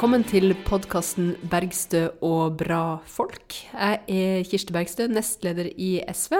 Velkommen 0.00 0.22
til 0.24 0.54
podkasten 0.64 1.34
'Bergstø 1.44 2.06
og 2.24 2.54
bra 2.56 3.02
folk'. 3.04 3.52
Jeg 3.68 3.98
er 4.08 4.46
Kirsti 4.48 4.72
Bergstø, 4.72 5.06
nestleder 5.12 5.66
i 5.76 6.00
SV. 6.08 6.38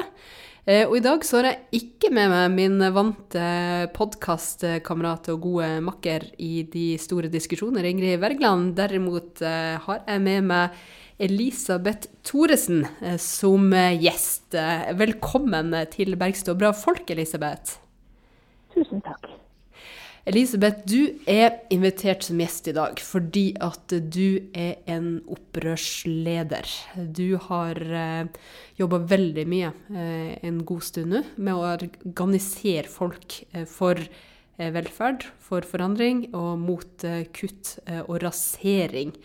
Eh, 0.64 0.88
og 0.88 0.96
i 0.96 1.02
dag 1.04 1.20
så 1.20 1.36
har 1.36 1.44
jeg 1.44 1.82
ikke 1.82 2.08
med 2.08 2.30
meg 2.32 2.54
min 2.54 2.78
vante 2.94 3.90
podkastkamerat 3.92 5.28
og 5.34 5.42
gode 5.44 5.68
makker 5.84 6.24
i 6.40 6.62
de 6.72 6.96
store 6.96 7.28
diskusjoner, 7.28 7.84
Ingrid 7.84 8.16
Wergeland. 8.24 8.72
Derimot 8.80 9.42
eh, 9.44 9.76
har 9.76 10.00
jeg 10.08 10.24
med 10.24 10.48
meg 10.48 10.80
Elisabeth 11.20 12.08
Thoresen 12.24 12.86
eh, 13.02 13.20
som 13.20 13.76
gjest. 13.76 14.56
Velkommen 14.96 15.76
til 15.92 16.16
Bergstø 16.16 16.56
og 16.56 16.64
bra 16.64 16.72
folk, 16.72 17.12
Elisabeth. 17.12 17.76
Tusen 18.72 19.04
takk. 19.04 19.39
Elisabeth, 20.28 20.82
du 20.84 21.16
er 21.24 21.62
invitert 21.72 22.26
som 22.26 22.36
gjest 22.42 22.66
i 22.68 22.74
dag 22.76 22.98
fordi 23.00 23.56
at 23.64 23.88
du 24.12 24.52
er 24.52 24.76
en 24.92 25.24
opprørsleder. 25.32 26.68
Du 27.16 27.40
har 27.46 27.80
eh, 27.80 28.28
jobba 28.76 28.98
veldig 29.08 29.46
mye 29.48 29.72
eh, 29.88 30.36
en 30.44 30.60
god 30.68 30.84
stund 30.84 31.08
nå 31.14 31.22
med 31.40 31.56
å 31.56 31.64
organisere 31.72 32.84
folk 32.92 33.48
eh, 33.54 33.64
for 33.64 33.96
eh, 33.96 34.68
velferd, 34.74 35.24
for 35.40 35.64
forandring 35.64 36.28
og 36.36 36.58
mot 36.68 37.04
eh, 37.08 37.24
kutt 37.32 37.80
eh, 37.86 38.04
og 38.04 38.20
rasering 38.26 39.16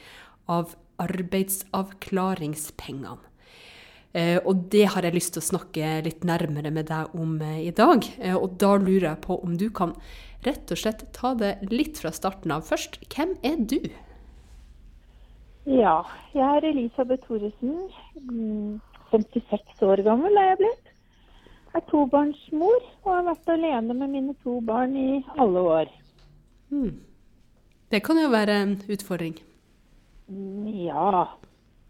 av 0.47 0.75
arbeidsavklaringspengene. 1.03 3.19
Eh, 4.15 4.39
og 4.47 4.71
det 4.71 4.87
har 4.93 5.03
jeg 5.03 5.15
lyst 5.17 5.33
til 5.35 5.43
å 5.43 5.51
snakke 5.51 5.99
litt 6.05 6.23
nærmere 6.23 6.71
med 6.71 6.87
deg 6.87 7.11
om 7.19 7.35
i 7.43 7.75
dag. 7.75 7.99
og 8.39 8.55
da 8.63 8.79
lurer 8.79 9.11
jeg 9.11 9.19
på 9.27 9.35
om 9.43 9.59
du 9.59 9.67
kan 9.75 9.91
rett 10.45 10.71
og 10.71 10.79
slett 10.79 11.05
ta 11.15 11.33
det 11.37 11.53
litt 11.71 11.99
fra 12.01 12.11
starten 12.15 12.53
av 12.55 12.65
først. 12.69 12.99
Hvem 13.11 13.35
er 13.45 13.57
du? 13.59 13.79
Ja, 15.65 16.03
jeg 16.35 16.45
er 16.45 16.67
Elisabeth 16.69 17.25
Thoresen. 17.25 17.87
56 19.11 19.81
mm, 19.81 19.87
år 19.89 20.03
gammel 20.05 20.37
er 20.37 20.51
jeg 20.51 20.61
blitt. 20.61 20.91
Jeg 21.73 21.81
er 21.81 21.89
tobarnsmor 21.89 22.77
og 23.03 23.09
har 23.11 23.25
vært 23.31 23.49
alene 23.55 23.97
med 23.97 24.13
mine 24.13 24.35
to 24.45 24.59
barn 24.63 24.93
i 24.95 25.23
alle 25.41 25.63
år. 25.79 25.89
Hmm. 26.69 26.93
Det 27.91 28.03
kan 28.05 28.21
jo 28.21 28.29
være 28.31 28.61
en 28.61 28.77
utfordring? 28.89 29.35
Mm, 30.27 30.69
ja, 30.85 31.25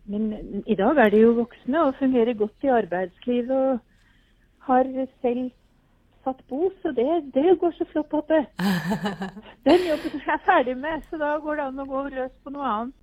men 0.05 0.63
i 0.65 0.75
dag 0.79 0.97
er 1.01 1.11
de 1.13 1.21
jo 1.21 1.35
voksne 1.39 1.83
og 1.87 1.99
fungerer 1.99 2.35
godt 2.39 2.65
i 2.65 2.73
arbeidslivet 2.73 3.53
og 3.55 3.79
har 4.67 4.89
selv 5.21 5.51
satt 6.25 6.41
bo, 6.49 6.67
så 6.81 6.91
det, 6.97 7.07
det 7.35 7.55
går 7.61 7.73
så 7.77 7.87
flott 7.93 8.13
det. 8.31 8.43
Den 9.67 9.87
jobben 9.87 10.19
er 10.19 10.29
jeg 10.33 10.45
ferdig 10.45 10.77
med, 10.81 11.05
så 11.09 11.21
da 11.21 11.35
går 11.43 11.59
det 11.61 11.67
an 11.69 11.83
å 11.83 11.87
gå 11.89 12.05
løs 12.09 12.33
på 12.43 12.53
noe 12.55 12.69
annet. 12.73 13.01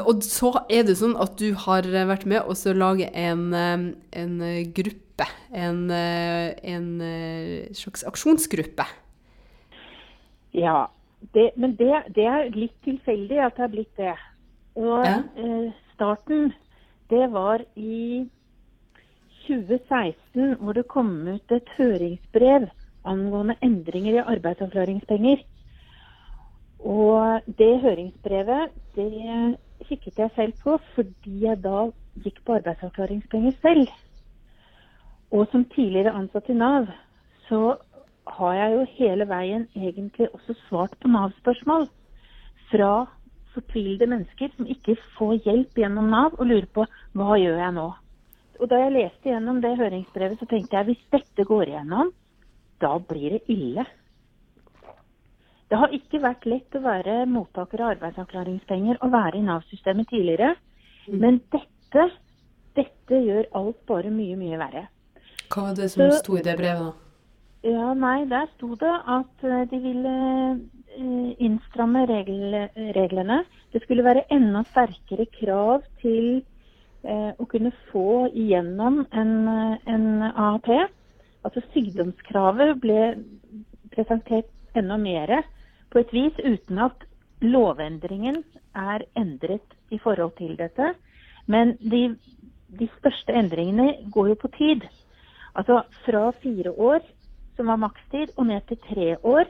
Og 0.00 0.22
så 0.24 0.52
er 0.72 0.86
det 0.88 0.96
sånn 1.00 1.16
at 1.20 1.34
du 1.40 1.52
har 1.66 1.86
vært 2.08 2.24
med 2.28 2.40
og 2.40 2.56
lage 2.78 3.10
en, 3.12 3.50
en, 3.52 4.36
gruppe. 4.74 5.26
En, 5.52 5.90
en, 5.90 6.86
slags 7.76 8.04
aksjonsgruppe. 8.06 8.86
Ja, 10.56 10.86
det, 11.34 11.50
men 11.56 11.76
det, 11.76 11.90
det, 12.16 12.24
er 12.24 12.50
litt 12.54 12.76
tilfeldig 12.86 13.40
at 13.44 13.58
det 13.58 13.64
har 13.66 13.72
blitt 13.72 14.00
det. 14.00 14.14
Og 14.78 15.04
ja. 15.04 15.18
eh, 15.36 15.70
starten, 15.94 16.52
det 17.10 17.26
var 17.34 17.64
i 17.76 18.28
2016 19.48 20.58
hvor 20.60 20.76
det 20.76 20.88
kom 20.92 21.10
ut 21.28 21.54
et 21.56 21.70
høringsbrev 21.78 22.68
angående 23.08 23.56
endringer 23.64 24.18
i 24.18 24.26
arbeidsavklaringspenger. 24.34 25.42
Og 26.78 27.48
det 27.58 27.72
høringsbrevet 27.82 28.76
det 28.94 29.56
kikket 29.88 30.18
jeg 30.18 30.34
selv 30.36 30.54
på 30.62 30.76
fordi 30.94 31.44
jeg 31.46 31.62
da 31.64 31.88
gikk 32.24 32.42
på 32.44 32.58
arbeidsavklaringspenger 32.58 33.56
selv. 33.62 33.88
Og 35.32 35.46
som 35.52 35.64
tidligere 35.74 36.14
ansatt 36.16 36.48
i 36.48 36.56
Nav, 36.56 36.88
så 37.48 37.76
har 38.38 38.54
jeg 38.54 38.74
jo 38.74 38.86
hele 38.98 39.28
veien 39.28 39.68
egentlig 39.76 40.28
også 40.34 40.56
svart 40.66 40.96
på 41.00 41.08
Nav-spørsmål 41.08 41.88
fra 42.70 43.06
fortvilede 43.54 44.06
mennesker 44.06 44.52
som 44.56 44.68
ikke 44.68 44.96
får 45.16 45.38
hjelp 45.46 45.80
gjennom 45.80 46.10
Nav, 46.12 46.36
og 46.38 46.46
lurer 46.46 46.68
på 46.74 46.84
hva 47.16 47.38
gjør 47.40 47.58
jeg 47.62 47.74
nå. 47.76 47.88
Og 48.58 48.66
da 48.70 48.80
jeg 48.82 48.94
leste 48.94 49.30
gjennom 49.30 49.60
det 49.62 49.76
høringsbrevet, 49.78 50.40
så 50.40 50.48
tenkte 50.50 50.76
jeg 50.76 50.90
hvis 50.90 51.04
dette 51.14 51.46
går 51.46 51.70
igjennom, 51.70 52.10
da 52.82 52.92
blir 52.98 53.36
det 53.36 53.42
ille. 53.54 53.84
Det 55.68 55.78
har 55.78 55.92
ikke 55.94 56.22
vært 56.22 56.46
lett 56.48 56.78
å 56.78 56.82
være 56.82 57.18
mottaker 57.28 57.82
av 57.82 57.92
arbeidsavklaringspenger 57.96 59.02
og 59.04 59.12
være 59.12 59.38
i 59.38 59.44
Nav-systemet 59.44 60.08
tidligere. 60.10 60.54
Mm. 61.08 61.18
Men 61.20 61.40
dette, 61.52 62.06
dette 62.78 63.20
gjør 63.24 63.50
alt 63.58 63.82
bare 63.90 64.12
mye, 64.12 64.38
mye 64.40 64.60
verre. 64.60 64.86
Hva 65.52 65.68
var 65.68 65.76
det 65.76 65.90
som 65.92 66.06
så, 66.06 66.22
sto 66.22 66.38
i 66.38 66.44
det 66.46 66.56
brevet, 66.58 66.88
da? 66.88 67.08
Ja, 67.68 67.92
nei, 67.98 68.24
Der 68.30 68.46
sto 68.56 68.74
det 68.78 68.94
at 69.18 69.44
eh, 69.44 69.64
de 69.70 69.80
ville 69.82 70.14
eh, 70.54 71.30
innstramme 71.42 72.04
reglene. 72.06 73.42
Det 73.72 73.82
skulle 73.82 74.06
være 74.06 74.26
enda 74.32 74.62
sterkere 74.70 75.26
krav 75.40 75.84
til 76.02 76.44
å 77.04 77.46
kunne 77.46 77.70
få 77.92 78.28
igjennom 78.34 79.04
en, 79.14 79.34
en 79.86 80.06
AAP. 80.28 80.70
Altså 81.46 81.62
sykdomskravet 81.72 82.80
ble 82.82 83.02
presentert 83.94 84.50
enda 84.76 84.98
mer 85.00 85.32
på 85.92 86.02
et 86.02 86.12
vis 86.12 86.40
uten 86.42 86.80
at 86.82 87.06
lovendringen 87.40 88.42
er 88.74 89.04
endret 89.16 89.76
i 89.94 89.98
forhold 90.02 90.34
til 90.38 90.56
dette. 90.58 90.92
Men 91.46 91.76
de, 91.80 92.16
de 92.78 92.88
største 92.98 93.32
endringene 93.32 94.10
går 94.12 94.32
jo 94.32 94.40
på 94.42 94.50
tid. 94.58 94.84
Altså 95.54 95.82
fra 96.04 96.28
fire 96.42 96.74
år, 96.74 97.00
som 97.56 97.70
var 97.70 97.80
makstid, 97.82 98.34
og 98.36 98.46
ned 98.50 98.66
til 98.68 98.78
tre 98.90 99.08
år. 99.22 99.48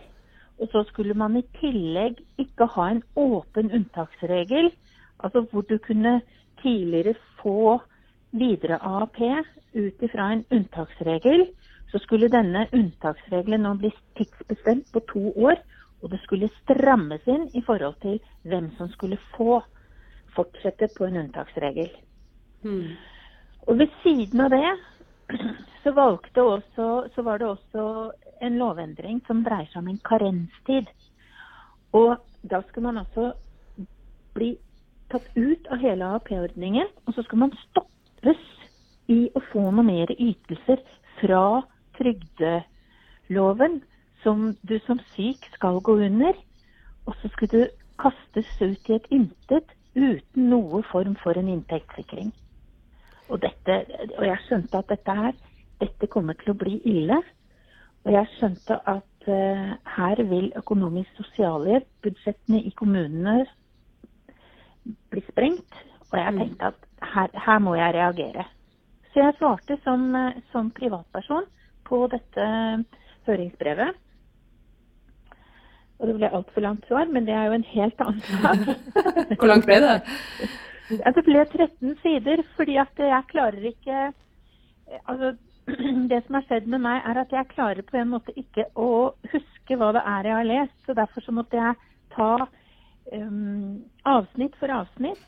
Og 0.59 0.69
så 0.73 0.85
skulle 0.89 1.15
man 1.15 1.37
i 1.39 1.47
tillegg 1.61 2.21
ikke 2.39 2.69
ha 2.75 2.91
en 2.93 3.03
åpen 3.17 3.71
unntaksregel, 3.75 4.71
altså 5.19 5.45
hvor 5.51 5.67
du 5.67 5.77
kunne 5.83 6.21
tidligere 6.63 7.15
få 7.43 7.79
videre 8.31 8.79
AAP 8.83 9.21
ut 9.73 10.03
ifra 10.03 10.33
en 10.33 10.45
unntaksregel, 10.51 11.47
så 11.91 11.99
skulle 11.99 12.29
denne 12.33 12.67
unntaksregelen 12.73 13.65
nå 13.65 13.75
bli 13.81 13.91
tidsbestemt 14.19 14.93
på 14.93 15.01
to 15.13 15.33
år. 15.33 15.61
Og 16.03 16.13
det 16.13 16.21
skulle 16.23 16.51
strammes 16.61 17.25
inn 17.27 17.49
i 17.59 17.63
forhold 17.67 17.97
til 18.03 18.21
hvem 18.47 18.71
som 18.77 18.91
skulle 18.93 19.19
få 19.35 19.59
fortsette 20.37 20.91
på 20.95 21.09
en 21.09 21.17
unntaksregel. 21.25 21.89
Mm. 22.63 22.95
Og 23.67 23.79
ved 23.81 23.91
siden 24.03 24.45
av 24.45 24.53
det 24.55 24.69
så, 25.83 25.91
også, 25.95 26.87
så 27.15 27.23
var 27.23 27.39
det 27.39 27.49
også 27.49 28.13
en 28.43 28.59
lovendring 28.59 29.21
som 29.27 29.43
dreier 29.45 29.67
seg 29.73 29.83
om 29.83 29.91
en 29.91 30.01
karenstid. 30.05 30.87
Og 31.97 32.17
da 32.43 32.63
skal 32.69 32.87
man 32.87 33.01
altså 33.03 33.33
bli 34.37 34.55
tatt 35.13 35.29
ut 35.37 35.69
av 35.73 35.81
hele 35.83 36.05
AAP-ordningen, 36.05 36.89
og 37.07 37.15
så 37.17 37.25
skal 37.27 37.45
man 37.45 37.55
stoppes 37.69 38.43
i 39.09 39.21
å 39.37 39.43
få 39.51 39.65
noe 39.71 39.87
mer 39.87 40.13
ytelser 40.15 40.83
fra 41.21 41.63
trygdeloven 41.99 43.81
som 44.23 44.51
du 44.69 44.77
som 44.87 45.01
syk 45.15 45.49
skal 45.55 45.81
gå 45.85 45.97
under. 46.09 46.37
Og 47.09 47.17
så 47.23 47.31
skal 47.33 47.53
du 47.55 47.61
kastes 47.99 48.51
ut 48.61 48.91
i 48.91 48.99
et 48.99 49.09
intet 49.15 49.73
uten 49.97 50.51
noe 50.53 50.83
form 50.93 51.17
for 51.23 51.39
en 51.39 51.49
inntektssikring. 51.51 52.31
Og, 53.29 53.41
dette, 53.43 53.81
og 54.17 54.25
jeg 54.25 54.45
skjønte 54.47 54.81
at 54.81 54.93
dette 54.93 55.17
her, 55.21 55.35
dette 55.81 56.09
kommer 56.13 56.37
til 56.39 56.53
å 56.53 56.59
bli 56.59 56.79
ille. 56.89 57.19
Og 58.07 58.13
jeg 58.15 58.31
skjønte 58.37 58.79
at 58.89 59.29
uh, 59.29 59.73
her 59.97 60.23
vil 60.31 60.53
økonomisk 60.57 61.17
sosialhjelp, 61.21 61.89
budsjettene 62.05 62.63
i 62.65 62.73
kommunene 62.77 63.43
bli 65.13 65.23
sprengt. 65.29 65.81
Og 66.11 66.19
jeg 66.19 66.35
mm. 66.35 66.39
tenkte 66.43 66.71
at 66.73 67.09
her, 67.15 67.33
her 67.47 67.59
må 67.63 67.75
jeg 67.79 67.95
reagere. 67.95 68.45
Så 69.13 69.23
jeg 69.23 69.37
svarte 69.39 69.79
som, 69.85 70.13
som 70.53 70.71
privatperson 70.77 71.49
på 71.89 72.05
dette 72.13 72.47
høringsbrevet. 73.29 73.97
Og 75.99 76.07
det 76.07 76.15
ble 76.15 76.31
altfor 76.31 76.63
langt 76.63 76.87
svar, 76.87 77.09
men 77.11 77.27
det 77.27 77.35
er 77.35 77.49
jo 77.49 77.57
en 77.59 77.67
helt 77.73 78.03
annen 78.05 78.23
sak. 78.23 78.65
Hvor 79.41 79.51
langt 79.51 79.69
ble 79.69 79.83
det? 79.85 79.99
Ja, 80.89 81.11
det 81.13 81.21
ble 81.27 81.43
13 81.45 81.99
sider, 82.01 82.41
fordi 82.57 82.79
at 82.81 82.97
jeg 82.97 83.25
klarer 83.29 83.65
ikke 83.69 84.07
Altså, 85.05 85.35
det 86.11 86.23
som 86.25 86.39
har 86.39 86.47
skjedd 86.47 86.71
med 86.73 86.81
meg, 86.81 87.03
er 87.05 87.21
at 87.21 87.35
jeg 87.35 87.51
klarer 87.51 87.85
på 87.85 87.99
en 88.01 88.15
måte 88.15 88.33
ikke 88.41 88.65
å 88.73 89.13
huske 89.35 89.77
hva 89.77 89.91
det 89.93 90.01
er 90.01 90.31
jeg 90.31 90.37
har 90.39 90.49
lest. 90.49 90.79
Så 90.87 90.97
derfor 90.97 91.21
så 91.27 91.35
måtte 91.37 91.61
jeg 91.61 91.77
ta 92.15 92.31
um, 93.13 93.85
avsnitt 94.05 94.57
for 94.61 94.73
avsnitt 94.73 95.25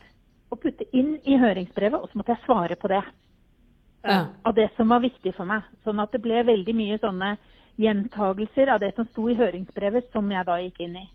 og 0.51 0.61
putte 0.63 0.87
inn 0.97 1.17
i 1.25 1.39
høringsbrevet, 1.39 2.01
og 2.01 2.11
så 2.11 2.19
måtte 2.19 2.35
jeg 2.35 2.45
svare 2.45 2.77
på 2.77 2.91
det. 2.91 3.03
Ja. 4.03 4.21
Av 4.43 4.55
det 4.57 4.71
som 4.77 4.89
var 4.89 5.03
viktig 5.05 5.35
for 5.37 5.47
meg. 5.49 5.67
Sånn 5.85 6.01
at 6.03 6.13
det 6.15 6.23
ble 6.25 6.43
veldig 6.49 6.75
mye 6.75 6.99
sånne 7.03 7.35
gjentagelser 7.81 8.73
av 8.75 8.81
det 8.83 8.95
som 8.97 9.07
sto 9.11 9.29
i 9.31 9.37
høringsbrevet, 9.39 10.11
som 10.13 10.31
jeg 10.33 10.47
da 10.49 10.57
gikk 10.63 10.81
inn 10.87 10.97
i. 11.01 11.07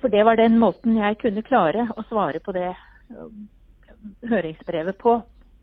For 0.00 0.10
det 0.10 0.24
var 0.26 0.38
den 0.38 0.58
måten 0.58 0.96
jeg 0.98 1.18
kunne 1.20 1.44
klare 1.46 1.88
å 1.94 2.02
svare 2.08 2.40
på 2.42 2.54
det 2.56 2.70
øh, 2.72 3.34
høringsbrevet 4.30 4.98
på, 4.98 5.18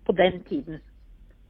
på 0.05 0.15
den 0.15 0.43
tiden. 0.47 0.79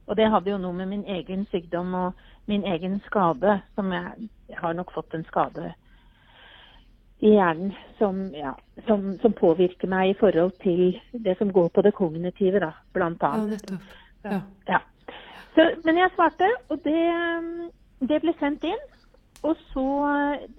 Og 0.06 0.16
det 0.18 0.30
hadde 0.30 0.50
jo 0.50 0.58
noe 0.62 0.74
med 0.74 0.88
min 0.90 1.04
egen 1.18 1.44
sykdom 1.50 1.94
og 1.98 2.24
min 2.50 2.64
egen 2.66 3.00
skade, 3.06 3.60
som 3.74 3.92
jeg, 3.92 4.28
jeg 4.48 4.58
har 4.62 4.74
nok 4.78 4.94
fått 4.94 5.14
en 5.14 5.26
skade 5.28 5.74
i 7.18 7.30
hjernen 7.32 7.72
som, 7.98 8.34
ja, 8.34 8.58
som, 8.86 9.18
som, 9.22 9.32
påvirker 9.32 9.88
meg 9.88 10.10
i 10.10 10.18
forhold 10.18 10.52
til 10.60 11.00
det 11.12 11.38
som 11.38 11.52
går 11.52 11.68
på 11.72 11.82
det 11.86 11.94
kognitive, 11.96 12.60
da, 12.60 12.70
blant 12.92 13.22
annet. 13.24 13.70
Ja, 14.24 14.40
ja. 14.68 14.80
Så, 15.54 15.70
men 15.84 15.96
jeg 15.96 16.10
svarte, 16.12 16.50
og 16.68 16.82
det, 16.84 17.00
det 18.04 18.20
ble 18.20 18.34
sendt 18.40 18.64
inn. 18.68 18.82
Og 19.46 19.54
så 19.70 19.86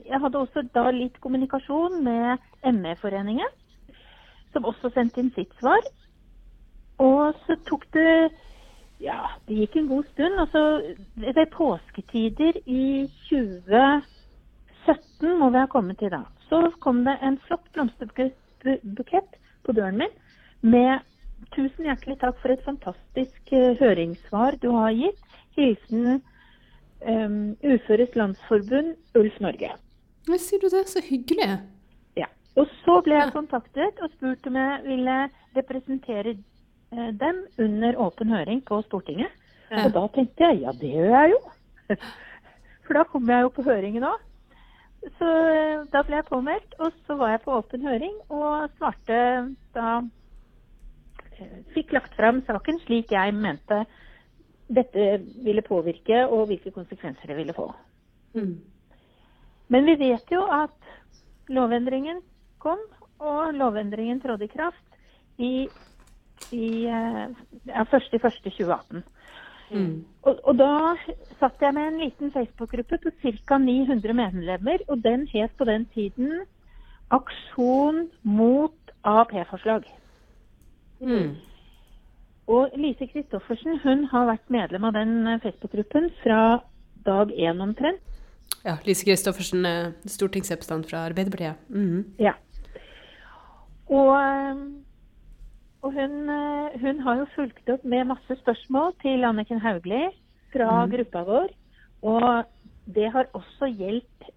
Jeg 0.05 0.19
hadde 0.21 0.39
også 0.39 0.61
da 0.73 0.91
litt 0.95 1.21
kommunikasjon 1.21 2.03
med 2.05 2.37
ME-foreningen, 2.63 3.49
som 4.53 4.65
også 4.65 4.89
sendte 4.93 5.19
inn 5.21 5.31
sitt 5.35 5.53
svar. 5.59 5.81
Og 7.03 7.33
så 7.45 7.55
tok 7.69 7.83
det 7.93 8.31
Ja, 8.97 9.27
det 9.45 9.55
gikk 9.59 9.75
en 9.77 9.91
god 9.91 10.05
stund. 10.13 10.39
Og 10.41 10.47
så 10.49 10.61
ved 11.21 11.45
påsketider 11.53 12.53
i 12.65 13.05
2017 13.29 15.37
må 15.37 15.49
vi 15.53 15.61
ha 15.61 15.67
kommet 15.69 15.97
til 16.01 16.09
da. 16.15 16.23
Så 16.49 16.61
kom 16.83 17.03
det 17.05 17.17
en 17.21 17.37
flott 17.47 17.67
blomsterbukett 17.75 19.37
på 19.63 19.75
døren 19.75 19.97
min 19.97 20.13
med 20.61 20.99
'Tusen 21.53 21.85
hjertelig 21.85 22.17
takk 22.19 22.37
for 22.41 22.51
et 22.51 22.63
fantastisk 22.65 23.51
uh, 23.53 23.77
høringssvar 23.79 24.57
du 24.61 24.71
har 24.73 24.91
gitt'. 24.97 25.23
Hilsen 25.57 26.21
um, 27.01 27.55
Uføres 27.63 28.15
Landsforbund, 28.15 28.95
Ulf 29.17 29.39
Norge. 29.41 29.71
Hva 30.27 30.37
sier 30.41 30.61
du 30.61 30.67
det? 30.73 30.83
Så 30.89 31.01
hyggelig. 31.01 31.47
Ja. 32.17 32.27
Og 32.57 32.69
så 32.83 32.99
ble 33.05 33.17
jeg 33.17 33.33
kontaktet 33.33 34.01
og 34.01 34.13
spurt 34.17 34.45
om 34.49 34.57
jeg 34.59 34.83
ville 34.85 35.17
representere 35.57 36.35
uh, 36.93 37.09
dem 37.23 37.43
under 37.57 37.97
åpen 38.07 38.33
høring 38.33 38.61
på 38.65 38.81
Stortinget. 38.89 39.33
Ja. 39.71 39.85
Og 39.85 39.93
da 39.97 40.05
tenkte 40.15 40.49
jeg 40.49 40.63
ja, 40.65 40.73
det 40.81 40.93
gjør 40.93 41.13
jeg 41.15 41.35
jo. 41.35 41.41
For 42.87 42.97
da 42.97 43.03
kommer 43.11 43.33
jeg 43.33 43.47
jo 43.47 43.55
på 43.57 43.67
høringen 43.67 44.05
òg. 44.07 44.26
Så 45.17 45.27
uh, 45.27 45.85
da 45.93 46.03
ble 46.05 46.19
jeg 46.19 46.29
påmeldt, 46.29 46.77
og 46.79 46.95
så 47.05 47.17
var 47.19 47.35
jeg 47.35 47.43
på 47.45 47.55
åpen 47.57 47.85
høring 47.85 48.15
og 48.29 48.69
svarte 48.77 49.19
da 49.77 50.01
Fikk 51.75 51.91
lagt 51.93 52.15
fram 52.17 52.39
saken 52.47 52.79
slik 52.81 53.11
jeg 53.13 53.33
mente 53.37 53.83
dette 54.67 55.03
ville 55.45 55.61
påvirke, 55.61 56.23
og 56.25 56.47
hvilke 56.49 56.73
konsekvenser 56.75 57.29
det 57.29 57.37
ville 57.37 57.53
få. 57.53 57.67
Mm. 58.33 58.55
Men 59.71 59.85
vi 59.85 59.95
vet 59.99 60.31
jo 60.31 60.43
at 60.51 60.89
lovendringen 61.53 62.21
kom, 62.59 62.81
og 63.19 63.53
lovendringen 63.53 64.19
trådte 64.21 64.47
i 64.47 64.51
kraft 64.51 64.97
i, 65.37 65.51
i 66.51 66.67
første 67.91 68.19
ja, 68.19 68.25
1.1.2018. 68.25 69.05
Mm. 69.71 70.05
Og, 70.23 70.39
og, 70.43 70.53
da 70.59 70.95
satt 71.39 71.61
jeg 71.61 71.75
med 71.75 71.89
en 71.89 71.99
liten 71.99 72.31
Facebook-gruppe 72.31 72.99
på 73.03 73.11
ca. 73.19 73.57
900 73.57 74.13
medlemmer, 74.15 74.83
og 74.87 75.03
den 75.03 75.27
het 75.33 75.51
på 75.57 75.67
den 75.67 75.85
tiden 75.93 76.45
Aksjon 77.11 78.07
mot 78.23 78.93
AAP-forslag. 79.03 79.85
Mm. 80.99 81.35
Og 82.47 82.71
Lise 82.79 83.07
Christoffersen 83.11 83.79
hun 83.83 84.07
har 84.11 84.27
vært 84.31 84.51
medlem 84.51 84.87
av 84.87 84.95
den 84.95 85.27
eh, 85.27 85.39
Facebook-gruppen 85.43 86.09
fra 86.23 86.41
dag 87.05 87.31
én 87.31 87.63
omtrent. 87.63 88.03
Ja, 88.63 88.77
Lise 88.87 89.05
Christoffersen, 89.07 89.67
stortingsrepresentant 90.07 90.87
fra 90.89 91.05
Arbeiderpartiet. 91.09 91.59
Mm. 91.69 92.05
Ja. 92.19 92.33
Og, 93.87 94.15
eh, 94.15 94.86
og 95.87 95.93
hun, 95.95 96.15
eh, 96.29 96.79
hun, 96.81 96.99
har 97.05 97.21
jo 97.21 97.27
fulgt 97.35 97.69
opp 97.71 97.83
med 97.87 98.09
masse 98.09 98.35
spørsmål 98.41 98.91
til 98.99 99.23
Anniken 99.23 99.61
Hauglie 99.63 100.09
fra 100.51 100.83
mm. 100.83 100.91
gruppa 100.91 101.21
vår. 101.29 101.53
Og 102.03 102.25
det 102.91 103.07
har 103.13 103.29
også 103.37 103.69
gjeldt 103.71 104.27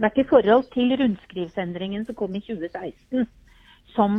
vært 0.00 0.18
i 0.20 0.26
forhold 0.28 0.66
til 0.74 0.92
rundskrivsendringen 1.00 2.04
som 2.04 2.16
kom 2.18 2.34
i 2.36 2.42
2016, 2.44 3.24
som 3.94 4.18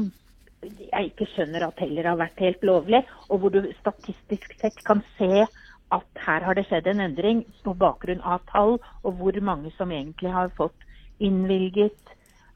jeg 0.64 1.12
ikke 1.12 1.28
skjønner 1.34 1.68
at 1.68 1.82
heller 1.82 2.10
har 2.10 2.18
vært 2.18 2.42
helt 2.42 2.64
lovlig, 2.66 3.04
og 3.30 3.44
hvor 3.44 3.54
du 3.54 3.68
statistisk 3.80 4.56
sett 4.62 4.82
kan 4.88 5.04
se 5.18 5.46
at 5.92 6.24
her 6.26 6.46
har 6.48 6.58
det 6.58 6.66
skjedd 6.70 6.88
en 6.88 7.04
endring 7.06 7.44
på 7.66 7.76
bakgrunn 7.78 8.22
av 8.24 8.42
tall, 8.50 8.80
og 9.04 9.20
hvor 9.20 9.38
mange 9.44 9.74
som 9.78 9.92
egentlig 9.92 10.32
har 10.34 10.54
fått 10.58 10.88
innvilget 11.22 12.16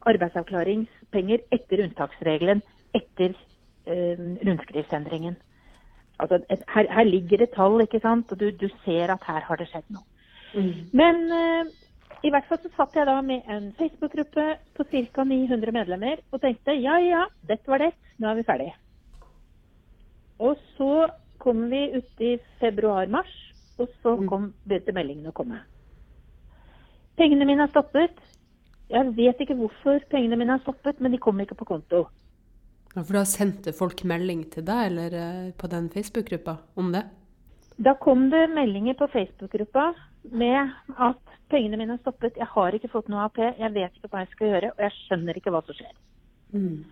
arbeidsavklaringspenger 0.10 1.44
etter 1.54 1.84
unntaksregelen 1.86 2.62
etter 2.96 3.36
eh, 3.88 4.22
rundskrivsendringen. 4.48 5.38
Altså, 6.20 6.40
her, 6.50 6.88
her, 6.90 7.04
ligger 7.04 7.44
det 7.44 7.52
tall, 7.56 7.82
ikke 7.84 8.00
sant? 8.00 8.32
og 8.32 8.40
du, 8.40 8.50
du, 8.52 8.70
ser 8.86 9.12
at 9.12 9.26
her 9.28 9.44
har 9.48 9.60
det 9.60 9.68
skjedd 9.72 9.90
noe. 9.92 10.06
Mm. 10.56 10.72
Men 10.96 11.20
eh, 11.36 11.74
i 12.24 12.32
hvert 12.32 12.48
fall 12.50 12.62
så 12.64 12.72
satt 12.78 12.96
jeg 12.96 13.08
da 13.10 13.20
med 13.22 13.46
en 13.52 13.68
Facebook-gruppe 13.80 14.46
på 14.78 14.88
ca. 14.92 15.26
900 15.28 15.76
medlemmer 15.76 16.24
og 16.32 16.42
tenkte 16.42 16.78
ja, 16.80 16.96
ja, 17.04 17.26
dette 17.50 17.70
var 17.70 17.84
det. 17.84 17.92
Nå 18.18 18.32
er 18.32 18.40
vi 18.40 18.48
ferdig. 18.48 18.72
Og 20.40 20.56
så 20.78 21.08
kom 21.44 21.68
vi 21.72 21.82
uti 21.96 22.36
februar-mars, 22.60 23.34
og 23.78 23.92
så 24.02 24.16
mm. 24.16 24.28
kom, 24.32 24.52
begynte 24.66 24.96
meldingene 24.96 25.32
å 25.32 25.36
komme. 25.36 25.60
Pengene 27.20 27.48
mine 27.48 27.68
er 27.68 27.72
stoppet. 27.72 28.16
Jeg 28.92 29.12
vet 29.18 29.40
ikke 29.42 29.58
hvorfor 29.60 30.02
pengene 30.12 30.40
mine 30.40 30.58
er 30.58 30.64
stoppet, 30.64 31.00
men 31.02 31.14
de 31.14 31.22
kom 31.22 31.40
ikke 31.44 31.58
på 31.60 31.68
konto. 31.76 32.06
Ja, 32.96 33.04
For 33.04 33.18
da 33.20 33.26
sendte 33.28 33.76
folk 33.76 34.06
melding 34.08 34.46
til 34.54 34.66
deg 34.68 34.90
eller 34.90 35.16
eh, 35.20 35.54
på 35.60 35.68
den 35.72 35.90
Facebook-gruppa 35.92 36.58
om 36.80 36.94
det? 36.96 37.04
Da 37.76 37.94
kom 38.00 38.30
det 38.32 38.46
meldinger 38.56 38.96
på 38.96 39.10
Facebook-gruppa 39.12 39.90
med 40.32 40.72
at 40.96 41.34
pengene 41.52 41.78
mine 41.78 41.98
er 41.98 42.02
stoppet, 42.02 42.38
jeg 42.40 42.48
har 42.48 42.76
ikke 42.76 42.90
fått 42.94 43.10
noe 43.12 43.26
AP, 43.28 43.42
jeg 43.60 43.74
vet 43.76 43.98
ikke 43.98 44.12
hva 44.14 44.24
jeg 44.24 44.32
skal 44.32 44.54
gjøre, 44.54 44.70
og 44.74 44.86
jeg 44.86 44.96
skjønner 45.02 45.38
ikke 45.38 45.52
hva 45.54 45.62
som 45.66 45.78
skjer. 45.78 45.98
Mm. 46.56 46.86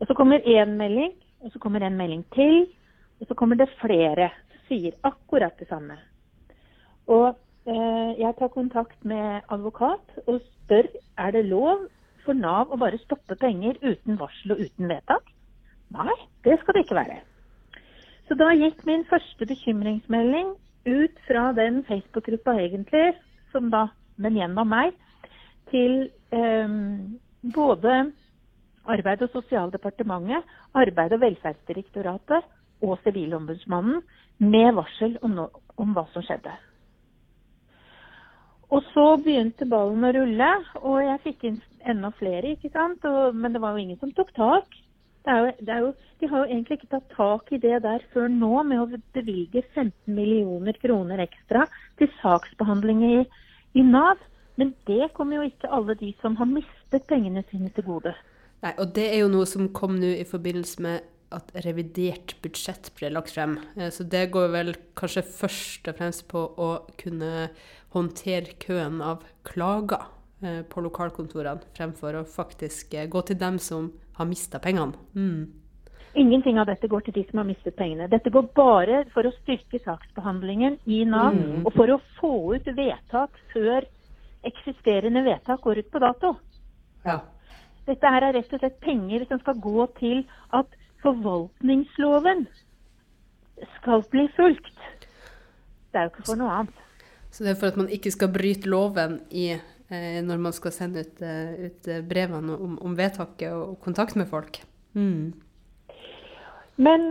Og 0.00 0.08
så 0.10 0.16
kommer 0.18 0.42
én 0.42 0.74
melding, 0.80 1.14
og 1.46 1.54
så 1.54 1.62
kommer 1.62 1.86
en 1.86 1.96
melding 1.96 2.24
til, 2.34 2.66
og 3.20 3.30
så 3.30 3.38
kommer 3.38 3.60
det 3.60 3.70
flere 3.78 4.32
som 4.50 4.66
sier 4.68 4.98
akkurat 5.06 5.54
det 5.60 5.68
samme. 5.70 5.96
Og 7.06 7.30
eh, 7.68 8.10
jeg 8.18 8.34
tar 8.38 8.52
kontakt 8.52 8.98
med 9.06 9.46
advokat 9.54 10.18
og 10.26 10.40
spør 10.42 10.88
er 11.20 11.36
det 11.36 11.44
lov 11.46 11.86
for 12.24 12.34
Nav 12.34 12.72
å 12.72 12.80
bare 12.80 13.00
stoppe 13.04 13.36
penger 13.38 13.78
uten 13.84 14.18
varsel 14.18 14.56
og 14.56 14.64
uten 14.64 14.90
vedtak. 14.90 15.33
Nei, 15.94 16.16
det 16.44 16.58
skal 16.60 16.74
det 16.74 16.84
ikke 16.84 16.98
være. 16.98 17.20
Så 18.28 18.36
da 18.40 18.50
gikk 18.56 18.82
min 18.88 19.04
første 19.06 19.46
bekymringsmelding 19.46 20.54
ut 20.88 21.20
fra 21.28 21.52
den 21.56 21.82
Facebook-gruppa 21.88 22.56
egentlig, 22.60 23.14
som 23.52 23.70
da, 23.72 23.86
men 24.16 24.36
gjennom 24.38 24.68
meg, 24.68 24.96
til 25.70 26.08
eh, 26.34 26.76
både 27.54 27.94
Arbeid- 28.84 29.22
og 29.24 29.30
sosialdepartementet, 29.32 30.44
Arbeid- 30.76 31.14
og 31.16 31.20
velferdsdirektoratet 31.22 32.44
og 32.82 32.98
Sivilombudsmannen 33.04 34.02
med 34.38 34.74
varsel 34.76 35.18
om, 35.22 35.30
no 35.38 35.48
om 35.80 35.94
hva 35.96 36.04
som 36.12 36.24
skjedde. 36.26 36.52
Og 38.74 38.82
så 38.92 39.04
begynte 39.22 39.68
ballen 39.70 40.04
å 40.04 40.12
rulle, 40.16 40.50
og 40.82 40.98
jeg 41.04 41.22
fikk 41.24 41.46
inn 41.48 41.60
enda 41.86 42.10
flere, 42.18 42.54
ikke 42.54 42.72
sant. 42.74 43.04
Og, 43.08 43.36
men 43.36 43.54
det 43.54 43.62
var 43.62 43.74
jo 43.74 43.84
ingen 43.84 44.00
som 44.00 44.12
tok 44.16 44.32
tak. 44.36 44.76
Jo, 45.24 45.48
jo, 45.64 45.94
de 46.20 46.28
har 46.28 46.42
jo 46.42 46.50
egentlig 46.50 46.78
ikke 46.78 46.90
tatt 46.92 47.14
tak 47.16 47.52
i 47.54 47.60
det 47.60 47.78
der 47.86 48.04
før 48.12 48.28
nå, 48.28 48.52
med 48.68 48.82
å 48.82 49.00
bevilge 49.16 49.62
15 49.72 49.92
millioner 50.12 50.76
kroner 50.82 51.22
ekstra 51.24 51.64
til 52.00 52.12
saksbehandling 52.20 53.00
i, 53.08 53.16
i 53.80 53.84
Nav. 53.86 54.20
Men 54.60 54.74
det 54.86 55.10
kommer 55.16 55.40
jo 55.40 55.48
ikke 55.48 55.72
alle 55.72 55.96
de 55.98 56.12
som 56.20 56.36
har 56.38 56.46
mistet 56.50 57.08
pengene 57.10 57.42
sine 57.48 57.72
til 57.74 57.88
gode. 57.88 58.12
Nei, 58.62 58.74
og 58.78 58.92
det 58.96 59.08
er 59.10 59.24
jo 59.24 59.32
noe 59.32 59.48
som 59.48 59.72
kom 59.76 59.96
nå 59.98 60.12
i 60.20 60.28
forbindelse 60.28 60.84
med 60.84 61.10
at 61.34 61.50
revidert 61.64 62.36
budsjett 62.44 62.92
ble 62.98 63.10
lagt 63.12 63.32
frem. 63.34 63.58
Eh, 63.76 63.90
så 63.90 64.06
det 64.06 64.28
går 64.34 64.52
vel 64.54 64.74
kanskje 64.98 65.24
først 65.26 65.90
og 65.90 65.98
fremst 65.98 66.26
på 66.30 66.44
å 66.60 66.70
kunne 67.00 67.48
håndtere 67.96 68.56
køen 68.62 69.00
av 69.04 69.24
klager 69.46 70.06
eh, 70.44 70.62
på 70.68 70.84
lokalkontorene, 70.84 71.66
fremfor 71.76 72.20
å 72.20 72.24
faktisk 72.28 72.94
eh, 72.94 73.10
gå 73.10 73.24
til 73.26 73.40
dem 73.40 73.58
som 73.62 73.90
har 74.14 74.28
mista 74.28 74.60
pengene. 74.62 74.98
Mm. 75.14 75.52
Ingenting 76.14 76.60
av 76.62 76.68
dette 76.70 76.86
går 76.86 77.02
til 77.06 77.16
de 77.16 77.24
som 77.26 77.40
har 77.40 77.48
mistet 77.48 77.74
pengene. 77.74 78.06
Dette 78.10 78.30
går 78.30 78.46
bare 78.54 79.02
for 79.14 79.26
å 79.26 79.34
styrke 79.40 79.80
saksbehandlingen 79.82 80.78
i 80.86 81.02
Nav, 81.10 81.34
mm. 81.34 81.64
og 81.66 81.74
for 81.74 81.90
å 81.90 82.00
få 82.20 82.34
ut 82.54 82.68
vedtak 82.76 83.34
før 83.50 83.88
eksisterende 84.46 85.24
vedtak 85.26 85.64
går 85.64 85.82
ut 85.82 85.90
på 85.90 86.02
dato. 86.04 86.36
Ja. 87.02 87.18
Dette 87.88 88.12
her 88.14 88.28
er 88.28 88.36
rett 88.38 88.54
og 88.54 88.62
slett 88.62 88.78
penger 88.84 89.26
som 89.28 89.42
skal 89.42 89.58
gå 89.60 89.88
til 89.98 90.22
at 90.56 90.78
forvaltningsloven 91.02 92.46
skal 93.80 94.06
bli 94.12 94.28
fulgt. 94.36 94.86
Det 95.92 96.00
er 96.00 96.08
jo 96.08 96.14
ikke 96.14 96.28
for 96.30 96.40
noe 96.40 96.54
annet. 96.60 96.80
Så 97.34 97.42
det 97.42 97.56
er 97.56 97.58
for 97.58 97.74
at 97.74 97.78
man 97.80 97.90
ikke 97.90 98.12
skal 98.14 98.30
bryte 98.30 98.70
loven 98.70 99.18
i 99.34 99.56
når 100.26 100.44
man 100.46 100.54
skal 100.56 100.74
sende 100.74 101.04
ut, 101.04 101.22
eh, 101.22 101.68
ut 101.68 101.90
brevene 102.08 102.56
om, 102.56 102.78
om, 102.82 102.96
vedtaket 102.98 103.52
og 103.52 103.76
kontakt 103.84 104.16
med 104.18 104.28
folk. 104.30 104.60
Mm. 104.94 105.34
Men 106.76 107.04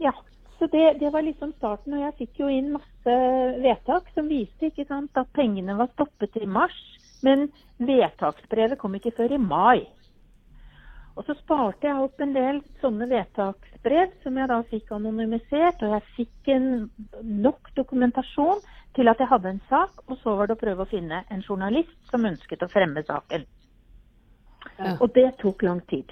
ja, 0.00 0.12
så 0.58 0.66
det, 0.68 0.98
det, 1.00 1.08
var 1.12 1.24
liksom 1.24 1.54
starten. 1.56 1.94
Og 1.96 2.02
jeg 2.04 2.16
fikk 2.18 2.42
jo 2.42 2.50
inn 2.52 2.74
masse 2.74 3.14
vedtak 3.64 4.10
som 4.12 4.28
viste 4.28 4.68
ikke 4.68 4.84
sant, 4.88 5.16
at 5.16 5.30
pengene 5.36 5.76
var 5.78 5.88
stoppet 5.94 6.36
i 6.36 6.48
mars. 6.48 6.76
Men 7.24 7.48
vedtaksbrevet 7.80 8.80
kom 8.80 8.96
ikke 8.96 9.14
før 9.16 9.36
i 9.36 9.40
mai. 9.40 9.86
Og 11.18 11.26
så 11.26 11.34
sparte 11.40 11.88
jeg 11.88 12.00
opp 12.00 12.20
en 12.22 12.34
del 12.36 12.60
sånne 12.80 13.08
vedtaksbrev 13.10 14.12
som 14.22 14.36
jeg 14.40 14.50
da 14.52 14.60
fikk 14.70 14.92
anonymisert. 14.96 15.82
Og 15.84 15.96
jeg 15.96 16.06
fikk 16.16 16.52
en, 16.54 16.68
nok 17.24 17.72
dokumentasjon 17.76 18.62
til 18.96 19.08
at 19.10 19.20
jeg 19.20 19.30
hadde 19.30 19.54
en 19.54 19.62
sak. 19.68 20.02
Og 20.08 20.18
så 20.22 20.34
var 20.38 20.48
det 20.48 20.56
å 20.56 20.62
prøve 20.62 20.84
å 20.84 20.90
finne 20.90 21.22
en 21.30 21.44
journalist 21.46 21.96
som 22.10 22.26
ønsket 22.26 22.64
å 22.64 22.70
fremme 22.72 23.04
saken. 23.06 23.46
Ja. 24.78 24.96
Og 24.98 25.12
det 25.16 25.28
tok 25.40 25.62
lang 25.64 25.80
tid. 25.90 26.10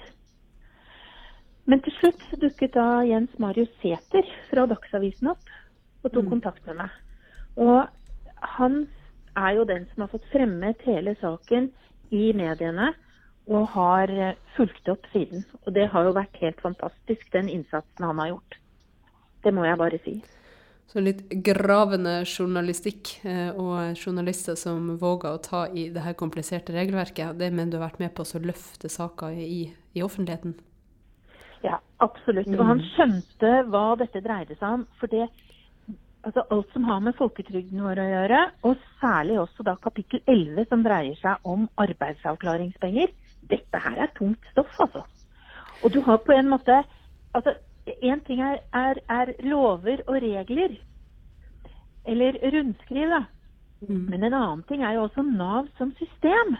Men 1.69 1.83
til 1.85 1.93
slutt 1.99 2.23
dukket 2.41 2.73
da 2.73 3.03
Jens 3.05 3.33
Marius 3.41 3.69
Sæther 3.81 4.25
fra 4.49 4.65
Dagsavisen 4.69 5.29
opp 5.29 5.51
og 6.01 6.13
tok 6.13 6.25
mm. 6.25 6.31
kontakt 6.31 6.65
med 6.65 6.79
meg. 6.79 6.95
Og 7.61 7.85
han 8.55 8.79
er 9.37 9.59
jo 9.59 9.67
den 9.69 9.85
som 9.91 10.05
har 10.05 10.11
fått 10.13 10.25
fremmet 10.31 10.81
hele 10.87 11.13
saken 11.21 11.69
i 12.15 12.31
mediene 12.33 12.93
og 13.49 13.67
har 13.73 14.11
eh, 14.13 14.37
fulgt 14.55 14.89
opp 14.89 15.05
siden. 15.13 15.45
Og 15.65 15.73
det 15.75 15.87
har 15.93 16.05
jo 16.05 16.17
vært 16.17 16.41
helt 16.41 16.59
fantastisk, 16.61 17.29
den 17.33 17.49
innsatsen 17.49 18.05
han 18.05 18.21
har 18.21 18.33
gjort. 18.33 18.59
Det 19.43 19.53
må 19.55 19.65
jeg 19.65 19.79
bare 19.79 20.01
si. 20.05 20.15
Så 20.89 21.03
litt 21.05 21.21
gravende 21.45 22.23
journalistikk 22.25 23.11
eh, 23.21 23.51
og 23.53 23.99
journalister 23.99 24.55
som 24.57 24.95
våger 24.97 25.35
å 25.35 25.41
ta 25.45 25.67
i 25.69 25.83
det 25.93 26.01
her 26.01 26.15
kompliserte 26.17 26.73
regelverket, 26.73 27.37
det 27.37 27.51
mener 27.53 27.75
du 27.75 27.77
har 27.77 27.91
vært 27.91 28.01
med 28.01 28.15
på 28.17 28.25
å 28.25 28.41
løfte 28.41 28.89
saker 28.89 29.37
i, 29.37 29.67
i 29.93 30.01
offentligheten? 30.01 30.55
Ja, 31.61 31.77
absolutt. 32.01 32.49
Og 32.55 32.65
han 32.65 32.81
mm. 32.81 32.89
skjønte 32.95 33.53
hva 33.69 33.83
dette 34.01 34.23
dreide 34.25 34.57
seg 34.57 34.79
om. 34.79 34.87
For 34.97 35.13
det, 35.13 35.27
altså 36.25 36.47
alt 36.55 36.73
som 36.73 36.89
har 36.89 37.05
med 37.05 37.17
folketrygden 37.21 37.85
vår 37.85 38.01
å 38.01 38.09
gjøre, 38.09 38.43
og 38.65 38.89
særlig 39.03 39.39
også 39.43 39.69
da 39.69 39.77
kapittel 39.85 40.23
11 40.25 40.71
som 40.73 40.89
dreier 40.89 41.21
seg 41.21 41.49
om 41.53 41.69
arbeidsavklaringspenger, 41.85 43.13
dette 43.53 43.85
her 43.85 44.05
er 44.07 44.13
tungt 44.17 44.53
stoff, 44.55 44.73
altså. 44.81 45.05
Og 45.83 45.93
du 45.93 46.01
har 46.03 46.17
på 46.25 46.33
en 46.33 46.49
måte 46.49 46.81
altså 47.37 47.53
Én 47.87 48.21
ting 48.27 48.41
er, 48.43 48.59
er, 48.73 48.99
er, 49.09 49.33
lover 49.43 50.03
og 50.07 50.21
regler, 50.21 50.75
eller 52.05 52.37
rundskriv, 52.53 53.09
da. 53.09 53.23
Mm. 53.81 54.05
Men 54.11 54.23
en 54.23 54.33
annen 54.33 54.63
ting 54.67 54.83
er 54.83 54.97
jo 54.97 55.05
også 55.07 55.23
Nav 55.23 55.69
som 55.77 55.93
system. 55.97 56.57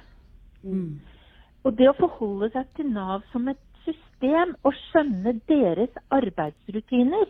Mm. 0.63 0.99
Og 1.63 1.75
det 1.77 1.89
å 1.89 1.97
forholde 1.99 2.49
seg 2.53 2.69
til 2.77 2.91
Nav 2.95 3.25
som 3.33 3.47
et 3.51 3.59
system 3.83 4.55
og 4.63 4.75
skjønne 4.87 5.35
deres 5.49 5.99
arbeidsrutiner 6.15 7.27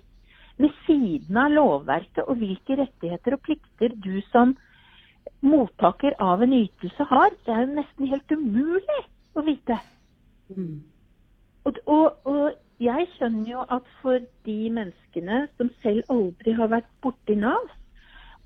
ved 0.60 0.76
siden 0.86 1.38
av 1.40 1.54
lovverket 1.56 2.26
og 2.28 2.42
hvilke 2.42 2.78
rettigheter 2.82 3.38
og 3.38 3.44
plikter 3.46 3.96
du 3.96 4.20
som 4.30 4.56
mottaker 5.46 6.18
av 6.20 6.44
en 6.44 6.54
ytelse 6.54 7.06
har, 7.10 7.32
det 7.46 7.54
er 7.54 7.64
jo 7.64 7.78
nesten 7.78 8.10
helt 8.12 8.34
umulig 8.34 9.02
å 9.38 9.44
vite. 9.46 9.78
Mm. 10.52 10.82
Og, 11.68 11.80
og, 11.86 12.28
og, 12.28 12.58
jeg 12.80 13.08
skjønner 13.16 13.50
jo 13.52 13.64
at 13.76 13.88
for 14.02 14.24
de 14.48 14.58
menneskene 14.72 15.44
som 15.58 15.72
selv 15.84 16.14
aldri 16.14 16.54
har 16.56 16.72
vært 16.72 16.90
borti 17.04 17.36
Nav, 17.36 17.68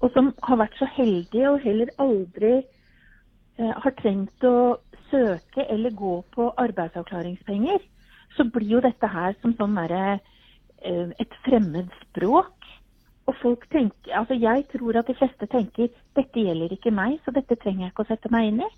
og 0.02 0.12
som 0.16 0.32
har 0.44 0.60
vært 0.60 0.78
så 0.80 0.88
heldige 0.98 1.52
og 1.52 1.62
heller 1.64 1.92
aldri 2.02 2.54
eh, 2.60 3.74
har 3.86 3.96
trengt 4.02 4.46
å 4.48 4.80
søke 5.12 5.68
eller 5.70 5.94
gå 5.96 6.16
på 6.34 6.50
arbeidsavklaringspenger, 6.66 7.80
så 8.36 8.48
blir 8.50 8.80
jo 8.80 8.82
dette 8.84 9.08
her 9.08 9.38
som 9.42 9.54
sånn 9.60 9.78
derre 9.78 10.18
eh, 10.18 11.14
et 11.22 11.38
fremmed 11.46 11.94
språk. 12.02 12.58
Og 13.30 13.38
folk 13.40 13.70
tenker, 13.72 14.12
altså 14.20 14.36
Jeg 14.36 14.66
tror 14.74 14.98
at 15.00 15.08
de 15.08 15.16
fleste 15.16 15.48
tenker 15.48 15.94
dette 16.18 16.42
gjelder 16.42 16.74
ikke 16.76 16.92
meg, 16.92 17.22
så 17.24 17.32
dette 17.32 17.56
trenger 17.62 17.86
jeg 17.86 17.94
ikke 17.94 18.04
å 18.04 18.10
sette 18.10 18.34
meg 18.34 18.50
inn 18.50 18.66
i. 18.66 18.72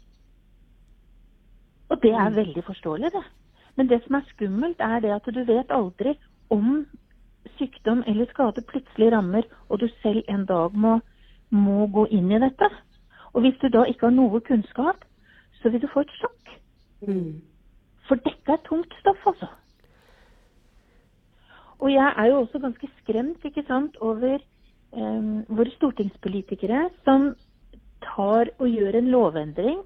Og 1.90 1.98
det 2.04 2.12
er 2.12 2.30
mm. 2.30 2.38
veldig 2.44 2.64
forståelig, 2.68 3.10
det. 3.16 3.24
Men 3.76 3.90
det 3.90 4.02
som 4.06 4.16
er 4.16 4.30
skummelt, 4.30 4.80
er 4.80 5.00
det 5.04 5.12
at 5.16 5.28
du 5.36 5.42
vet 5.44 5.72
aldri 5.72 6.16
om 6.50 6.86
sykdom 7.58 8.04
eller 8.08 8.30
skade 8.30 8.64
plutselig 8.68 9.12
rammer, 9.12 9.44
og 9.70 9.80
du 9.80 9.88
selv 10.02 10.24
en 10.30 10.46
dag 10.46 10.74
må, 10.74 11.00
må 11.50 11.88
gå 11.88 12.06
inn 12.12 12.32
i 12.32 12.40
dette. 12.40 12.70
Og 13.34 13.44
hvis 13.44 13.60
du 13.62 13.68
da 13.68 13.84
ikke 13.84 14.08
har 14.08 14.16
noe 14.16 14.42
kunnskap, 14.42 15.04
så 15.62 15.70
vil 15.70 15.82
du 15.82 15.88
få 15.92 16.06
et 16.06 16.18
sjokk. 16.20 16.56
Mm. 17.08 17.42
For 18.08 18.22
dette 18.24 18.52
er 18.52 18.64
tungt 18.68 18.94
stoff, 19.00 19.28
altså. 19.28 19.50
Og 21.80 21.92
jeg 21.92 22.14
er 22.18 22.30
jo 22.32 22.40
også 22.40 22.60
ganske 22.64 22.90
skremt 23.02 23.46
ikke 23.46 23.66
sant, 23.68 23.98
over 24.02 24.38
um, 24.92 25.44
våre 25.50 25.72
stortingspolitikere 25.76 26.88
som 27.04 27.34
tar 28.06 28.52
og 28.60 28.70
gjør 28.70 29.00
en 29.00 29.12
lovendring 29.12 29.82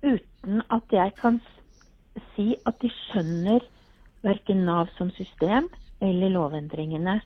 uten 0.00 0.62
at 0.72 0.94
jeg 0.96 1.12
kan 1.20 1.40
si 2.34 2.54
at 2.66 2.78
de 2.82 2.90
skjønner 2.94 3.64
verken 4.26 4.64
Nav 4.66 4.90
som 4.96 5.10
system 5.16 5.68
eller 6.00 6.32
lovendringene 6.34 7.20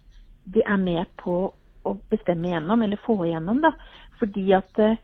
de 0.55 0.63
er 0.67 0.81
med 0.81 1.09
på 1.21 1.37
å 1.85 1.93
bestemme 2.13 2.51
gjennom, 2.51 2.83
eller 2.85 3.01
få 3.05 3.17
igjennom. 3.27 3.61
da, 3.65 3.73
Fordi 4.21 4.45
at 4.57 4.81
uh, 4.81 4.97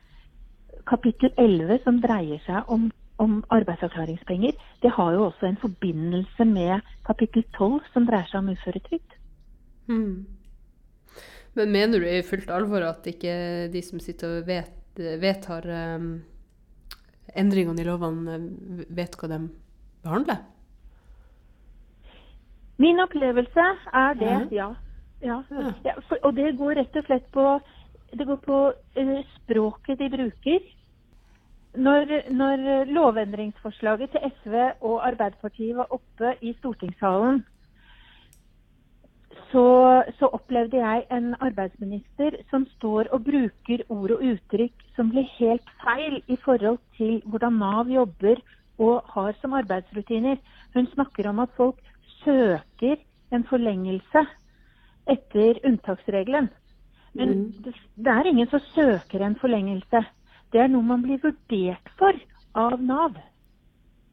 kapittel 0.88 1.32
11, 1.36 1.80
som 1.84 2.00
dreier 2.02 2.40
seg 2.46 2.68
om 2.72 2.90
om 3.20 3.40
arbeidsavklaringspenger, 3.52 4.56
det 4.82 4.90
har 4.96 5.12
jo 5.12 5.26
også 5.26 5.50
en 5.50 5.58
forbindelse 5.60 6.44
med 6.48 6.80
kapittel 7.04 7.44
12, 7.52 7.80
som 7.92 8.06
dreier 8.08 8.28
seg 8.30 8.40
om 8.40 8.52
uføretrygd. 8.54 9.16
Mm. 9.90 10.14
Men 11.58 11.74
mener 11.74 12.00
du 12.00 12.06
i 12.08 12.22
fullt 12.24 12.50
alvor 12.54 12.86
at 12.86 13.08
ikke 13.10 13.34
de 13.72 13.82
som 13.84 14.00
sitter 14.00 14.38
og 14.38 14.48
vet, 14.48 15.02
vedtar 15.20 15.68
um, 15.68 16.12
endringene 17.36 17.82
i 17.82 17.88
lovene, 17.88 18.38
vet 18.88 19.18
hva 19.20 19.28
de 19.34 19.42
behandler? 20.02 20.40
Min 22.80 23.00
opplevelse 23.00 23.66
er 23.92 24.14
det, 24.16 24.36
ja. 24.56 24.70
ja. 25.22 25.42
ja 25.84 25.94
for, 26.08 26.16
og 26.22 26.36
det 26.36 26.56
går 26.58 26.78
rett 26.80 26.96
og 26.96 27.08
slett 27.08 27.26
på, 27.32 27.46
det 28.16 28.26
går 28.26 28.38
på 28.46 28.60
uh, 28.72 29.18
språket 29.36 29.98
de 30.00 30.08
bruker. 30.16 30.60
Når, 31.76 32.32
når, 32.34 32.84
lovendringsforslaget 32.90 34.10
til 34.10 34.32
SV 34.34 34.54
og 34.80 35.06
Arbeiderpartiet 35.06 35.76
var 35.76 35.92
oppe 35.94 36.32
i 36.42 36.54
stortingssalen, 36.58 37.44
så, 39.52 40.02
så, 40.18 40.26
opplevde 40.32 40.76
jeg 40.76 41.04
en 41.10 41.34
arbeidsminister 41.40 42.40
som 42.50 42.66
står 42.76 43.10
og 43.14 43.24
bruker 43.24 43.84
ord 43.88 44.16
og 44.16 44.24
uttrykk 44.32 44.82
som 44.96 45.10
blir 45.10 45.26
helt 45.38 45.70
feil 45.84 46.20
i 46.28 46.36
forhold 46.44 46.78
til 46.96 47.22
hvordan 47.26 47.58
Nav 47.62 47.90
jobber 47.90 48.42
og 48.80 49.10
har 49.14 49.34
som 49.40 49.54
arbeidsrutiner. 49.58 50.38
Hun 50.74 50.86
snakker 50.94 51.28
om 51.28 51.42
at 51.44 51.52
folk 51.56 51.80
søker 52.22 52.96
en 53.32 53.44
forlengelse 53.44 54.24
etter 55.10 55.60
unntaksregelen. 55.66 56.48
Men 57.12 57.28
mm. 57.28 57.74
det, 57.96 58.06
er 58.06 58.30
ingen 58.30 58.48
som 58.50 58.62
søker 58.72 59.26
en 59.26 59.36
forlengelse 59.40 60.04
det 60.52 60.60
er 60.60 60.70
noe 60.70 60.82
man 60.82 61.02
blir 61.04 61.20
vurdert 61.22 61.90
for 61.98 62.16
av 62.58 62.80
Nav. 62.82 63.18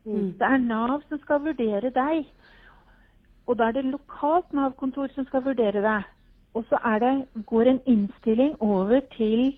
Mm. 0.05 0.36
Det 0.38 0.45
er 0.45 0.59
Nav 0.62 1.00
som 1.09 1.21
skal 1.24 1.41
vurdere 1.47 1.89
deg. 1.93 2.27
Og 3.47 3.57
da 3.57 3.69
er 3.69 3.77
det 3.77 3.88
lokalt 3.89 4.53
Nav-kontor 4.53 5.09
som 5.15 5.25
skal 5.29 5.45
vurdere 5.47 5.81
deg. 5.81 6.05
Og 6.53 6.65
så 6.69 6.77
det, 7.01 7.13
går 7.45 7.71
en 7.71 7.81
innstilling 7.86 8.55
over 8.62 9.01
til 9.15 9.57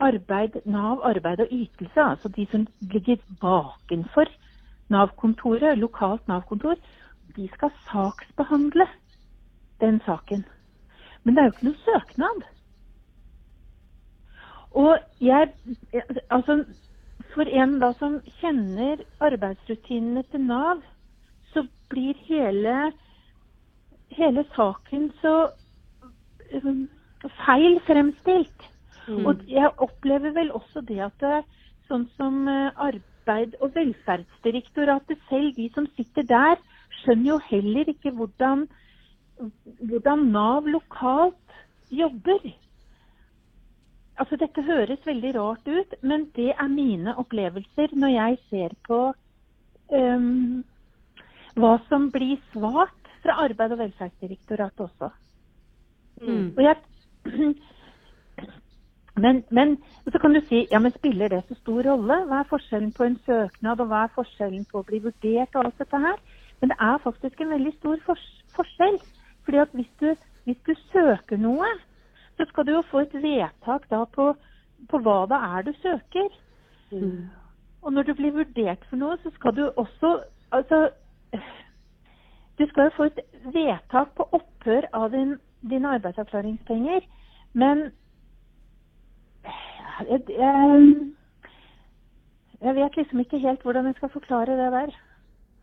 arbeid, 0.00 0.60
Nav 0.66 1.02
arbeid 1.04 1.40
og 1.40 1.52
ytelse, 1.52 2.00
altså 2.00 2.28
de 2.28 2.46
som 2.50 2.66
ligger 2.80 3.16
bakenfor 3.40 4.30
Nav-kontoret, 4.88 5.78
lokalt 5.78 6.28
Nav-kontor, 6.28 6.74
de 7.36 7.48
skal 7.54 7.70
saksbehandle 7.90 8.86
den 9.80 10.00
saken. 10.06 10.44
Men 11.24 11.34
det 11.34 11.40
er 11.42 11.46
jo 11.46 11.54
ikke 11.54 11.70
noe 11.70 11.84
søknad. 11.84 12.42
Og 14.74 14.98
jeg 15.20 15.52
Altså, 16.30 16.64
for 17.34 17.42
en 17.42 17.78
da 17.80 17.92
som 17.98 18.20
kjenner 18.40 19.02
arbeidsrutinene 19.20 20.22
til 20.30 20.40
Nav, 20.40 20.82
så 21.52 21.66
blir 21.88 22.18
hele, 22.28 22.92
hele 24.10 24.44
saken 24.54 25.12
så 25.22 25.34
um, 26.62 26.88
feil 27.46 27.80
fremstilt. 27.86 28.68
Mm. 29.08 29.26
Og 29.26 29.44
jeg 29.48 29.70
opplever 29.84 30.34
vel 30.36 30.52
også 30.56 30.82
det 30.88 31.00
at 31.04 31.16
det, 31.20 31.42
sånn 31.88 32.06
som 32.16 32.46
uh, 32.48 32.72
Arbeid- 32.80 33.56
og 33.60 33.74
velferdsdirektoratet 33.76 35.20
selv, 35.28 35.52
de 35.56 35.68
som 35.74 35.88
sitter 35.96 36.26
der, 36.28 36.60
skjønner 37.02 37.34
jo 37.34 37.38
heller 37.50 37.90
ikke 37.92 38.12
hvordan, 38.16 38.66
hvordan 39.84 40.28
Nav 40.32 40.68
lokalt 40.70 41.58
jobber. 41.92 42.44
Altså, 44.14 44.38
dette 44.38 44.62
høres 44.62 45.06
veldig 45.06 45.34
rart 45.36 45.66
ut, 45.66 45.96
men 46.02 46.28
det 46.36 46.52
er 46.54 46.70
mine 46.70 47.16
opplevelser 47.18 47.96
når 47.98 48.14
jeg 48.14 48.38
ser 48.50 48.76
på 48.86 49.00
um, 49.90 50.62
hva 51.58 51.74
som 51.88 52.10
blir 52.14 52.38
svart 52.52 53.10
fra 53.24 53.40
Arbeid- 53.44 53.74
og 53.74 53.80
velferdsdirektoratet 53.82 54.84
også. 54.86 55.10
Mm. 56.22 56.52
Og 56.56 56.62
jeg, 56.62 56.76
men, 59.16 59.44
men 59.50 59.76
så 60.12 60.18
kan 60.18 60.34
du 60.34 60.40
si 60.48 60.64
ja, 60.70 60.78
men 60.78 60.92
spiller 60.92 61.28
det 61.28 61.44
så 61.48 61.54
stor 61.60 61.82
rolle? 61.86 62.16
Hva 62.26 62.40
er 62.42 62.48
forskjellen 62.50 62.92
på 62.92 63.04
en 63.06 63.18
søknad, 63.26 63.80
og 63.80 63.86
hva 63.86 64.04
er 64.04 64.14
forskjellen 64.14 64.64
på 64.70 64.80
å 64.80 64.86
bli 64.88 64.98
vurdert 65.04 65.54
og 65.54 65.68
alt 65.68 65.78
dette 65.78 66.00
her? 66.06 66.18
Men 66.60 66.72
det 66.72 66.78
er 66.80 67.02
faktisk 67.04 67.40
en 67.40 67.54
veldig 67.54 67.72
stor 67.78 68.02
fors 68.06 68.24
forskjell. 68.56 68.98
Fordi 69.44 69.60
at 69.62 69.76
hvis 69.78 69.92
du, 70.00 70.08
hvis 70.44 70.60
du 70.66 70.74
søker 70.90 71.38
noe, 71.38 71.70
så 72.36 72.46
skal 72.48 72.66
du 72.66 72.72
jo 72.74 72.82
få 72.90 73.04
et 73.04 73.14
vedtak 73.22 73.86
da 73.90 74.02
på, 74.16 74.32
på 74.90 75.02
hva 75.06 75.18
det 75.30 75.40
er 75.46 75.66
du 75.66 75.72
søker. 75.82 76.30
Mm. 76.90 77.30
Og 77.82 77.92
når 77.92 78.02
du 78.02 78.14
blir 78.14 78.34
vurdert 78.34 78.86
for 78.88 78.98
noe, 78.98 79.18
så 79.22 79.30
skal 79.38 79.56
du 79.56 79.68
også 79.68 80.20
Altså 80.54 80.88
Du 82.58 82.62
skal 82.68 82.84
jo 82.84 82.90
få 82.96 83.04
et 83.08 83.18
vedtak 83.54 84.12
på 84.14 84.28
opphør 84.32 84.86
av 84.94 85.08
din, 85.10 85.32
dine 85.70 85.88
arbeidsavklaringspenger. 85.96 87.00
Men 87.52 87.90
jeg, 90.10 90.20
jeg, 90.28 90.86
jeg 92.60 92.76
vet 92.78 92.96
liksom 92.96 93.20
ikke 93.20 93.42
helt 93.42 93.62
hvordan 93.62 93.86
jeg 93.90 93.98
skal 93.98 94.14
forklare 94.14 94.58
det 94.58 94.70
der. 94.72 94.94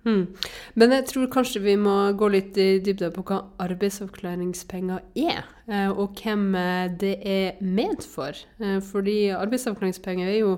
Mm. 0.04 0.34
Men 0.74 0.96
jeg 0.96 1.06
tror 1.12 1.28
kanskje 1.30 1.62
vi 1.62 1.76
må 1.78 1.96
gå 2.18 2.30
litt 2.34 2.58
i 2.58 2.80
dybde 2.82 3.12
på 3.14 3.24
hva 3.28 3.42
arbeidsavklaringspenger 3.62 5.04
er, 5.22 5.44
eh, 5.70 5.90
og 5.92 6.18
hvem 6.18 6.48
eh, 6.58 6.88
det 7.04 7.16
er 7.22 7.60
ment 7.62 8.06
for. 8.10 8.38
Eh, 8.62 8.80
fordi 8.86 9.34
arbeidsavklaringspenger 9.38 10.32
er 10.32 10.40
jo 10.42 10.56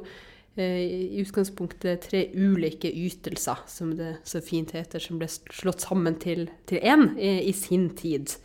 i 0.54 1.18
utgangspunktet 1.18 2.04
tre 2.04 2.20
ulike 2.38 2.86
ytelser, 2.86 3.64
som 3.66 3.96
det 3.98 4.20
så 4.30 4.38
fint 4.46 4.70
heter, 4.78 5.02
som 5.02 5.18
ble 5.18 5.26
slått 5.26 5.82
sammen 5.82 6.20
til 6.22 6.46
én 6.70 7.08
i, 7.18 7.32
i, 7.50 7.54
sin 7.58 7.88
tid. 7.98 8.36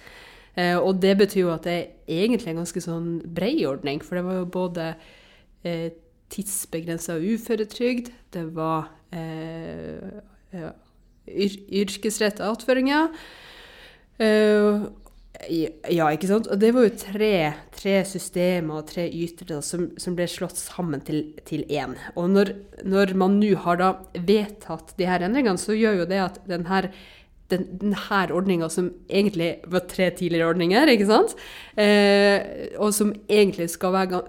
Og 0.57 1.03
det 1.03 1.19
betyr 1.21 1.43
jo 1.43 1.51
at 1.53 1.69
det 1.69 1.75
er 1.77 2.23
egentlig 2.23 2.55
en 2.55 2.63
ganske 2.63 2.81
sånn 2.81 3.11
brei 3.37 3.59
ordning, 3.69 4.01
for 4.01 4.17
det 4.17 4.25
var 4.25 4.39
jo 4.41 4.49
både 4.57 4.87
eh, 5.67 5.91
tidsbegrensa 6.33 7.17
uføretrygd, 7.19 8.13
det 8.35 8.45
var 8.57 8.91
eh, 9.17 10.21
yr 11.29 11.59
yrkesretta 11.83 12.49
attføringer. 12.49 13.13
Uh, 14.19 14.89
ja, 15.47 16.09
ikke 16.11 16.27
sant. 16.27 16.49
Og 16.51 16.59
det 16.59 16.73
var 16.75 16.87
jo 16.87 16.95
tre, 16.99 17.33
tre 17.75 17.99
systemer 18.09 18.81
og 18.81 18.89
tre 18.91 19.05
ytere 19.07 19.61
som, 19.63 19.87
som, 20.01 20.17
ble 20.19 20.27
slått 20.31 20.59
sammen 20.59 21.03
til, 21.07 21.21
til 21.47 21.63
én. 21.71 21.95
Og 22.19 22.33
når, 22.33 22.51
når 22.89 23.15
man 23.19 23.39
nå 23.39 23.53
har 23.63 23.79
da 23.79 23.93
vedtatt 24.17 24.97
de 24.99 25.07
her 25.07 25.23
endringene, 25.29 25.61
så 25.61 25.77
gjør 25.79 26.03
jo 26.03 26.09
det 26.11 26.21
at 26.25 26.41
denne, 26.51 26.83
den, 27.53 27.67
denne 27.81 28.23
ordninga, 28.35 28.69
som 28.73 28.91
egentlig 29.09 29.51
var 29.73 29.87
tre 29.89 30.11
tidligere 30.17 30.53
ordninger, 30.53 30.91
ikke 30.93 31.09
sant, 31.09 31.37
eh, 31.81 32.75
og 32.77 32.93
som 32.97 33.15
egentlig 33.29 33.71
være, 33.81 34.23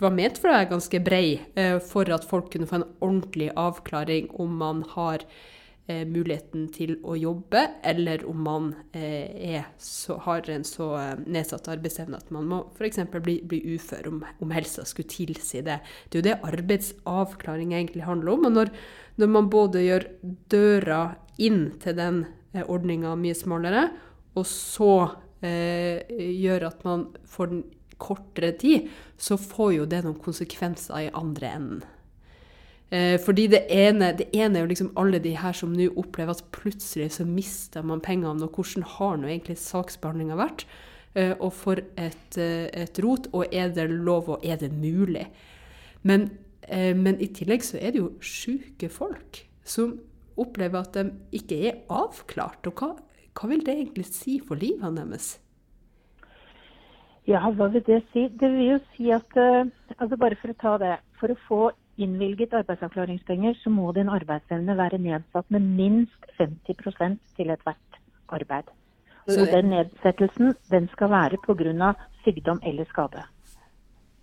var 0.00 0.14
ment 0.14 0.38
for 0.38 0.50
å 0.50 0.58
være 0.58 0.72
ganske 0.74 1.02
brei, 1.04 1.40
eh, 1.58 1.78
for 1.82 2.10
at 2.14 2.26
folk 2.26 2.52
kunne 2.52 2.70
få 2.70 2.80
en 2.80 2.90
ordentlig 3.00 3.50
avklaring 3.58 4.30
om 4.38 4.54
man 4.62 4.84
har 4.94 5.26
eh, 5.90 6.06
muligheten 6.06 6.68
til 6.70 6.96
å 7.02 7.18
jobbe, 7.18 7.66
eller 7.82 8.22
om 8.30 8.46
man 8.46 8.72
eh, 8.94 9.66
så, 9.82 10.20
har 10.28 10.46
en 10.54 10.66
så 10.66 10.92
eh, 11.00 11.12
nedsatt 11.26 11.72
arbeidsevne 11.74 12.22
at 12.22 12.30
man 12.34 12.46
må 12.50 12.64
f.eks. 12.76 13.02
Bli, 13.18 13.40
bli 13.50 13.64
ufør, 13.74 14.12
om, 14.14 14.24
om, 14.38 14.54
helsa 14.54 14.86
skulle 14.86 15.10
tilsi 15.10 15.66
det. 15.66 15.80
Det 16.06 16.20
er 16.20 16.22
jo 16.22 16.28
det 16.30 16.40
arbeidsavklaring 16.54 17.74
egentlig 17.74 18.06
handler 18.06 18.36
om. 18.36 18.46
Og 18.46 18.60
når, 18.60 18.76
når 19.18 19.38
man 19.38 19.50
både 19.50 19.88
gjør 19.88 20.12
døra 20.54 21.08
inn 21.40 21.72
til 21.82 21.98
den 21.98 22.28
ordninga 22.66 23.14
mye 23.18 23.36
smalere, 23.38 23.88
og 24.38 24.46
så 24.48 24.94
eh, 25.44 26.02
gjør 26.40 26.68
at 26.70 26.82
man 26.86 27.06
får 27.28 27.52
den 27.52 27.64
kortere 28.00 28.52
tid, 28.58 28.90
så 29.20 29.36
får 29.40 29.72
jo 29.76 29.88
det 29.88 30.04
noen 30.04 30.20
konsekvenser 30.20 31.06
i 31.06 31.14
andre 31.16 31.54
enden. 31.56 31.82
Eh, 32.90 33.16
fordi 33.22 33.46
det 33.52 33.64
ene, 33.70 34.10
det 34.18 34.30
ene, 34.34 34.58
er 34.58 34.64
jo 34.64 34.70
liksom 34.72 34.92
alle 34.98 35.20
de 35.22 35.36
her 35.38 35.54
som 35.54 35.74
nå 35.76 35.92
opplever 36.00 36.34
at 36.34 36.46
plutselig 36.54 37.12
så 37.18 37.26
mister 37.28 37.86
man 37.86 38.02
pengene, 38.02 38.42
og 38.42 38.56
hvordan 38.56 38.86
har 38.96 39.20
nå 39.20 39.30
egentlig 39.30 39.60
saksbehandlinga 39.62 40.38
vært? 40.40 40.66
Eh, 41.14 41.34
og 41.38 41.52
for 41.54 41.78
et, 41.98 42.38
eh, 42.38 42.66
et, 42.82 42.98
rot, 43.02 43.28
og 43.32 43.46
er 43.52 43.70
det 43.74 43.88
lov, 43.90 44.28
og 44.30 44.46
er 44.46 44.56
det 44.56 44.72
mulig? 44.72 45.26
Men, 46.02 46.30
eh, 46.68 46.94
men 46.94 47.20
i 47.20 47.26
tillegg 47.26 47.62
så 47.66 47.78
er 47.78 47.92
det 47.92 48.02
jo 48.02 48.12
sjuke 48.20 48.88
folk 48.88 49.44
som 49.64 49.98
opplever 50.40 50.82
at 50.82 50.96
de 50.96 51.10
ikke 51.36 51.60
er 51.70 51.78
avklart. 51.92 52.66
Og 52.70 52.80
hva, 52.80 52.90
hva 53.36 53.50
vil 53.52 53.64
det 53.66 53.76
egentlig 53.76 54.08
si 54.10 54.38
for 54.44 54.60
livet 54.60 54.98
deres? 54.98 55.34
Ja, 57.28 57.44
hva 57.54 57.68
vil 57.70 57.84
det 57.86 58.00
si? 58.10 58.26
Det 58.40 58.48
vil 58.50 58.72
jo 58.72 58.80
si 58.94 59.10
at 59.14 59.38
eh, 59.38 59.68
altså 59.98 60.16
Bare 60.18 60.38
for 60.40 60.52
å 60.52 60.60
ta 60.60 60.74
det. 60.82 60.96
For 61.20 61.32
å 61.32 61.40
få 61.46 61.60
innvilget 62.00 62.54
arbeidsavklaringspenger, 62.56 63.58
så 63.60 63.70
må 63.70 63.90
din 63.92 64.08
arbeidsevne 64.08 64.76
være 64.78 64.98
nedsatt 65.04 65.50
med 65.52 65.66
minst 65.76 66.30
50% 66.38 67.18
til 67.36 67.52
ethvert 67.52 67.98
arbeid. 68.32 68.70
Så 69.28 69.44
den 69.46 69.68
nedsettelsen 69.70 70.54
den 70.72 70.88
skal 70.94 71.10
være 71.12 71.38
pga. 71.44 71.92
sykdom 72.24 72.60
eller 72.64 72.84
skade. 72.88 73.22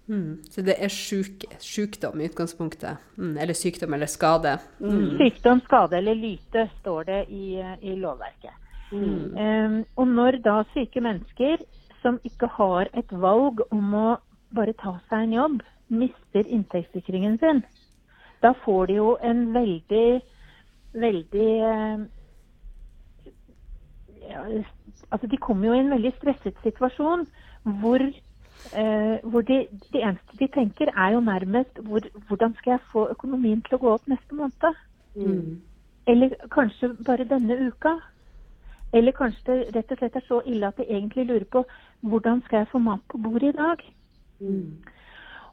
Mm. 0.08 0.38
Så 0.50 0.63
det 0.63 0.78
er 0.80 0.91
syk, 0.93 1.43
sykdom 1.60 2.22
i 2.22 2.30
utgangspunktet? 2.30 3.02
Mm. 3.17 3.36
Eller 3.38 3.58
sykdom 3.58 3.93
eller 3.93 4.08
skade? 4.08 4.58
Mm. 4.80 5.17
Sykdom, 5.20 5.62
skade 5.65 5.98
eller 5.98 6.15
lyte 6.15 6.70
står 6.80 7.10
det 7.10 7.20
i, 7.30 7.58
i 7.82 7.96
lovverket. 8.00 8.56
Um, 8.91 9.82
og 10.00 10.08
når 10.08 10.39
da 10.46 10.62
syke 10.72 11.02
mennesker 11.04 11.60
som 12.02 12.22
ikke 12.24 12.48
har 12.56 12.88
et 12.96 13.12
valg 13.12 13.60
om 13.72 13.96
å 14.00 14.08
bare 14.56 14.76
ta 14.80 14.93
seg 15.10 15.26
en 15.26 15.36
jobb, 15.36 15.58
mister 15.91 16.48
inntektssikringen 16.48 17.36
sin, 17.41 17.63
da 18.43 18.54
får 18.63 18.88
de 18.88 19.00
jo 19.00 19.10
en 19.24 19.48
veldig, 19.54 20.08
veldig 20.93 21.52
ja, 24.28 24.43
Altså, 25.12 25.28
de 25.32 25.38
kommer 25.39 25.70
jo 25.70 25.74
i 25.76 25.80
en 25.80 25.91
veldig 25.93 26.10
stresset 26.17 26.58
situasjon 26.65 27.22
hvor, 27.80 28.02
eh, 28.74 29.17
hvor 29.24 29.41
de, 29.41 29.67
de, 29.93 30.02
eneste 30.02 30.39
de 30.39 30.48
tenker, 30.48 30.91
er 30.98 31.13
jo 31.13 31.20
nærmest 31.20 31.80
hvor, 31.80 32.02
hvordan 32.28 32.56
skal 32.58 32.72
jeg 32.72 32.80
få 32.91 33.08
økonomien 33.12 33.62
til 33.62 33.78
å 33.78 33.82
gå 33.84 33.93
opp 33.93 34.08
neste 34.08 34.36
måned? 34.36 34.84
Mm. 35.15 35.62
Eller 36.08 36.36
kanskje 36.52 36.93
bare 37.06 37.28
denne 37.28 37.58
uka? 37.67 37.98
Eller 38.93 39.12
kanskje 39.12 39.41
det 39.48 39.76
rett 39.76 39.91
og 39.91 39.98
slett 40.00 40.15
er 40.15 40.28
så 40.28 40.41
ille 40.46 40.67
at 40.67 40.78
de 40.78 40.86
egentlig 40.88 41.26
lurer 41.28 41.48
på 41.52 41.63
hvordan 42.02 42.41
skal 42.46 42.63
jeg 42.63 42.72
få 42.72 42.80
mat 42.80 43.04
på 43.12 43.17
bordet 43.17 43.54
i 43.54 43.58
dag? 43.58 43.84
Mm. 44.39 44.78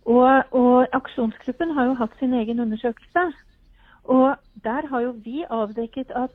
Og, 0.04 0.42
og, 0.50 0.86
aksjonsgruppen 0.92 1.70
har 1.74 1.88
jo 1.88 1.94
hatt 1.98 2.18
sin 2.18 2.34
egen 2.34 2.60
undersøkelse. 2.60 3.32
Og 4.04 4.36
der 4.64 4.86
har 4.86 5.00
jo 5.00 5.14
vi 5.24 5.44
avdekket 5.50 6.10
at 6.10 6.30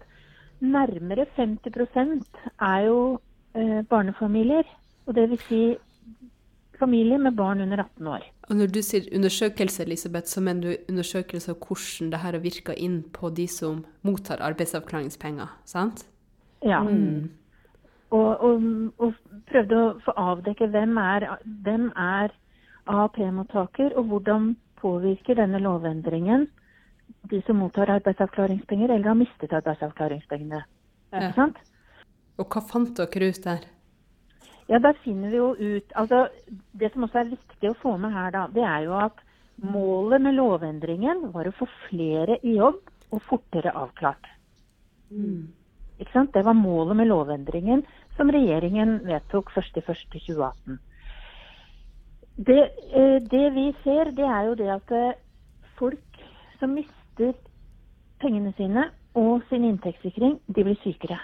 nærmere 0.60 1.26
50% 1.38 2.24
er 2.60 2.80
jo 2.80 3.20
eh, 3.56 3.86
barnefamilier. 3.90 4.64
Og 5.06 5.16
det 5.16 5.30
vil 5.30 5.40
si 5.40 5.62
familier 6.80 7.20
med 7.22 7.36
barn 7.38 7.62
under 7.62 7.84
18 7.84 8.08
år. 8.08 8.28
Og 8.50 8.56
når 8.58 8.72
du 8.74 8.80
sier 8.86 9.10
undersøkelse, 9.16 9.84
Elisabeth, 9.84 10.28
så 10.28 10.42
mener 10.42 10.62
du 10.62 10.94
undersøkelse 10.94 11.52
av 11.54 11.60
hvordan 11.62 12.12
det 12.14 12.22
her 12.24 12.38
har 12.38 12.44
virka 12.44 12.76
inn 12.76 13.02
på 13.14 13.30
de 13.36 13.48
som 13.48 13.84
mottar 14.08 14.42
arbeidsavklaringspenger, 14.46 15.52
sant? 15.70 16.06
Ja. 16.66 16.82
Mm. 16.84 17.30
Og, 18.10 18.30
og, 18.42 18.64
og, 18.98 19.14
prøvde 19.50 19.78
å 19.78 19.90
få 20.06 20.16
avdekke 20.18 20.68
hvem 20.74 20.98
er, 20.98 21.28
hvem 21.66 21.92
er 21.94 22.34
AAP-mottaker, 22.90 23.94
og 23.98 24.10
hvordan 24.10 24.56
påvirker 24.82 25.38
denne 25.38 25.62
lovendringen 25.62 26.48
de 27.30 27.42
som 27.46 27.60
mottar 27.62 27.92
arbeidsavklaringspenger 28.00 28.94
eller 28.94 29.12
har 29.12 29.18
mistet 29.18 29.54
arbeidsavklaringspengene. 29.54 30.62
Ja. 31.14 31.50
Og 32.40 32.48
hva 32.54 32.62
fant 32.64 32.96
dere 32.98 33.30
ut 33.30 33.44
der? 33.44 33.66
Ja, 34.70 34.80
Der 34.80 34.94
finner 35.04 35.30
vi 35.30 35.38
jo 35.38 35.54
ut 35.58 35.94
altså 35.98 36.28
Det 36.78 36.92
som 36.94 37.04
også 37.04 37.24
er 37.24 37.32
viktig 37.32 37.72
å 37.72 37.78
få 37.82 37.96
med 37.98 38.14
her, 38.14 38.32
da, 38.32 38.48
det 38.54 38.64
er 38.64 38.86
jo 38.86 38.94
at 39.02 39.24
målet 39.60 40.22
med 40.22 40.38
lovendringen 40.38 41.32
var 41.34 41.50
å 41.50 41.56
få 41.58 41.68
flere 41.90 42.38
i 42.44 42.56
jobb 42.56 42.78
og 43.12 43.24
fortere 43.28 43.74
avklart. 43.76 44.30
Mm. 45.10 45.50
Ikke 46.00 46.14
sant? 46.14 46.32
Det 46.34 46.46
var 46.46 46.56
målet 46.56 46.96
med 46.96 47.10
lovendringen 47.10 47.84
som 48.16 48.32
regjeringen 48.32 49.00
vedtok 49.08 49.52
1.1.2018. 49.58 50.78
Det, 52.40 52.60
eh, 52.96 53.18
det, 53.20 53.46
vi 53.58 53.66
ser, 53.84 54.14
det 54.16 54.24
er 54.24 54.48
jo 54.48 54.56
det 54.56 54.70
at 54.72 54.94
eh, 54.96 55.18
folk 55.76 56.22
som 56.62 56.72
mister 56.78 57.34
pengene 58.22 58.54
sine 58.56 58.86
og 59.20 59.44
sin 59.50 59.66
inntektssikring, 59.68 60.40
de 60.48 60.64
blir 60.64 60.80
sykere. 60.86 61.20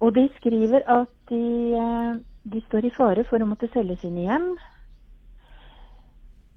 Og 0.00 0.14
de 0.14 0.26
skriver 0.36 0.82
at 0.86 1.12
de, 1.30 1.42
eh, 1.76 2.16
de 2.52 2.60
står 2.66 2.84
i 2.84 2.94
fare 2.96 3.24
for 3.24 3.40
å 3.40 3.48
måtte 3.48 3.70
selge 3.72 3.96
sine 4.02 4.26
hjem. 4.26 4.50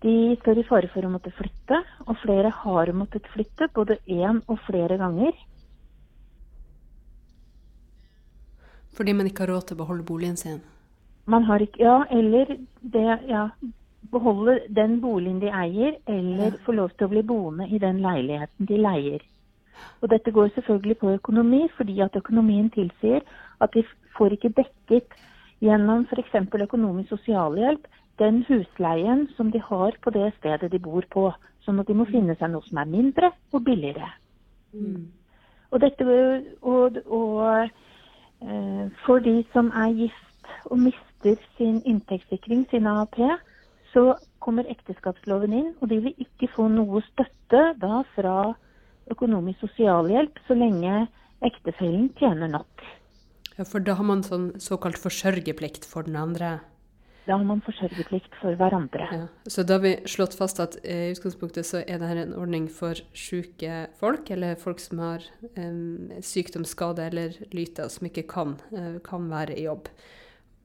De 0.04 0.36
står 0.42 0.60
i 0.60 0.68
fare 0.68 0.88
for 0.92 1.04
å 1.04 1.12
måtte 1.12 1.32
flytte, 1.36 1.82
og 2.08 2.20
flere 2.24 2.52
har 2.64 2.92
måttet 2.96 3.28
flytte 3.34 3.68
både 3.76 4.00
én 4.08 4.42
og 4.48 4.60
flere 4.68 4.98
ganger. 5.00 5.36
Fordi 8.96 9.14
man 9.14 9.28
ikke 9.28 9.46
har 9.46 9.54
råd 9.54 9.68
til 9.68 9.78
å 9.78 9.82
beholde 9.84 10.08
boligen 10.08 10.38
sin? 10.38 10.62
Man 11.26 11.44
har 11.44 11.60
ikke 11.60 11.84
Ja, 11.84 12.06
eller 12.10 12.58
det 12.82 13.20
Ja, 13.28 13.50
beholde 14.12 14.60
den 14.70 15.00
boligen 15.02 15.40
de 15.40 15.52
eier, 15.52 15.98
eller 16.08 16.58
få 16.66 16.74
lov 16.74 16.96
til 16.98 17.08
å 17.08 17.10
bli 17.10 17.22
boende 17.22 17.68
i 17.68 17.78
den 17.78 18.02
leiligheten 18.02 18.66
de 18.66 18.78
leier. 18.78 19.22
Og 20.02 20.10
dette 20.10 20.32
går 20.32 20.52
selvfølgelig 20.56 20.98
på 20.98 21.14
økonomi, 21.18 21.68
fordi 21.78 22.00
at 22.02 22.16
økonomien 22.16 22.70
tilsier 22.70 23.22
at 23.62 23.74
de 23.74 23.84
får 24.18 24.36
ikke 24.36 24.54
dekket 24.58 25.18
gjennom 25.62 26.06
f.eks. 26.08 26.36
økonomisk 26.62 27.10
sosialhjelp 27.10 27.88
den 28.20 28.44
husleien 28.48 29.28
som 29.36 29.52
de 29.52 29.62
har 29.62 29.96
på 30.04 30.10
det 30.10 30.34
stedet 30.38 30.72
de 30.72 30.80
bor 30.80 31.04
på. 31.12 31.30
Sånn 31.64 31.80
at 31.80 31.88
de 31.88 31.96
må 31.96 32.08
finne 32.10 32.36
seg 32.40 32.52
noe 32.52 32.66
som 32.68 32.80
er 32.82 32.90
mindre 32.90 33.32
og 33.54 33.64
billigere. 33.64 34.10
Mm. 34.74 35.08
Og, 35.72 35.82
dette, 35.84 36.06
og, 36.62 36.98
og 37.06 37.70
eh, 38.42 38.86
for 39.06 39.24
de 39.24 39.44
som 39.54 39.72
er 39.76 39.94
gift 40.04 40.54
og 40.66 40.80
mister 40.82 41.38
sin 41.58 41.82
inntektssikring, 41.86 42.66
sin 42.72 42.88
AAP, 42.88 43.20
så 43.94 44.16
kommer 44.44 44.70
ekteskapsloven 44.70 45.54
inn, 45.54 45.70
og 45.82 45.90
de 45.92 46.00
vil 46.06 46.26
ikke 46.26 46.50
få 46.56 46.68
noe 46.72 47.02
støtte 47.12 47.64
da 47.82 48.02
fra 48.16 48.54
økonomisk 49.14 49.66
sosialhjelp 49.68 50.40
så 50.48 50.58
lenge 50.58 51.06
ektefellen 51.46 52.10
tjener 52.20 52.52
nok. 52.52 52.88
Ja, 53.60 53.66
For 53.68 53.84
da 53.84 53.98
har 54.00 54.08
man 54.08 54.24
sånn 54.24 54.54
såkalt 54.62 55.00
forsørgerplikt 55.00 55.88
for 55.88 56.08
den 56.08 56.16
andre? 56.20 56.60
Da 57.30 57.36
har 57.38 57.46
man 57.46 57.60
forsørgerplikt 57.62 58.34
for 58.40 58.56
hverandre. 58.58 59.06
Ja. 59.14 59.26
Så 59.52 59.62
da 59.68 59.76
har 59.78 59.84
vi 59.84 59.92
slått 60.10 60.34
fast 60.40 60.62
at 60.64 60.80
eh, 60.82 61.10
i 61.10 61.12
utgangspunktet 61.14 61.68
så 61.68 61.84
er 61.84 62.00
dette 62.02 62.24
en 62.24 62.34
ordning 62.40 62.66
for 62.74 62.98
syke 63.14 63.84
folk, 64.00 64.32
eller 64.34 64.58
folk 64.58 64.82
som 64.82 65.04
har 65.04 65.28
um, 65.60 66.10
sykdomsskade 66.26 67.06
eller 67.12 67.36
lyte, 67.54 67.86
og 67.86 67.94
som 67.94 68.10
ikke 68.10 68.26
kan, 68.32 68.56
uh, 68.74 68.98
kan 69.06 69.30
være 69.30 69.60
i 69.60 69.68
jobb. 69.68 69.92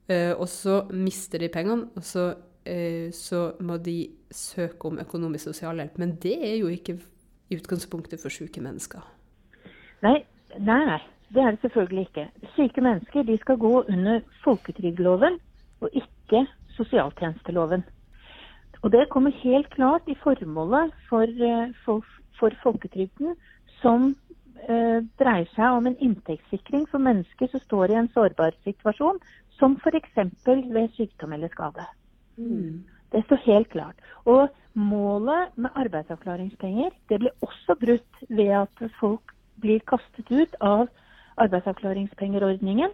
Uh, 0.09 0.33
og 0.39 0.47
så 0.49 0.85
mister 0.95 1.45
de 1.45 1.51
pengene, 1.53 1.91
og 1.99 2.07
så, 2.07 2.31
uh, 2.65 3.09
så 3.13 3.43
må 3.61 3.77
de 3.85 3.99
søke 4.33 4.89
om 4.89 5.03
økonomisk 5.05 5.51
sosialhjelp. 5.51 6.01
Men 6.01 6.17
det 6.23 6.39
er 6.39 6.57
jo 6.63 6.73
ikke 6.73 6.97
utgangspunktet 7.57 8.23
for 8.23 8.33
syke 8.33 8.63
mennesker. 8.63 9.03
Nei, 10.05 10.21
nei, 10.59 11.01
det 11.35 11.43
er 11.43 11.55
det 11.55 11.61
selvfølgelig 11.65 12.07
ikke. 12.09 12.29
Syke 12.57 12.85
mennesker 12.85 13.23
de 13.23 13.39
skal 13.41 13.59
gå 13.59 13.75
under 13.83 14.21
folketrygdloven 14.45 15.39
og 15.81 15.91
ikke 15.93 16.47
sosialtjenesteloven. 16.77 17.85
Og 18.83 18.93
Det 18.93 19.09
kommer 19.11 19.31
helt 19.31 19.71
klart 19.71 20.03
i 20.07 20.17
formålet 20.23 20.93
for, 21.09 21.27
for, 21.85 22.05
for 22.39 22.51
folketrygden, 22.63 23.37
som 23.81 24.11
eh, 24.69 25.01
dreier 25.21 25.49
seg 25.55 25.79
om 25.79 25.87
en 25.89 25.97
inntektssikring 26.05 26.85
for 26.91 27.01
mennesker 27.01 27.49
som 27.49 27.63
står 27.65 27.95
i 27.95 27.99
en 28.03 28.11
sårbar 28.13 28.53
situasjon, 28.67 29.23
som 29.59 29.79
f.eks. 29.81 30.19
ved 30.45 30.89
sykdom 30.97 31.33
eller 31.33 31.49
skade. 31.49 31.87
Mm. 32.37 32.85
Det 33.15 33.23
står 33.29 33.43
helt 33.47 33.71
klart. 33.71 33.97
Og 34.27 34.49
målet 34.75 35.55
med 35.55 35.71
arbeidsavklaringspenger 35.79 36.91
det 37.09 37.21
blir 37.23 37.47
også 37.47 37.77
brutt 37.79 38.23
ved 38.29 38.51
at 38.65 38.85
folk 38.99 39.35
blir 39.63 39.79
kastet 39.87 40.31
ut 40.31 40.57
av 40.61 40.89
arbeidsavklaringspengerordningen. 41.39 42.91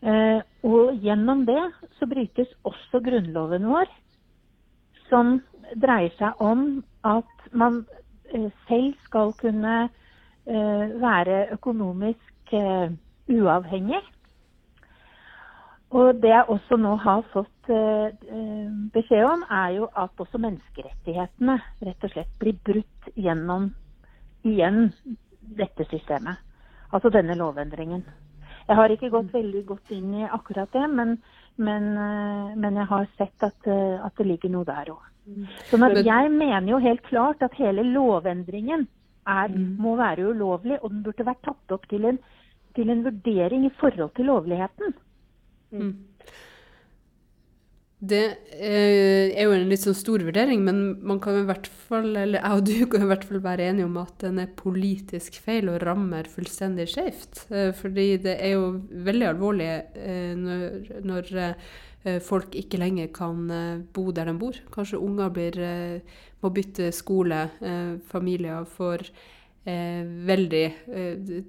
Eh, 0.00 0.40
og 0.64 0.96
gjennom 1.02 1.44
det 1.46 1.60
så 1.98 2.06
brytes 2.06 2.50
også 2.64 3.02
grunnloven 3.04 3.66
vår, 3.68 3.88
som 5.10 5.40
dreier 5.76 6.14
seg 6.16 6.40
om 6.40 6.84
at 7.04 7.48
man 7.52 7.82
eh, 8.32 8.48
selv 8.68 8.94
skal 9.08 9.34
kunne 9.40 9.88
eh, 9.88 10.84
være 11.02 11.48
økonomisk 11.58 12.54
uavhengig. 13.28 14.00
Og 15.96 16.18
det 16.20 16.28
jeg 16.28 16.44
også 16.52 16.76
nå 16.76 16.96
har 17.00 17.22
fått 17.32 17.70
eh, 17.72 18.10
eh, 18.12 18.72
beskjed 18.92 19.24
om, 19.24 19.44
er 19.48 19.78
jo 19.78 19.88
at 19.96 20.20
også 20.20 20.40
menneskerettighetene 20.44 21.56
rett 21.88 22.04
og 22.04 22.12
slett 22.12 22.34
blir 22.40 22.58
brutt 22.66 23.08
gjennom 23.16 23.70
igjen 24.44 24.90
dette 25.40 25.88
systemet. 25.88 26.44
Altså 26.92 27.12
denne 27.12 27.36
lovendringen. 27.40 28.04
Jeg 28.68 28.76
har 28.76 28.92
ikke 28.92 29.12
gått 29.12 29.32
veldig 29.32 29.64
godt 29.64 29.94
inn 29.96 30.12
i 30.20 30.28
akkurat 30.28 30.68
det, 30.76 30.84
men, 30.92 31.16
men, 31.56 31.88
eh, 31.96 32.52
men 32.60 32.82
jeg 32.82 32.90
har 32.92 33.08
sett 33.16 33.48
at, 33.48 33.72
at, 33.72 34.12
det 34.20 34.28
ligger 34.28 34.52
noe 34.52 34.68
der 34.68 34.92
òg. 34.92 35.08
Sånn 35.72 35.84
at 35.84 35.96
jeg 36.04 36.30
mener 36.32 36.68
jo 36.74 36.84
helt 36.84 37.04
klart 37.08 37.40
at 37.44 37.56
hele 37.56 37.84
lovendringen 37.84 38.84
er, 39.28 39.52
må 39.56 39.96
være 39.96 40.30
ulovlig, 40.34 40.78
og 40.82 40.92
den 40.92 41.02
burde 41.04 41.26
vært 41.28 41.44
tatt 41.48 41.76
opp 41.76 41.84
til 41.88 42.04
en, 42.12 42.20
til 42.76 42.92
en 42.92 43.04
vurdering 43.08 43.64
i 43.68 43.76
forhold 43.80 44.12
til 44.16 44.28
lovligheten. 44.28 44.96
Mm. 45.72 45.92
Det 47.98 48.20
eh, 48.54 49.32
er 49.34 49.48
jo 49.48 49.54
en 49.56 49.64
litt 49.66 49.82
sånn 49.82 49.96
stor 49.98 50.22
vurdering, 50.22 50.60
men 50.62 50.76
man 51.02 51.18
kan 51.22 51.40
i 51.40 51.46
hvert 51.48 51.66
fall, 51.66 52.12
eller 52.12 52.38
jeg 52.38 52.60
og 52.60 52.68
du 52.68 52.86
kan 52.92 53.02
i 53.02 53.08
hvert 53.10 53.24
fall 53.26 53.40
være 53.42 53.66
enige 53.72 53.88
om 53.88 53.96
at 53.98 54.14
den 54.22 54.38
er 54.38 54.52
politisk 54.60 55.40
feil 55.42 55.72
og 55.72 55.80
rammer 55.82 56.30
fullstendig 56.30 56.86
skjevt. 56.92 57.42
Eh, 57.50 57.72
fordi 57.74 58.06
det 58.22 58.36
er 58.36 58.54
jo 58.54 58.70
veldig 59.08 59.28
alvorlig 59.32 59.70
eh, 59.98 60.30
når, 60.38 60.94
når 61.10 61.34
folk 62.22 62.54
ikke 62.54 62.78
lenger 62.78 63.08
kan 63.12 63.40
bo 63.92 64.04
der 64.14 64.30
de 64.30 64.36
bor. 64.38 64.54
Kanskje 64.72 65.00
unger 65.02 65.32
blir, 65.34 65.56
må 66.40 66.50
bytte 66.54 66.92
skole, 66.94 67.40
familier 68.08 68.62
får 68.70 69.02
veldig 69.66 70.62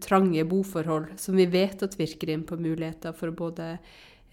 trange 0.03 0.43
boforhold, 0.49 1.13
som 1.21 1.37
vi 1.37 1.45
vet 1.53 1.85
at 1.85 1.95
virker 1.95 2.33
inn 2.33 2.43
på 2.49 2.57
muligheter 2.59 3.13
for 3.15 3.31
både 3.31 3.75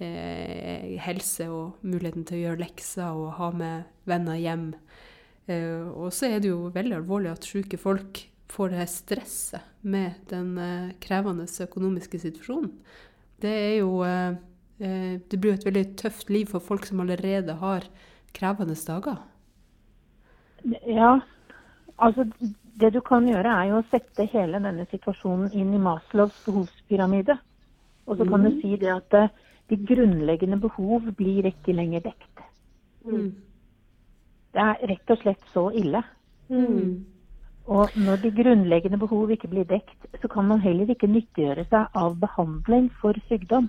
eh, 0.03 0.97
helse 1.03 1.49
og 1.53 1.83
muligheten 1.87 2.27
til 2.29 2.39
å 2.39 2.45
gjøre 2.45 2.63
lekser 2.65 3.19
og 3.19 3.37
ha 3.41 3.51
med 3.57 4.09
venner 4.09 4.39
hjem. 4.41 4.71
Eh, 5.47 5.87
og 5.91 6.13
så 6.15 6.31
er 6.31 6.41
det 6.43 6.51
jo 6.51 6.73
veldig 6.75 6.99
alvorlig 7.01 7.33
at 7.33 7.47
syke 7.47 7.79
folk 7.81 8.25
får 8.53 8.75
det 8.75 8.89
stresset 8.91 9.63
med 9.87 10.27
den 10.31 10.57
eh, 10.59 10.93
krevende 11.03 11.47
økonomiske 11.47 12.19
situasjonen. 12.23 12.73
Det 13.43 13.53
er 13.53 13.75
jo 13.81 14.03
eh, 14.07 14.37
eh, 14.81 15.17
Det 15.21 15.39
blir 15.39 15.53
jo 15.53 15.59
et 15.61 15.67
veldig 15.67 15.87
tøft 16.01 16.31
liv 16.31 16.47
for 16.51 16.61
folk 16.61 16.87
som 16.87 17.01
allerede 17.01 17.59
har 17.61 17.89
krevende 18.37 18.75
dager. 18.75 19.19
Ja, 20.87 21.21
altså 21.97 22.27
det 22.81 22.93
du 22.93 23.01
kan 23.01 23.27
gjøre 23.29 23.49
er 23.49 23.71
jo 23.71 23.81
å 23.81 23.89
sette 23.91 24.27
hele 24.33 24.61
denne 24.61 24.87
situasjonen 24.91 25.53
inn 25.53 25.75
i 25.75 25.81
Maslows 25.81 26.35
behovspyramide. 26.45 27.39
Og 28.07 28.19
så 28.19 28.27
kan 28.29 28.45
du 28.45 28.51
si 28.61 28.77
det 28.79 28.93
at 28.93 29.15
de 29.71 29.77
grunnleggende 29.89 30.59
behov 30.63 31.11
blir 31.19 31.49
ikke 31.51 31.75
lenger 31.75 32.05
dekt. 32.07 32.43
Mm. 33.07 33.35
Det 34.55 34.63
er 34.63 34.83
rett 34.91 35.13
og 35.13 35.21
slett 35.21 35.53
så 35.53 35.69
ille. 35.75 36.03
Mm. 36.49 37.05
Og 37.67 37.97
når 37.99 38.23
de 38.23 38.31
grunnleggende 38.31 38.99
behov 38.99 39.31
ikke 39.35 39.51
blir 39.51 39.67
dekt, 39.67 40.07
så 40.21 40.29
kan 40.29 40.47
man 40.47 40.63
heller 40.63 40.91
ikke 40.91 41.11
nyttiggjøre 41.11 41.67
seg 41.71 41.99
av 41.99 42.15
behandling 42.23 42.91
for 43.01 43.19
sykdom. 43.29 43.69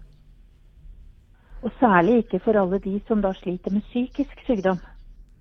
Og 1.65 1.73
særlig 1.79 2.21
ikke 2.21 2.39
for 2.45 2.60
alle 2.62 2.79
de 2.79 2.99
som 3.07 3.21
da 3.21 3.33
sliter 3.33 3.73
med 3.73 3.81
psykisk 3.89 4.45
sykdom. 4.45 4.77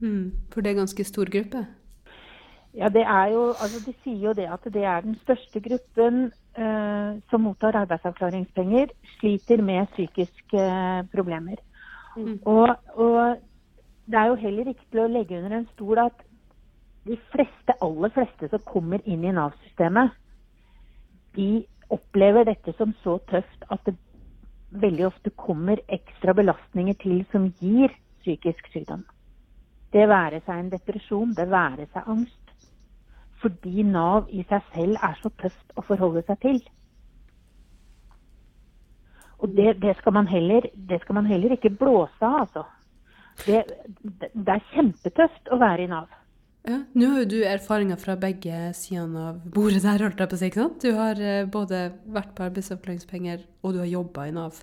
Mm. 0.00 0.32
For 0.52 0.64
det 0.64 0.72
er 0.72 0.80
ganske 0.80 1.04
stor 1.04 1.28
gruppe? 1.32 1.66
Ja, 2.76 2.88
det 2.92 3.02
er 3.02 3.26
jo, 3.32 3.48
altså 3.48 3.80
De 3.86 3.94
sier 4.04 4.28
jo 4.28 4.32
det 4.36 4.48
at 4.52 4.64
det 4.72 4.84
er 4.84 5.00
den 5.00 5.16
største 5.22 5.60
gruppen 5.64 6.26
eh, 6.60 7.16
som 7.30 7.40
mottar 7.40 7.78
arbeidsavklaringspenger, 7.80 8.92
sliter 9.16 9.62
med 9.64 9.88
psykiske 9.94 10.60
eh, 10.60 11.06
problemer. 11.14 11.56
Mm. 12.16 12.38
Og, 12.44 12.76
og, 12.94 13.36
det 14.06 14.18
er 14.18 14.26
jo 14.26 14.34
heller 14.44 14.68
ikke 14.68 14.84
til 14.90 15.02
å 15.02 15.08
legge 15.10 15.38
under 15.38 15.56
en 15.56 15.68
stol 15.72 15.98
at 16.04 16.20
de 17.08 17.16
fleste, 17.32 17.74
aller 17.82 18.12
fleste 18.12 18.48
som 18.52 18.68
kommer 18.68 19.00
inn 19.08 19.24
i 19.24 19.32
Nav-systemet, 19.32 20.12
de 21.36 21.64
opplever 21.90 22.44
dette 22.44 22.74
som 22.76 22.92
så 23.02 23.16
tøft 23.30 23.66
at 23.70 23.82
det 23.88 23.96
veldig 24.70 25.06
ofte 25.06 25.30
kommer 25.30 25.80
ekstra 25.88 26.34
belastninger 26.36 26.96
til 27.00 27.22
som 27.32 27.48
gir 27.60 27.94
psykisk 28.20 28.68
sykdom. 28.72 29.04
Det 29.92 30.08
være 30.10 30.42
seg 30.44 30.58
en 30.60 30.72
depresjon, 30.72 31.34
det 31.34 31.48
være 31.50 31.86
seg 31.92 32.10
angst 32.10 32.45
fordi 33.42 33.84
Nav 33.86 34.30
i 34.32 34.44
seg 34.48 34.64
selv 34.74 34.98
er 35.04 35.18
så 35.20 35.30
tøft 35.42 35.76
å 35.76 35.84
forholde 35.86 36.22
seg 36.26 36.40
til. 36.44 36.60
Og 39.44 39.52
det, 39.52 39.76
det, 39.82 39.92
skal, 39.98 40.14
man 40.16 40.28
heller, 40.30 40.68
det 40.74 41.02
skal 41.02 41.18
man 41.18 41.26
heller 41.28 41.52
ikke 41.56 41.74
blåse 41.76 42.24
av, 42.24 42.46
altså. 42.46 42.64
Det, 43.44 43.66
det, 44.32 44.48
er 44.48 44.62
kjempetøft 44.72 45.50
å 45.52 45.58
være 45.60 45.84
i 45.84 45.90
Nav. 45.90 46.06
Ja, 46.66 46.80
Nå 46.96 47.10
har 47.12 47.20
jo 47.22 47.28
du 47.34 47.36
erfaringer 47.46 48.00
fra 48.00 48.16
begge 48.18 48.70
sidene 48.74 49.26
av 49.28 49.42
bordet 49.54 49.84
der, 49.84 50.00
holdt 50.02 50.22
jeg 50.22 50.30
på 50.30 50.38
å 50.38 50.40
si. 50.40 50.48
ikke 50.48 50.62
sant? 50.62 50.80
Du 50.82 50.96
har 50.96 51.20
eh, 51.20 51.44
både 51.44 51.82
vært 52.16 52.32
på 52.34 52.46
arbeidsavklaringspenger, 52.48 53.44
og 53.60 53.76
du 53.76 53.82
har 53.84 53.92
jobba 53.92 54.26
i 54.26 54.34
Nav. 54.34 54.62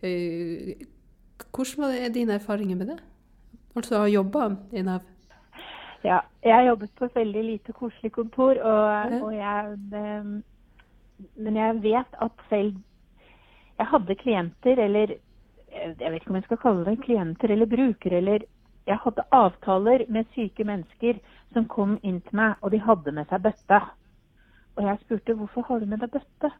hvordan 0.00 1.92
er 1.92 2.08
dine 2.14 2.40
erfaringer 2.40 2.80
med 2.80 2.94
det? 2.94 2.98
Altså 3.76 3.98
å 3.98 4.04
ha 4.06 4.10
jobba 4.10 4.48
i 4.72 4.82
Nav? 4.82 5.04
Ja, 6.04 6.20
jeg 6.44 6.54
har 6.54 6.62
jobbet 6.62 6.92
på 6.96 7.04
et 7.04 7.16
veldig 7.16 7.42
lite 7.44 7.72
koselig 7.76 8.12
kontor, 8.12 8.56
og, 8.64 9.16
og 9.22 9.34
jeg 9.36 9.78
Men 11.36 11.56
jeg 11.56 11.82
vet 11.82 12.14
at 12.24 12.46
selv 12.48 12.78
Jeg 13.78 13.86
hadde 13.86 14.14
klienter, 14.14 14.78
eller 14.78 15.14
jeg 15.70 16.12
vet 16.12 16.14
ikke 16.20 16.30
om 16.30 16.36
jeg 16.36 16.44
skal 16.44 16.58
kalle 16.60 16.84
det 16.84 17.02
klienter 17.04 17.52
eller 17.52 17.66
brukere, 17.66 18.16
eller 18.16 18.42
jeg 18.86 18.98
hadde 19.04 19.24
avtaler 19.32 20.04
med 20.08 20.24
syke 20.34 20.64
mennesker 20.64 21.20
som 21.52 21.68
kom 21.68 21.98
inn 22.02 22.20
til 22.20 22.36
meg, 22.36 22.56
og 22.60 22.72
de 22.74 22.80
hadde 22.80 23.12
med 23.12 23.28
seg 23.30 23.42
bøtte. 23.44 23.80
Og 24.76 24.84
jeg 24.84 25.00
spurte 25.04 25.36
hvorfor 25.38 25.66
har 25.68 25.80
du 25.80 25.86
med 25.86 26.02
deg 26.02 26.10
bøtte? 26.10 26.50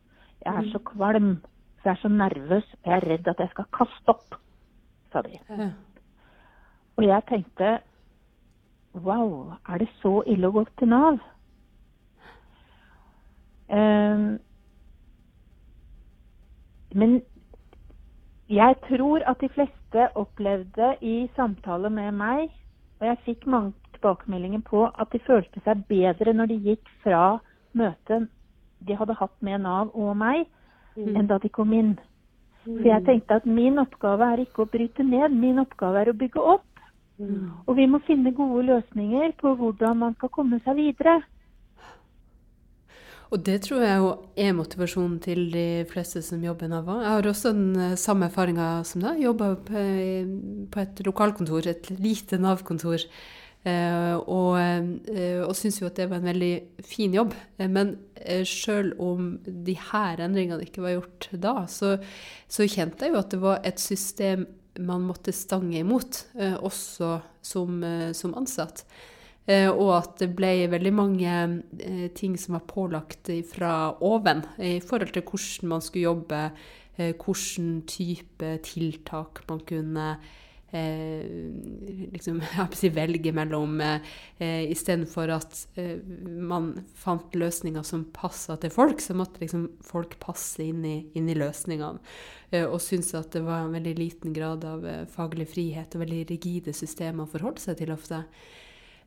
Jeg 0.44 0.54
er 0.54 0.70
så 0.72 0.80
kvalm, 0.92 1.34
for 1.80 1.90
jeg 1.90 1.96
er 1.96 2.02
så 2.02 2.08
nervøs, 2.08 2.72
og 2.80 2.90
jeg 2.90 2.96
er 2.96 3.08
redd 3.12 3.28
at 3.28 3.42
jeg 3.44 3.52
skal 3.52 3.68
kaste 3.76 4.14
opp, 4.14 4.38
sa 5.12 5.22
de. 5.26 5.36
Og 6.96 7.04
jeg 7.04 7.26
tenkte 7.28 7.78
wow, 8.94 9.52
er 9.68 9.78
det 9.78 9.88
så 10.02 10.22
ille 10.26 10.48
å 10.48 10.54
gå 10.54 10.64
til 10.78 10.88
Nav? 10.88 11.18
Um, 13.70 14.38
men 16.94 17.20
jeg 18.50 18.74
tror 18.88 19.22
at 19.30 19.38
de 19.40 19.48
fleste 19.54 20.08
opplevde 20.18 20.96
i 21.00 21.30
samtale 21.36 21.90
med 21.90 22.12
meg, 22.18 22.50
og 23.00 23.06
jeg 23.06 23.22
fikk 23.24 23.46
mange 23.46 23.72
tilbakemeldinger 23.94 24.64
på 24.66 24.88
at 24.90 25.12
de 25.12 25.22
følte 25.26 25.62
seg 25.64 25.84
bedre 25.88 26.34
når 26.34 26.50
de 26.50 26.58
gikk 26.72 26.90
fra 27.04 27.38
møtet 27.72 28.28
de 28.86 28.96
hadde 28.96 29.14
hatt 29.20 29.36
med 29.44 29.60
Nav 29.60 29.90
og 29.94 30.16
meg, 30.16 30.46
Mm. 30.96 31.16
enn 31.16 31.26
da 31.26 31.38
de 31.38 31.48
kom 31.48 31.72
inn. 31.72 31.98
For 32.64 32.84
jeg 32.84 33.04
tenkte 33.04 33.34
at 33.34 33.46
min 33.46 33.78
oppgave 33.78 34.26
er 34.32 34.42
ikke 34.42 34.64
å 34.64 34.70
bryte 34.70 35.04
ned, 35.06 35.32
min 35.32 35.58
oppgave 35.58 36.00
er 36.02 36.10
å 36.12 36.16
bygge 36.18 36.40
opp. 36.40 36.66
Mm. 37.20 37.50
Og 37.68 37.76
vi 37.76 37.86
må 37.90 38.00
finne 38.06 38.32
gode 38.32 38.64
løsninger 38.70 39.36
på 39.40 39.52
hvordan 39.58 40.00
man 40.06 40.16
skal 40.16 40.32
komme 40.32 40.60
seg 40.64 40.78
videre. 40.80 41.20
Og 43.30 43.42
det 43.46 43.60
tror 43.62 43.84
jeg 43.84 43.98
jo 44.02 44.08
er 44.42 44.54
motivasjonen 44.58 45.18
til 45.22 45.44
de 45.52 45.66
fleste 45.90 46.22
som 46.26 46.42
jobber 46.42 46.66
i 46.66 46.70
Nav. 46.72 46.88
Jeg 46.98 47.12
har 47.12 47.28
også 47.30 47.52
den 47.54 47.76
eh, 47.78 47.98
samme 48.00 48.26
erfaringa 48.26 48.70
som 48.88 49.04
deg. 49.04 49.20
Jobba 49.22 49.52
på 49.68 49.84
på 50.70 50.80
et 50.82 51.04
lokalkontor, 51.06 51.68
et 51.70 51.92
lite 52.00 52.40
Nav-kontor. 52.42 53.06
Eh, 53.60 54.16
og 54.16 54.56
eh, 54.58 55.42
og 55.44 55.54
syns 55.54 55.82
jo 55.82 55.86
at 55.90 55.98
det 56.00 56.08
var 56.10 56.18
en 56.18 56.30
veldig 56.32 56.54
fin 56.82 57.14
jobb. 57.14 57.34
Eh, 57.58 57.68
Men 57.68 57.98
eh, 58.16 58.42
sjøl 58.42 58.94
om 58.98 59.36
de 59.44 59.76
her 59.92 60.24
endringene 60.24 60.64
ikke 60.64 60.82
var 60.82 60.96
gjort 60.96 61.28
da, 61.32 61.54
så, 61.68 61.98
så 62.48 62.66
kjente 62.66 63.04
jeg 63.04 63.14
jo 63.14 63.20
at 63.20 63.30
det 63.30 63.40
var 63.44 63.60
et 63.62 63.78
system 63.78 64.48
man 64.80 65.06
måtte 65.06 65.32
stange 65.32 65.80
imot, 65.80 66.26
eh, 66.38 66.56
også 66.56 67.20
som, 67.42 67.82
eh, 67.84 68.12
som 68.12 68.34
ansatt. 68.34 68.84
Eh, 69.46 69.68
og 69.70 69.94
at 69.96 70.18
det 70.18 70.28
ble 70.36 70.68
veldig 70.70 70.92
mange 70.94 71.62
ting 72.14 72.36
som 72.38 72.54
var 72.54 72.66
pålagt 72.68 73.30
fra 73.50 73.96
oven 74.00 74.44
i 74.58 74.78
forhold 74.80 75.12
til 75.14 75.24
hvordan 75.24 75.68
man 75.72 75.80
skulle 75.80 76.10
jobbe, 76.10 76.42
hvilken 77.00 77.82
type 77.88 78.50
tiltak 78.62 79.40
man 79.48 79.60
kunne 79.64 80.18
eh, 80.76 81.24
liksom, 82.12 82.40
si 82.80 82.90
velge 82.94 83.32
mellom, 83.36 83.80
eh, 83.80 84.64
istedenfor 84.70 85.32
at 85.34 85.62
eh, 85.80 85.96
man 86.24 86.72
fant 86.98 87.34
løsninger 87.34 87.84
som 87.86 88.06
passa 88.14 88.56
til 88.60 88.72
folk, 88.74 89.02
så 89.02 89.16
måtte 89.18 89.42
liksom 89.44 89.68
folk 89.84 90.18
passe 90.22 90.62
inn 90.64 90.84
i, 90.86 90.96
inn 91.18 91.30
i 91.30 91.38
løsningene. 91.38 92.02
Eh, 92.50 92.66
og 92.66 92.80
syntes 92.82 93.14
at 93.18 93.32
det 93.34 93.44
var 93.46 93.64
en 93.64 93.76
veldig 93.76 93.96
liten 93.98 94.34
grad 94.36 94.64
av 94.66 94.86
eh, 94.86 95.04
faglig 95.10 95.48
frihet 95.52 95.94
og 95.94 96.04
veldig 96.04 96.24
rigide 96.32 96.74
systemer 96.76 97.26
å 97.26 97.30
forholde 97.30 97.62
seg 97.62 97.78
til 97.80 97.94
ofte. 97.94 98.24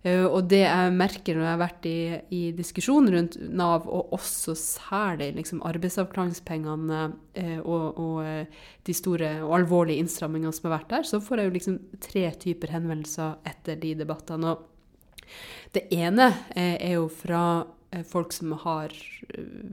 Eh, 0.04 0.26
og 0.28 0.50
det 0.52 0.66
jeg 0.66 0.96
merker 0.96 1.38
når 1.38 1.46
jeg 1.46 1.54
har 1.54 1.62
vært 1.62 1.86
i, 1.88 2.00
i 2.36 2.42
diskusjon 2.56 3.08
rundt 3.14 3.38
Nav, 3.56 3.88
og 3.88 4.12
også 4.18 4.56
særlig 4.60 5.32
liksom 5.38 5.64
arbeidsavklaringspengene 5.68 7.04
eh, 7.40 7.60
og, 7.62 8.02
og 8.02 8.18
eh, 8.28 8.66
de 8.84 8.96
store 8.98 9.38
og 9.46 9.56
alvorlige 9.62 10.04
innstrammingene 10.04 10.52
som 10.56 10.68
har 10.68 10.78
vært 10.80 10.92
der, 10.92 11.08
så 11.08 11.22
får 11.24 11.40
jeg 11.40 11.50
jo 11.50 11.56
liksom 11.58 11.80
tre 12.04 12.26
typer 12.44 12.76
henvendelser 12.76 13.40
etter 13.48 13.80
de 13.80 13.94
debattene. 14.04 14.52
Og 14.58 15.72
det 15.74 15.88
ene 15.96 16.34
er 16.54 16.98
jo 16.98 17.08
fra 17.10 17.64
folk 18.10 18.34
som 18.36 18.52
har 18.64 18.92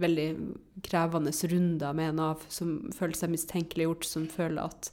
veldig 0.00 0.28
krevende 0.86 1.32
runder 1.50 1.96
med 1.96 2.16
Nav, 2.20 2.44
som 2.52 2.92
føler 2.94 3.18
seg 3.18 3.32
mistenkeliggjort, 3.32 4.06
som 4.06 4.28
føler 4.30 4.62
at 4.68 4.92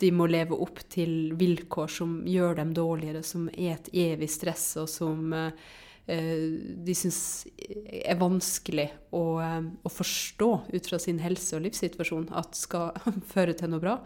de 0.00 0.12
må 0.12 0.26
leve 0.28 0.56
opp 0.60 0.82
til 0.92 1.32
vilkår 1.38 1.90
som 1.92 2.18
gjør 2.28 2.58
dem 2.60 2.72
dårligere, 2.76 3.22
som 3.24 3.48
er 3.54 3.76
et 3.76 3.90
evig 3.96 4.28
stress, 4.32 4.68
og 4.80 4.88
som 4.92 5.32
eh, 5.32 6.56
de 6.86 6.96
syns 6.96 7.20
er 7.56 8.18
vanskelig 8.20 8.90
å, 9.16 9.24
eh, 9.40 9.60
å, 9.64 9.92
forstå 9.92 10.50
ut 10.74 10.90
fra 10.90 11.00
sin 11.02 11.22
helse- 11.24 11.56
og 11.56 11.64
livssituasjon 11.64 12.28
at 12.36 12.58
skal 12.58 12.92
føre 13.32 13.56
til 13.56 13.72
noe 13.72 13.84
bra. 13.84 13.96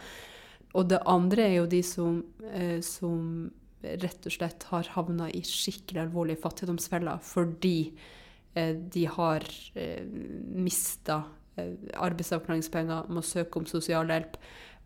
Og 0.79 0.87
det 0.92 1.03
andre 1.11 1.48
er 1.48 1.57
jo 1.59 1.66
de 1.70 1.83
som, 1.87 2.22
eh, 2.53 2.79
som 2.87 3.50
rett 3.81 4.29
og 4.29 4.35
slett 4.35 4.68
har 4.70 4.94
havna 4.94 5.26
i 5.35 5.40
skikkelig 5.46 6.05
alvorlige 6.05 6.42
fattigdomsfeller 6.42 7.22
fordi 7.24 7.94
de 8.50 9.05
har 9.07 9.44
mista 10.59 11.20
arbeidsavklaringspenger, 11.57 13.07
må 13.14 13.22
søke 13.24 13.61
om 13.61 13.68
sosialhjelp 13.70 14.35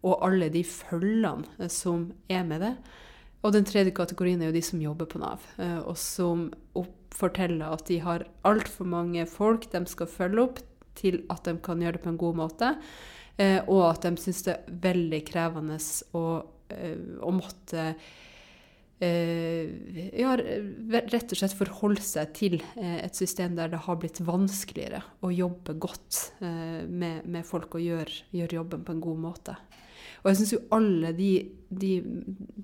og 0.05 0.21
alle 0.27 0.51
de 0.53 0.63
følgene 0.67 1.49
eh, 1.59 1.73
som 1.73 2.11
er 2.29 2.45
med 2.47 2.65
det. 2.65 2.75
Og 3.45 3.53
den 3.53 3.67
tredje 3.69 3.93
kategorien 3.97 4.41
er 4.41 4.51
jo 4.51 4.57
de 4.57 4.65
som 4.65 4.81
jobber 4.81 5.09
på 5.11 5.21
Nav, 5.21 5.45
eh, 5.61 5.81
og 5.85 5.97
som 6.01 6.49
forteller 7.15 7.71
at 7.71 7.87
de 7.91 8.01
har 8.03 8.27
altfor 8.49 8.89
mange 8.89 9.27
folk 9.31 9.69
de 9.73 9.85
skal 9.91 10.11
følge 10.11 10.47
opp 10.49 10.63
til 10.99 11.23
at 11.33 11.47
de 11.47 11.57
kan 11.63 11.83
gjøre 11.83 11.99
det 11.99 12.05
på 12.05 12.13
en 12.13 12.21
god 12.21 12.39
måte, 12.39 12.75
eh, 13.37 13.61
og 13.67 13.89
at 13.93 14.07
de 14.07 14.15
syns 14.21 14.45
det 14.47 14.55
er 14.57 14.77
veldig 14.89 15.21
krevende 15.29 15.79
å, 16.15 16.27
å 16.45 17.35
måtte 17.35 17.95
ja, 19.05 20.31
rett 20.39 21.33
og 21.35 21.37
slett 21.37 21.57
forholde 21.59 22.01
seg 22.01 22.31
til 22.39 22.55
et 22.79 23.19
system 23.19 23.57
der 23.59 23.73
det 23.75 23.83
har 23.85 23.99
blitt 24.01 24.21
vanskeligere 24.25 25.03
å 25.27 25.33
jobbe 25.35 25.75
godt 25.83 26.21
med, 26.41 27.27
med 27.27 27.45
folk 27.45 27.75
og 27.77 27.85
gjøre, 27.85 28.23
gjøre 28.33 28.57
jobben 28.63 28.87
på 28.87 28.95
en 28.95 29.03
god 29.05 29.21
måte. 29.27 29.57
Og 30.25 30.31
jeg 30.31 30.39
syns 30.41 30.55
jo 30.55 30.63
alle 30.73 31.13
de, 31.13 31.31
de, 31.69 31.91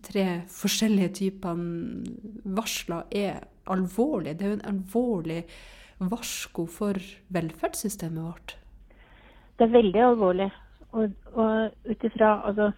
tre 0.07 0.25
forskjellige 0.49 1.13
typene 1.19 2.55
varsler 2.57 3.03
er 3.13 3.43
alvorlige. 3.69 4.39
Det 4.39 4.47
er 4.47 4.55
jo 4.55 4.59
en 4.59 4.71
alvorlig 4.71 5.43
varsko 6.01 6.65
for 6.73 6.97
velferdssystemet 7.29 8.25
vårt. 8.25 8.57
Det 9.59 9.69
er 9.69 9.75
veldig 9.77 10.07
alvorlig. 10.07 10.49
Og, 10.97 11.13
og 11.37 11.91
ut 11.91 12.09
ifra 12.09 12.33
altså, 12.49 12.71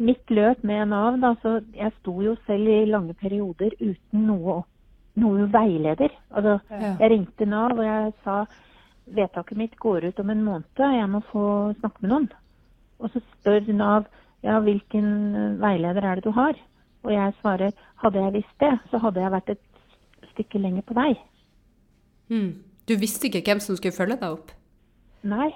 mitt 0.00 0.32
løp 0.32 0.64
med 0.64 0.88
Nav, 0.88 1.20
da, 1.20 1.34
så 1.42 1.58
jeg 1.76 1.92
sto 2.00 2.16
jo 2.24 2.34
selv 2.46 2.72
i 2.72 2.80
lange 2.88 3.12
perioder 3.20 3.76
uten 3.76 4.24
noe, 4.24 4.62
noe 5.20 5.52
veileder. 5.52 6.16
Altså, 6.32 6.58
Ja. 6.72 6.96
jeg 6.96 7.10
ringte 7.12 7.46
Nav 7.46 7.76
og 7.76 7.84
jeg 7.84 8.12
sa 8.24 8.40
vedtaket 9.04 9.56
mitt 9.56 9.76
går 9.76 10.08
ut 10.08 10.20
om 10.20 10.30
en 10.30 10.44
måned, 10.44 10.64
jeg 10.78 11.08
må 11.12 11.20
få 11.28 11.74
snakke 11.80 12.00
med 12.00 12.10
noen. 12.10 12.30
Og 12.98 13.12
så 13.12 13.22
spør 13.22 13.72
Nav 13.72 14.08
ja, 14.42 14.58
hvilken 14.62 15.08
eh, 15.34 15.56
veileder 15.60 16.04
er 16.04 16.18
det 16.18 16.24
du 16.28 16.30
har? 16.36 16.58
Og 17.06 17.12
jeg 17.12 17.34
svarer 17.40 17.74
hadde 18.02 18.22
jeg 18.22 18.34
visst 18.38 18.62
det, 18.62 18.72
så 18.90 19.00
hadde 19.02 19.22
jeg 19.22 19.34
vært 19.34 19.50
et 19.54 19.64
stykke 20.32 20.60
lenger 20.62 20.86
på 20.86 20.96
vei. 20.98 21.12
Mm. 22.30 22.52
Du 22.88 22.94
visste 23.00 23.28
ikke 23.28 23.42
hvem 23.46 23.60
som 23.62 23.76
skulle 23.78 23.96
følge 23.96 24.18
deg 24.20 24.36
opp? 24.36 24.52
Nei. 25.26 25.50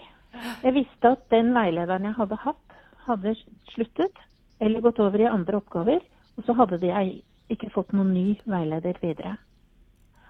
Jeg 0.65 0.75
visste 0.75 1.13
at 1.15 1.25
den 1.31 1.53
veilederen 1.55 2.09
jeg 2.09 2.17
hadde 2.17 2.39
hatt, 2.41 2.77
hadde 3.07 3.35
sluttet 3.75 4.23
eller 4.63 4.83
gått 4.85 5.01
over 5.03 5.21
i 5.21 5.29
andre 5.29 5.59
oppgaver. 5.61 6.01
Og 6.39 6.47
så 6.47 6.57
hadde 6.57 6.81
jeg 6.87 7.21
ikke 7.53 7.71
fått 7.75 7.93
noen 7.93 8.15
ny 8.15 8.27
veileder 8.49 8.99
videre. 9.03 9.37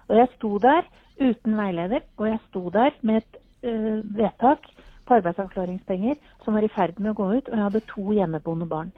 Og 0.09 0.17
jeg 0.19 0.31
sto 0.35 0.57
der 0.61 0.83
uten 1.21 1.55
veileder, 1.57 2.03
og 2.17 2.27
jeg 2.27 2.39
sto 2.49 2.69
der 2.73 2.95
med 3.01 3.21
et 3.21 3.37
øh, 3.69 4.01
vedtak 4.17 4.65
på 5.05 5.17
arbeidsavklaringspenger 5.19 6.19
som 6.43 6.55
var 6.55 6.65
i 6.65 6.71
ferd 6.71 6.99
med 6.99 7.13
å 7.13 7.17
gå 7.17 7.29
ut, 7.33 7.49
og 7.49 7.57
jeg 7.57 7.65
hadde 7.67 7.87
to 7.89 8.05
hjemmeboende 8.15 8.67
barn. 8.69 8.91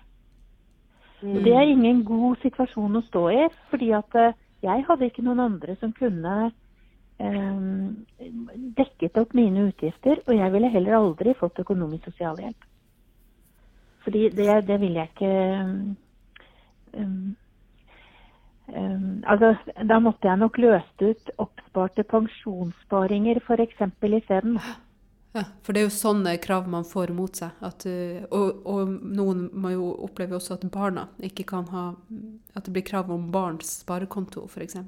Mm. 1.22 1.40
Det 1.44 1.54
er 1.56 1.72
ingen 1.72 2.04
god 2.06 2.38
situasjon 2.44 3.00
å 3.00 3.06
stå 3.08 3.24
i, 3.34 3.42
fordi 3.72 3.92
at 3.98 4.20
øh, 4.20 4.36
jeg 4.66 4.86
hadde 4.88 5.10
ikke 5.10 5.26
noen 5.26 5.44
andre 5.46 5.76
som 5.80 5.94
kunne 5.96 6.36
eh, 7.20 8.30
dekket 8.78 9.18
opp 9.22 9.34
mine 9.38 9.70
utgifter, 9.70 10.22
og 10.26 10.36
jeg 10.38 10.54
ville 10.54 10.72
heller 10.74 11.00
aldri 11.00 11.36
fått 11.40 11.62
økonomisk 11.64 12.12
sosialhjelp. 12.12 12.70
Fordi 14.06 14.30
det, 14.38 14.68
det 14.68 14.78
ville 14.82 15.02
jeg 15.02 15.10
ikke 15.16 15.34
um, 17.02 17.36
um, 18.70 19.24
Altså, 19.26 19.56
da 19.90 19.98
måtte 20.00 20.30
jeg 20.30 20.38
nok 20.38 20.58
løst 20.62 21.02
ut 21.02 21.32
oppsparte 21.42 22.06
pensjonssparinger 22.06 23.42
f.eks. 23.42 23.82
isteden. 24.20 24.60
Ja, 25.36 25.44
for 25.66 25.76
det 25.76 25.82
er 25.82 25.90
jo 25.90 25.92
sånne 25.92 26.38
krav 26.40 26.68
man 26.72 26.86
får 26.88 27.12
mot 27.16 27.36
seg. 27.36 27.52
At, 27.66 27.84
uh, 27.84 28.24
og, 28.30 28.62
og, 28.64 28.92
noen 29.18 29.50
må 29.52 29.74
jo 29.74 29.90
oppleve 30.08 30.38
også 30.38 30.56
at 30.56 30.66
barna 30.72 31.10
ikke 31.20 31.44
kan 31.50 31.68
ha 31.74 31.90
At 32.56 32.68
det 32.68 32.76
blir 32.76 32.86
krav 32.88 33.12
om 33.12 33.28
barns 33.34 33.82
sparekonto, 33.82 34.46
f.eks. 34.48 34.80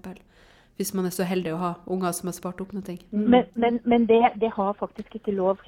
Hvis 0.77 0.93
man 0.95 1.09
er 1.09 1.15
så 1.15 1.27
heldig 1.27 1.55
å 1.55 1.61
ha 1.61 1.71
unger 1.89 2.15
som 2.15 2.29
har 2.31 2.37
spart 2.37 2.61
opp 2.63 2.71
noe. 2.77 2.95
Mm. 3.11 3.25
Men, 3.33 3.49
men, 3.55 3.79
men 3.83 4.05
det, 4.07 4.21
det, 4.39 4.53
har 4.55 4.77
faktisk 4.79 5.19
ikke 5.19 5.35
lov 5.35 5.59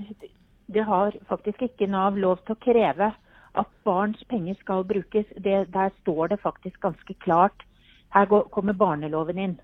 Det 0.72 0.86
har 0.86 1.18
faktisk 1.28 1.66
ikke 1.66 1.90
Nav 1.90 2.18
lov 2.18 2.40
til 2.46 2.56
å 2.56 2.64
kreve 2.64 3.12
at 3.60 3.72
barns 3.84 4.22
penger 4.30 4.56
skal 4.62 4.86
brukes. 4.88 5.26
Det, 5.36 5.66
der 5.74 5.92
står 6.04 6.32
det 6.32 6.40
faktisk 6.40 6.80
ganske 6.86 7.16
klart. 7.26 7.66
Her 8.14 8.30
går, 8.30 8.48
kommer 8.54 8.78
barneloven 8.78 9.42
inn. 9.42 9.58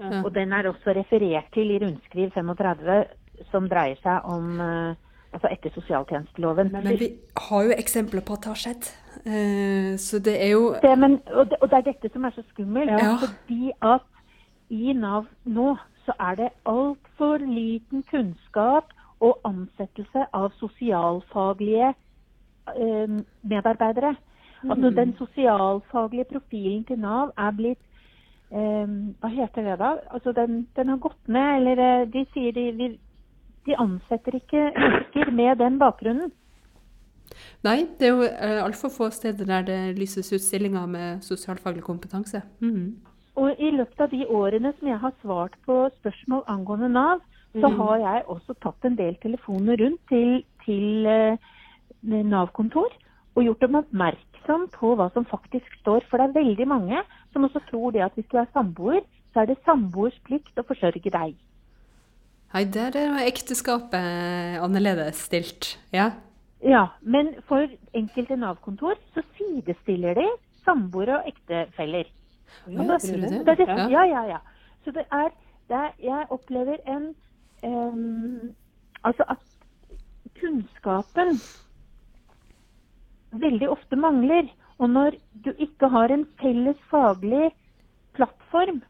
Ja. 0.00 0.22
Og 0.22 0.30
den 0.34 0.52
er 0.52 0.68
også 0.68 0.94
referert 0.96 1.50
til 1.56 1.72
i 1.74 1.80
rundskriv 1.82 2.30
35 2.36 3.02
som 3.50 3.68
dreier 3.68 3.98
seg 4.02 4.26
om 4.28 4.60
uh, 4.60 4.94
altså 5.32 5.50
etter 5.50 5.72
sosialtjenesteloven. 5.74 6.72
Men 6.72 6.98
vi 7.00 7.12
har 7.36 7.68
jo 7.68 7.76
eksempler 7.78 8.24
på 8.26 8.36
at 8.36 8.44
det 8.44 8.52
har 8.52 8.62
skjedd. 8.64 8.90
Uh, 9.26 9.98
så 9.98 10.18
det 10.18 10.36
er 10.44 10.52
jo 10.54 10.74
det, 10.82 10.94
men, 10.98 11.20
og, 11.32 11.50
det, 11.50 11.60
og, 11.60 11.70
det, 11.70 11.78
er 11.78 11.88
dette 11.92 12.12
som 12.12 12.24
er 12.24 12.36
så 12.36 12.44
skummelt. 12.50 12.90
Ja. 12.90 13.16
Fordi 13.22 13.72
at 13.82 14.06
i 14.70 14.94
Nav 14.94 15.26
nå 15.44 15.74
så 16.06 16.14
er 16.20 16.34
det 16.34 16.48
altfor 16.66 17.42
liten 17.44 18.04
kunnskap 18.10 18.94
og 19.20 19.40
ansettelse 19.44 20.24
av 20.32 20.52
sosialfaglige 20.56 21.92
eh, 22.72 23.18
medarbeidere. 23.42 24.14
Altså 24.70 24.90
Den 24.90 25.14
sosialfaglige 25.18 26.24
profilen 26.24 26.84
til 26.84 26.98
Nav 26.98 27.32
er 27.38 27.50
blitt 27.56 27.84
hva 28.50 29.28
heter 29.30 29.62
det 29.62 29.76
da? 29.78 29.92
Altså 30.10 30.32
den, 30.32 30.68
den, 30.76 30.88
har 30.88 30.96
gått 30.96 31.28
ned, 31.28 31.56
eller 31.60 32.04
de 32.10 32.24
sier 32.32 32.52
de, 32.52 32.64
vi, 32.74 32.88
de 33.66 33.76
ansetter 33.76 34.36
ikke 34.38 34.70
mennesker 34.76 35.30
med 35.30 35.58
den 35.60 35.78
bakgrunnen. 35.80 36.32
Nei, 37.62 37.84
det 37.98 38.08
er 38.08 38.14
jo 38.14 38.24
uh, 38.26 38.64
altfor 38.64 38.90
få 38.92 39.10
steder 39.14 39.46
der 39.46 39.66
det 39.66 39.98
lyses 39.98 40.32
ut 40.32 40.42
stillinger 40.42 40.86
med 40.86 41.22
sosialfaglig 41.22 41.84
kompetanse. 41.86 42.42
Mm. 42.60 42.96
Og 43.40 43.60
i 43.62 43.70
løpet 43.70 44.00
av 44.00 44.10
de 44.10 44.24
årene 44.26 44.72
som 44.78 44.88
jeg 44.88 44.98
har 44.98 45.12
svart 45.22 45.54
på 45.66 45.76
spørsmål 46.00 46.42
angående 46.50 46.88
Nav, 46.88 47.20
så 47.54 47.68
mm. 47.68 47.76
har 47.78 47.96
jeg 48.06 48.26
også 48.34 48.56
tatt 48.62 48.88
en 48.88 48.98
del 48.98 49.14
telefoner 49.22 49.78
rundt 49.84 50.02
til, 50.08 50.42
til 50.64 51.06
uh, 51.06 51.38
Nav-kontor 52.02 52.90
og 53.36 53.46
gjort 53.46 53.62
dem 53.62 53.78
oppmerksom 53.78 54.66
på 54.74 54.94
hva 54.98 55.06
som 55.14 55.28
faktisk 55.30 55.78
står. 55.80 56.04
For 56.10 56.18
det 56.18 56.30
er 56.30 56.40
veldig 56.42 56.66
mange 56.68 57.04
som 57.32 57.46
også 57.46 57.62
tror 57.70 57.94
det 57.94 58.04
at 58.08 58.16
hvis 58.18 58.28
du 58.32 58.38
er 58.40 58.50
samboer, 58.54 59.04
så 59.32 59.44
er 59.44 59.52
det 59.52 59.62
samboers 59.64 60.16
plikt 60.26 60.58
å 60.58 60.66
forsørge 60.66 61.12
deg. 61.14 61.36
Nei, 62.50 62.64
der 62.66 62.96
er 62.98 63.20
ekteskapet 63.28 64.58
annerledes 64.58 65.20
stilt. 65.28 65.76
Ja. 65.94 66.10
ja, 66.66 66.86
men 67.00 67.36
for 67.46 67.68
enkelte 67.94 68.36
Nav-kontor 68.36 68.98
så 69.14 69.22
sidestiller 69.36 70.18
de 70.18 70.26
samboere 70.64 71.20
og 71.20 71.28
ektefeller. 71.30 72.10
Ja, 72.66 72.82
det, 72.82 73.46
det, 73.46 73.56
det, 73.60 73.68
ja, 73.92 74.02
ja, 74.10 74.24
ja. 74.34 74.40
Så 74.84 74.90
det 74.90 75.04
er, 75.14 75.30
det 75.70 75.76
er 75.76 75.92
Jeg 76.02 76.26
opplever 76.34 76.80
en 76.90 77.14
um, 77.62 78.50
Altså 79.04 79.24
at 79.28 79.38
kunnskapen 80.40 81.38
veldig 83.30 83.70
ofte 83.70 83.96
mangler. 83.96 84.50
Og 84.78 84.90
når 84.90 85.16
du 85.44 85.52
ikke 85.58 85.88
har 85.88 86.10
en 86.10 86.26
felles 86.40 86.76
faglig 86.90 87.52
plattform 88.16 88.82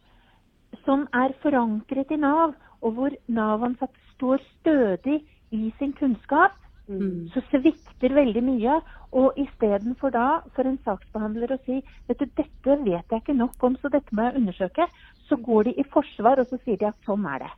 som 0.85 1.07
er 1.13 1.35
forankret 1.43 2.11
i 2.15 2.17
Nav, 2.17 2.55
og 2.81 2.97
hvor 2.97 3.15
Nav-ansatte 3.29 3.99
står 4.15 4.43
stødig 4.61 5.21
i 5.51 5.71
sin 5.79 5.93
kunnskap, 5.99 6.57
mm. 6.89 7.31
så 7.35 7.43
svikter 7.51 8.15
veldig 8.15 8.43
mye. 8.45 8.81
Og 9.11 9.39
istedenfor 9.43 10.13
da 10.15 10.27
for 10.55 10.69
en 10.71 10.79
saksbehandler 10.85 11.55
å 11.55 11.61
si 11.65 11.81
vet 12.09 12.21
du, 12.21 12.29
dette 12.39 12.77
vet 12.85 13.11
jeg 13.11 13.23
ikke 13.23 13.35
nok 13.35 13.65
om, 13.67 13.79
så 13.83 13.91
dette 13.91 14.15
må 14.15 14.29
jeg 14.29 14.43
undersøke, 14.43 14.87
så 15.27 15.39
går 15.39 15.71
de 15.71 15.75
i 15.83 15.87
forsvar 15.91 16.43
og 16.43 16.51
så 16.51 16.61
sier 16.65 16.79
de 16.79 16.91
at 16.91 17.09
sånn 17.09 17.27
er 17.27 17.45
det. 17.47 17.53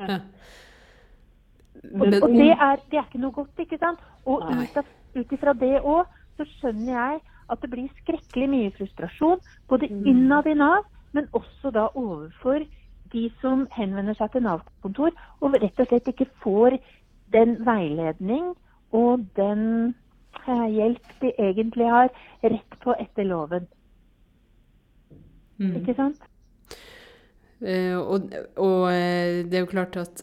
Ja. 0.00 0.18
Og, 1.92 2.06
og 2.06 2.32
det, 2.32 2.50
er, 2.56 2.80
det, 2.90 2.98
er, 2.98 3.04
ikke 3.04 3.20
noe 3.20 3.36
godt, 3.36 3.60
ikke 3.62 3.78
sant? 3.78 4.00
Og 4.24 4.42
ut 5.16 5.32
ifra 5.32 5.52
det 5.56 5.76
òg, 5.82 6.08
så 6.36 6.46
skjønner 6.56 6.92
jeg 6.92 7.20
at 7.52 7.62
det 7.62 7.70
blir 7.70 8.00
skrekkelig 8.00 8.48
mye 8.50 8.72
frustrasjon, 8.74 9.44
både 9.70 9.88
mm. 9.92 10.02
innad 10.10 10.48
i 10.50 10.56
Nav, 10.58 10.88
men 11.14 11.28
også 11.36 11.70
da 11.74 11.86
overfor 11.94 12.64
de 13.12 13.26
som 13.40 13.66
henvender 13.76 14.16
seg 14.18 14.32
til 14.32 14.44
Nav-kontor 14.46 15.14
og 15.40 15.56
rett 15.62 15.80
og 15.82 15.90
slett 15.90 16.10
ikke 16.12 16.28
får 16.42 16.78
den 17.34 17.56
veiledning 17.66 18.52
og 18.96 19.26
den 19.36 19.94
eh, 20.46 20.66
hjelp 20.76 21.16
de 21.22 21.32
egentlig 21.38 21.90
har 21.90 22.12
rett 22.44 22.78
på 22.82 22.94
etter 23.00 23.28
loven. 23.28 23.66
Mm. 25.58 25.76
Ikke 25.80 25.96
sant? 25.96 26.22
Uh, 27.56 27.96
og, 27.96 28.26
og 28.60 28.82
uh, 28.92 29.44
det 29.48 29.56
er 29.56 29.62
jo 29.64 29.70
klart 29.70 29.96
at 29.96 30.20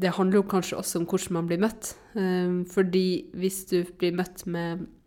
det 0.00 0.14
handler 0.16 0.40
jo 0.40 0.48
kanskje 0.48 0.78
også 0.78 1.02
om 1.02 1.04
hvordan 1.04 1.36
man 1.36 1.50
blir 1.50 1.60
møtt. 1.60 1.92
Uh, 2.14 2.64
fordi 2.72 3.26
hvis 3.36 3.64
du 3.68 3.82
blir 3.98 4.16
møtt 4.16 4.46
med 4.48 4.86
Eh, 4.86 4.99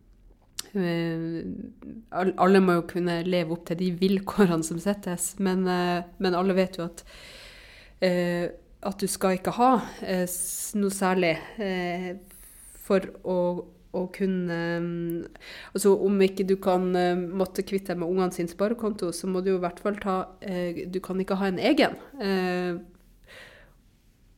alle 0.73 2.61
må 2.63 2.79
jo 2.79 2.87
kunne 2.89 3.19
leve 3.27 3.53
opp 3.53 3.67
til 3.69 3.77
de 3.77 3.91
vilkårene 3.99 4.65
som 4.65 4.79
settes, 4.81 5.33
men, 5.43 5.67
eh, 5.69 6.01
men 6.17 6.37
alle 6.37 6.55
vet 6.57 6.79
jo 6.79 6.87
at, 6.87 7.03
eh, 8.01 8.47
at 8.81 8.99
du 8.99 9.07
skal 9.07 9.37
ikke 9.37 9.53
ha 9.59 9.75
noe 10.03 10.91
særlig 10.91 11.37
for 12.83 13.05
å, 13.23 13.37
å 13.93 14.01
kunne 14.11 14.57
Altså 15.71 15.93
om 15.93 16.17
ikke 16.25 16.43
du 16.49 16.57
kan 16.59 16.89
måtte 17.31 17.63
kvitte 17.63 17.93
deg 17.93 18.01
med 18.01 18.09
ungene 18.09 18.35
sin 18.35 18.49
sparekonto, 18.49 19.13
så 19.13 19.29
må 19.29 19.39
du 19.39 19.53
jo 19.53 19.59
i 19.61 19.63
hvert 19.63 19.79
fall 19.79 19.95
ta 20.01 20.17
Du 20.41 20.99
kan 20.99 21.21
ikke 21.21 21.37
ha 21.39 21.47
en 21.47 21.61
egen 21.61 21.95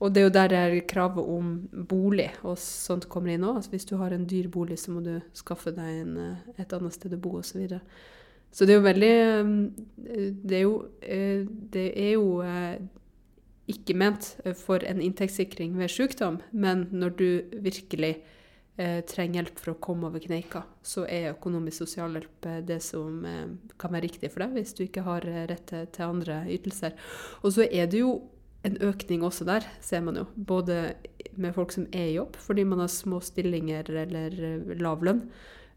og 0.03 0.11
det 0.11 0.21
er 0.21 0.25
jo 0.25 0.33
der 0.35 0.53
er 0.53 0.73
kravet 0.89 1.23
om 1.23 1.53
bolig 1.87 2.27
og 2.43 2.57
sånt 2.59 3.07
kommer 3.11 3.31
inn 3.31 3.45
òg. 3.47 3.61
Altså 3.61 3.71
hvis 3.71 3.87
du 3.87 3.95
har 4.01 4.11
en 4.11 4.27
dyr 4.27 4.49
bolig, 4.51 4.77
så 4.81 4.91
må 4.91 5.03
du 5.05 5.13
skaffe 5.35 5.71
deg 5.75 6.01
en, 6.01 6.17
eh, 6.19 6.51
et 6.59 6.75
annet 6.75 6.95
sted 6.95 7.15
å 7.15 7.21
bo 7.21 7.37
osv. 7.39 7.53
Så, 7.53 7.61
videre. 7.61 7.79
så 8.51 8.67
det 8.67 8.75
er 8.75 8.79
jo 8.79 8.89
veldig 8.89 9.15
eh, 9.15 10.29
Det 10.43 10.59
er 10.59 10.63
jo, 10.65 10.75
eh, 11.01 11.47
det 11.47 11.87
er 11.95 12.13
jo 12.17 12.43
ikke 13.71 13.95
ment 13.97 14.35
for 14.59 14.83
en 14.85 15.01
inntektssikring 15.01 15.77
ved 15.79 15.89
sykdom, 15.89 16.41
men 16.51 16.87
når 16.91 17.15
du 17.17 17.29
virkelig 17.65 18.17
trenger 18.75 19.39
hjelp 19.39 19.59
for 19.63 19.71
å 19.71 19.79
komme 19.79 20.09
over 20.09 20.19
kneika, 20.19 20.65
så 20.83 21.05
er 21.07 21.31
økonomisk 21.31 21.85
sosialhjelp 21.85 22.47
det 22.67 22.81
som 22.83 23.23
kan 23.79 23.93
være 23.95 24.03
riktig 24.03 24.29
for 24.33 24.43
deg 24.43 24.57
hvis 24.59 24.75
du 24.75 24.83
ikke 24.83 25.05
har 25.07 25.23
rett 25.47 25.71
til 25.71 26.03
andre 26.03 26.41
ytelser. 26.51 26.91
Og 27.41 27.55
så 27.55 27.65
er 27.71 27.87
det 27.87 28.03
jo 28.03 28.17
en 28.65 28.77
økning 28.83 29.23
også 29.25 29.45
der, 29.47 29.65
ser 29.83 30.01
man 30.05 30.17
jo. 30.19 30.25
Både 30.35 30.95
med 31.37 31.53
folk 31.55 31.73
som 31.75 31.87
er 31.93 32.09
i 32.09 32.15
jobb 32.17 32.37
fordi 32.41 32.65
man 32.67 32.81
har 32.83 32.91
små 32.91 33.21
stillinger 33.23 33.91
eller 34.05 34.39
eh, 34.49 34.73
lav 34.81 35.03
lønn, 35.05 35.21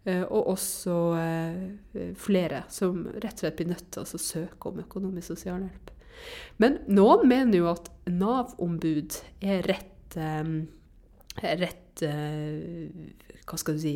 eh, 0.06 0.24
og 0.24 0.52
også 0.54 0.96
eh, 1.18 2.14
flere 2.18 2.64
som 2.72 3.04
rett 3.18 3.38
og 3.38 3.44
slett 3.44 3.60
blir 3.60 3.70
nødt 3.74 3.90
til 3.94 4.04
å 4.04 4.22
søke 4.22 4.72
om 4.72 4.82
økonomisk 4.84 5.34
sosialhjelp. 5.34 5.92
Men 6.58 6.80
noen 6.90 7.28
mener 7.30 7.60
jo 7.60 7.68
at 7.70 7.92
Nav-ombud 8.10 9.20
er 9.38 9.62
rett, 9.68 10.16
rett 11.38 12.02
Hva 12.02 13.58
skal 13.60 13.76
du 13.76 13.82
si 13.84 13.92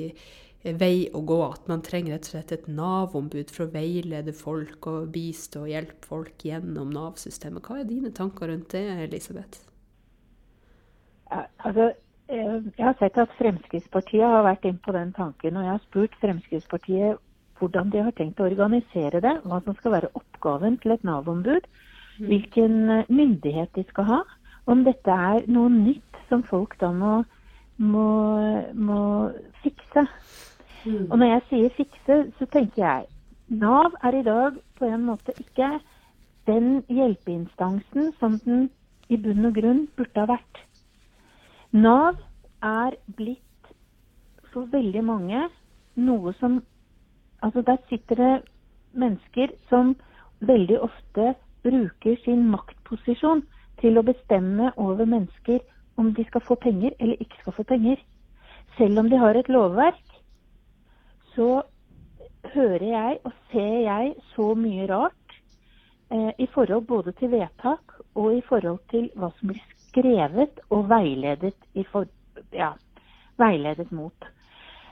vei 0.62 1.08
å 1.12 1.22
gå. 1.26 1.40
At 1.46 1.66
man 1.70 1.82
trenger 1.82 2.16
rett 2.16 2.28
og 2.28 2.34
slett 2.36 2.54
et 2.54 2.68
Nav-ombud 2.70 3.50
for 3.50 3.66
å 3.66 3.72
veilede 3.72 4.34
folk 4.36 4.86
og 4.90 5.10
bistå 5.14 5.64
og 5.66 5.72
hjelpe 5.72 6.06
folk 6.06 6.46
gjennom 6.46 6.92
Nav-systemet. 6.94 7.66
Hva 7.66 7.80
er 7.80 7.90
dine 7.90 8.12
tanker 8.14 8.50
rundt 8.52 8.70
det, 8.74 8.84
Elisabeth? 9.08 9.64
Ja, 11.32 11.46
altså, 11.64 11.92
eh, 12.28 12.58
jeg 12.76 12.84
har 12.84 12.96
sett 13.00 13.18
at 13.18 13.34
Fremskrittspartiet 13.38 14.24
har 14.24 14.46
vært 14.46 14.66
inn 14.68 14.78
på 14.78 14.94
den 14.94 15.12
tanken. 15.16 15.56
Og 15.56 15.66
jeg 15.66 15.72
har 15.72 15.84
spurt 15.88 16.18
Fremskrittspartiet 16.20 17.18
hvordan 17.58 17.90
de 17.90 18.02
har 18.02 18.14
tenkt 18.18 18.40
å 18.42 18.48
organisere 18.48 19.22
det. 19.22 19.36
Hva 19.46 19.62
som 19.64 19.76
skal 19.78 19.96
være 19.98 20.12
oppgaven 20.18 20.78
til 20.82 20.94
et 20.94 21.04
Nav-ombud. 21.06 21.66
Mm. 22.18 22.26
Hvilken 22.28 22.78
eh, 22.90 23.10
myndighet 23.10 23.74
de 23.74 23.84
skal 23.90 24.08
ha. 24.10 24.22
Om 24.70 24.84
dette 24.86 25.10
er 25.10 25.46
noe 25.50 25.70
nytt 25.72 26.18
som 26.28 26.44
folk 26.46 26.76
da 26.78 26.92
må, 26.94 27.22
må, 27.82 28.08
må 28.74 29.00
fikse. 29.64 30.06
Mm. 30.84 31.10
Og 31.10 31.18
når 31.18 31.26
jeg 31.26 31.42
sier 31.48 31.74
fikse, 31.76 32.18
så 32.38 32.48
tenker 32.52 32.82
jeg 32.82 33.08
Nav 33.52 33.94
er 34.02 34.16
i 34.16 34.24
dag 34.26 34.56
på 34.78 34.88
en 34.88 35.04
måte 35.06 35.34
ikke 35.38 35.68
den 36.48 36.82
hjelpeinstansen 36.88 38.12
som 38.18 38.38
den 38.44 38.68
i 39.12 39.18
bunn 39.20 39.44
og 39.46 39.54
grunn 39.58 39.82
burde 39.96 40.24
ha 40.24 40.30
vært. 40.30 40.62
Nav 41.72 42.18
er 42.62 42.96
blitt 43.16 43.72
for 44.52 44.70
veldig 44.72 45.04
mange 45.04 45.48
noe 45.96 46.34
som 46.40 46.62
Altså, 47.42 47.58
der 47.66 47.76
sitter 47.88 48.14
det 48.14 48.42
mennesker 48.94 49.50
som 49.68 49.96
veldig 50.46 50.76
ofte 50.86 51.32
bruker 51.64 52.16
sin 52.22 52.44
maktposisjon 52.52 53.42
til 53.80 53.98
å 53.98 54.04
bestemme 54.06 54.68
over 54.78 55.08
mennesker 55.10 55.58
om 55.98 56.12
de 56.14 56.22
skal 56.28 56.44
få 56.46 56.54
penger 56.62 56.94
eller 57.00 57.18
ikke 57.18 57.40
skal 57.40 57.56
få 57.56 57.64
penger. 57.66 57.96
Selv 58.78 59.02
om 59.02 59.10
de 59.10 59.18
har 59.18 59.34
et 59.34 59.50
lovverk, 59.50 60.11
så 61.34 61.62
hører 62.54 62.86
jeg 62.86 63.18
og 63.24 63.32
ser 63.52 63.76
jeg 63.86 64.14
så 64.34 64.52
mye 64.58 64.86
rart 64.90 65.36
eh, 66.12 66.32
i 66.38 66.48
forhold 66.54 66.86
både 66.86 67.12
til 67.18 67.32
vedtak 67.32 67.96
og 68.14 68.34
i 68.36 68.42
forhold 68.48 68.80
til 68.92 69.08
hva 69.16 69.30
som 69.38 69.52
blir 69.52 69.62
skrevet 69.88 70.60
og 70.70 70.88
veiledet, 70.90 71.56
for, 71.92 72.08
ja, 72.52 72.72
veiledet 73.40 73.92
mot. 73.92 74.28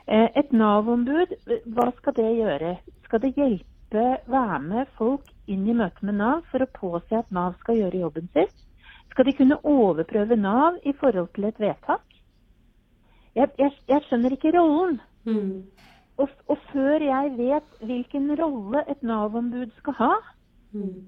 Eh, 0.06 0.28
et 0.36 0.52
Nav-ombud, 0.52 1.34
hva 1.74 1.90
skal 1.98 2.16
det 2.16 2.30
gjøre? 2.38 2.76
Skal 3.06 3.22
det 3.24 3.34
hjelpe, 3.36 4.06
være 4.30 4.58
med 4.62 4.90
folk 4.98 5.26
inn 5.50 5.66
i 5.66 5.74
møte 5.74 6.06
med 6.06 6.20
Nav 6.20 6.44
for 6.52 6.62
å 6.62 6.72
påse 6.76 7.16
at 7.18 7.32
Nav 7.34 7.56
skal 7.62 7.80
gjøre 7.80 8.04
jobben 8.04 8.28
sin? 8.34 8.50
Skal 9.10 9.26
de 9.26 9.34
kunne 9.34 9.58
overprøve 9.66 10.38
Nav 10.38 10.78
i 10.86 10.94
forhold 11.00 11.32
til 11.34 11.48
et 11.48 11.58
vedtak? 11.60 12.06
Jeg, 13.34 13.50
jeg, 13.58 13.72
jeg 13.88 14.04
skjønner 14.06 14.34
ikke 14.34 14.54
rollen. 14.54 15.00
Mm. 15.26 15.66
Og, 16.18 16.28
og, 16.48 16.58
før 16.72 17.02
jeg 17.04 17.32
vet 17.36 17.84
hvilken 17.86 18.32
rolle 18.40 18.82
et 18.88 19.02
Nav-ombud 19.02 19.70
skal 19.78 19.96
ha, 20.00 20.10
mm. 20.72 21.06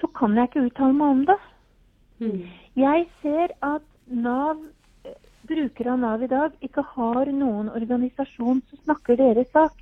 så 0.00 0.08
kan 0.18 0.34
jeg 0.36 0.50
ikke 0.50 0.64
uttale 0.70 0.96
meg 0.96 1.12
om 1.16 1.26
det. 1.28 1.38
Mm. 2.18 2.40
Jeg 2.76 3.06
ser 3.22 3.54
at 3.62 3.84
Nav, 4.06 4.64
brukere 5.46 5.92
av 5.92 6.00
Nav 6.02 6.24
i 6.24 6.30
dag 6.32 6.56
ikke 6.64 6.82
har 6.96 7.30
noen 7.30 7.70
organisasjon 7.70 8.62
som 8.68 8.82
snakker 8.84 9.20
deres 9.20 9.50
sak. 9.54 9.78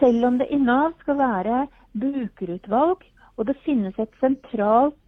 Selv 0.00 0.26
om 0.28 0.38
det 0.38 0.50
i 0.52 0.58
Nav 0.60 0.92
skal 1.00 1.18
være 1.18 1.66
brukerutvalg, 1.94 3.04
og 3.36 3.46
det 3.46 3.56
finnes 3.64 3.98
et 3.98 4.20
sentralt 4.20 4.98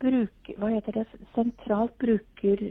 bruk, 0.00 0.52
hva 0.58 0.72
heter 0.74 1.00
det, 1.00 1.06
sentralt 1.36 1.96
bruker... 2.00 2.64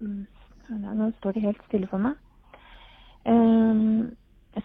Mm, 0.00 0.24
nå 0.68 1.10
står 1.18 1.36
det 1.36 1.44
helt 1.44 1.62
stille 1.68 1.88
for 1.90 2.02
meg. 2.02 2.16
Um, 3.28 4.16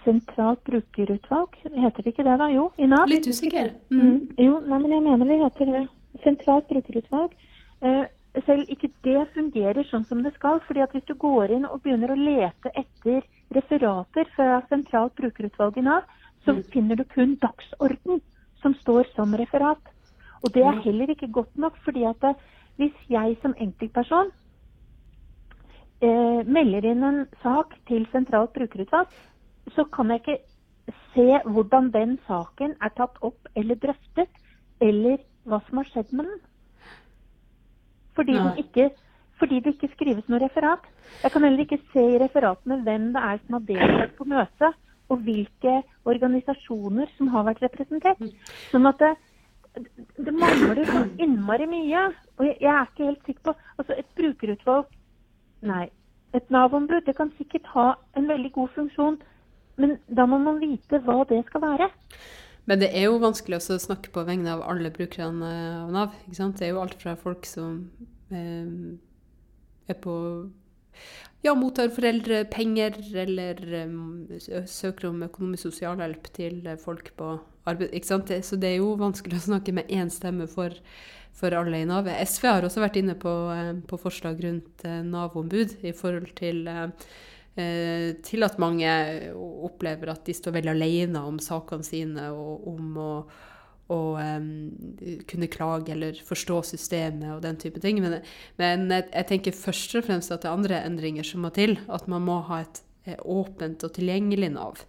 sentralt 0.03 0.63
brukerutvalg, 0.65 1.55
heter 1.63 2.03
det 2.03 2.13
ikke 2.13 2.25
det 2.25 2.37
da? 2.39 2.47
Jo, 2.49 2.69
i 2.81 2.87
Nav. 2.89 3.05
Litt 3.09 3.27
usikker. 3.29 3.73
Mm. 3.91 4.01
Mm. 4.01 4.19
Jo, 4.41 4.57
nei, 4.65 4.79
men 4.79 4.95
jeg 4.95 5.05
mener 5.05 5.29
det 5.29 5.39
heter 5.43 5.71
det. 5.75 5.83
Sentralt 6.23 6.67
brukerutvalg. 6.71 7.35
Eh, 7.83 8.05
selv 8.47 8.69
ikke 8.73 8.89
det 9.05 9.27
fungerer 9.35 9.85
sånn 9.89 10.05
som 10.09 10.23
det 10.25 10.33
skal. 10.37 10.61
fordi 10.67 10.81
at 10.81 10.93
hvis 10.95 11.05
du 11.05 11.13
går 11.13 11.51
inn 11.53 11.65
og 11.65 11.81
begynner 11.83 12.13
å 12.13 12.17
lete 12.17 12.71
etter 12.73 13.21
referater 13.53 14.29
fra 14.35 14.61
sentralt 14.69 15.15
brukerutvalg 15.19 15.77
i 15.77 15.85
Nav, 15.85 16.07
så 16.45 16.55
mm. 16.57 16.63
finner 16.73 16.95
du 16.95 17.03
kun 17.03 17.37
dagsorden 17.41 18.21
som 18.61 18.73
står 18.81 19.11
som 19.15 19.35
referat. 19.35 19.81
Og 20.43 20.51
det 20.53 20.63
er 20.63 20.81
heller 20.83 21.11
ikke 21.11 21.31
godt 21.31 21.55
nok, 21.57 21.77
fordi 21.85 22.03
at 22.07 22.19
det, 22.21 22.33
hvis 22.77 22.95
jeg 23.09 23.37
som 23.41 23.53
enkeltperson 23.61 24.31
eh, 26.03 26.41
melder 26.45 26.85
inn 26.91 27.03
en 27.07 27.21
sak 27.43 27.75
til 27.89 28.05
sentralt 28.11 28.53
brukerutvalg, 28.55 29.11
så 29.75 29.85
kan 29.95 30.11
jeg 30.11 30.23
ikke 30.23 30.39
se 31.13 31.27
hvordan 31.45 31.91
den 31.93 32.17
saken 32.27 32.75
er 32.83 32.91
tatt 32.97 33.19
opp 33.23 33.47
eller 33.55 33.79
drøftet, 33.79 34.29
eller 34.83 35.21
hva 35.47 35.61
som 35.67 35.79
har 35.79 35.89
skjedd 35.91 36.11
med 36.11 36.27
den. 36.27 36.41
Fordi, 38.17 38.35
ikke, 38.61 38.89
fordi, 39.39 39.59
det 39.63 39.75
ikke 39.75 39.93
skrives 39.95 40.27
noe 40.29 40.41
referat. 40.43 40.83
Jeg 41.23 41.33
kan 41.33 41.45
heller 41.45 41.63
ikke 41.63 41.81
se 41.93 42.03
i 42.13 42.19
referatene 42.21 42.81
hvem 42.85 43.11
det 43.15 43.23
er 43.29 43.39
som 43.43 43.57
har 43.57 43.67
deltatt 43.69 44.17
på 44.17 44.27
møtet, 44.29 44.81
og 45.11 45.23
hvilke 45.25 45.79
organisasjoner 46.09 47.09
som 47.17 47.31
har 47.33 47.47
vært 47.47 47.63
representert. 47.65 48.21
Sånn 48.71 48.87
at 48.89 49.01
det, 49.01 49.13
det 50.25 50.33
mangler 50.35 50.83
så 50.89 51.03
innmari 51.21 51.67
mye. 51.69 52.05
Og 52.37 52.47
jeg, 52.47 52.57
jeg, 52.61 52.73
er 52.73 52.91
ikke 52.91 53.09
helt 53.09 53.25
sikker 53.27 53.47
på 53.49 53.55
Altså, 53.73 53.97
et 53.97 54.09
brukerutvalg 54.17 54.92
Nei. 55.63 55.87
Et 56.33 56.49
Nav-ombud 56.53 57.09
kan 57.17 57.29
sikkert 57.37 57.67
ha 57.75 57.91
en 58.17 58.25
veldig 58.29 58.51
god 58.55 58.71
funksjon, 58.73 59.19
men 59.77 59.97
da 60.09 60.25
må 60.29 60.39
man 60.41 60.57
vite 60.61 60.99
hva 61.05 61.21
det 61.29 61.43
skal 61.49 61.61
være. 61.61 61.89
Men 62.69 62.79
det 62.79 62.89
er 62.95 63.09
jo 63.09 63.19
vanskelig 63.21 63.59
å 63.59 63.79
snakke 63.81 64.11
på 64.15 64.23
vegne 64.25 64.53
av 64.55 64.63
alle 64.65 64.91
brukerne 64.93 65.53
av 65.83 65.93
Nav. 65.93 66.17
ikke 66.25 66.39
sant? 66.39 66.59
Det 66.59 66.67
er 66.69 66.73
jo 66.73 66.81
alt 66.83 66.95
fra 67.01 67.15
folk 67.19 67.45
som 67.47 67.79
eh, 68.31 68.97
er 69.91 69.99
på 69.99 70.15
ja, 71.43 71.51
mottar 71.59 71.89
foreldrepenger 71.91 72.95
eller 73.25 73.57
um, 73.83 74.29
søker 74.69 75.09
om 75.09 75.25
økonomisk 75.25 75.67
sosialhjelp 75.67 76.29
til 76.37 76.61
folk 76.79 77.11
på 77.19 77.33
arbeid. 77.67 77.91
Ikke 77.91 78.13
sant? 78.13 78.31
Så 78.47 78.59
det 78.59 78.69
er 78.71 78.79
jo 78.79 78.93
vanskelig 78.99 79.41
å 79.41 79.47
snakke 79.49 79.75
med 79.75 79.91
én 79.91 80.11
stemme 80.13 80.47
for, 80.47 80.71
for 81.33 81.55
alle 81.57 81.81
i 81.81 81.87
Nav. 81.89 82.07
SV 82.07 82.49
har 82.49 82.65
også 82.67 82.83
vært 82.83 82.99
inne 83.01 83.15
på, 83.19 83.31
på 83.89 83.99
forslag 84.01 84.41
rundt 84.43 84.83
Nav-ombud 84.85 85.79
i 85.83 85.93
forhold 85.97 86.29
til, 86.37 86.67
til 88.27 88.45
at 88.47 88.59
mange 88.61 88.91
opplever 89.33 90.13
at 90.13 90.23
de 90.29 90.35
står 90.37 90.59
veldig 90.59 90.73
alene 90.75 91.25
om 91.25 91.41
sakene 91.41 91.85
sine 91.85 92.29
og 92.33 92.69
om 92.73 93.01
å 93.01 93.09
og 93.91 94.15
um, 94.15 94.71
kunne 95.27 95.49
klage 95.51 95.91
eller 95.91 96.19
forstå 96.25 96.61
systemet 96.71 97.33
og 97.35 97.41
den 97.43 97.57
type 97.59 97.81
ting. 97.83 97.99
Men, 98.03 98.21
men 98.61 98.87
jeg, 98.91 99.09
jeg, 99.11 99.27
tenker 99.29 99.57
først 99.57 99.97
og 99.99 100.07
fremst 100.07 100.31
at 100.31 100.43
det 100.43 100.49
er 100.49 100.57
andre 100.57 100.79
endringer 100.87 101.27
som 101.27 101.43
må 101.43 101.51
til. 101.55 101.75
At 101.91 102.07
man 102.11 102.23
må 102.27 102.39
ha 102.47 102.61
et 102.63 102.81
eh, 103.05 103.19
åpent 103.19 103.83
og 103.83 103.95
tilgjengelig 103.97 104.53
Nav. 104.55 104.85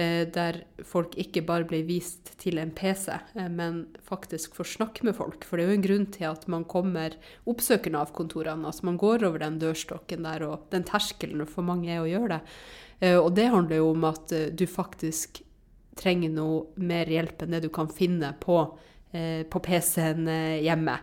Eh, 0.00 0.22
der 0.32 0.62
folk 0.86 1.16
ikke 1.20 1.42
bare 1.44 1.66
blir 1.68 1.82
vist 1.88 2.32
til 2.40 2.60
en 2.62 2.70
PC, 2.76 3.10
eh, 3.10 3.48
men 3.50 3.82
faktisk 4.06 4.54
får 4.56 4.68
snakke 4.76 5.04
med 5.06 5.16
folk. 5.18 5.44
For 5.44 5.58
det 5.58 5.64
er 5.64 5.72
jo 5.72 5.78
en 5.78 5.86
grunn 5.86 6.06
til 6.14 6.28
at 6.30 6.46
man 6.52 6.64
kommer, 6.64 7.16
oppsøker 7.50 7.92
Nav-kontorene. 7.92 8.66
Altså 8.66 8.86
man 8.88 9.00
går 9.00 9.26
over 9.28 9.42
den 9.42 9.58
dørstokken 9.60 10.24
der, 10.28 10.46
og 10.46 10.70
den 10.72 10.86
terskelen 10.88 11.44
for 11.48 11.66
mange 11.66 11.90
er 11.90 12.04
å 12.04 12.08
gjøre 12.08 12.36
det. 12.36 12.40
Eh, 13.00 13.18
og 13.18 13.34
det 13.36 13.50
handler 13.52 13.82
jo 13.82 13.90
om 13.96 14.06
at 14.08 14.32
du 14.56 14.66
faktisk 14.70 15.42
trenger 16.00 16.32
noe 16.32 16.80
mer 16.80 17.10
hjelp 17.10 17.42
enn 17.42 17.56
det 17.56 17.64
du 17.66 17.70
kan 17.74 17.90
finne 17.92 18.30
på, 18.40 18.62
på 19.10 19.60
PC-en 19.66 20.28
hjemme. 20.62 20.94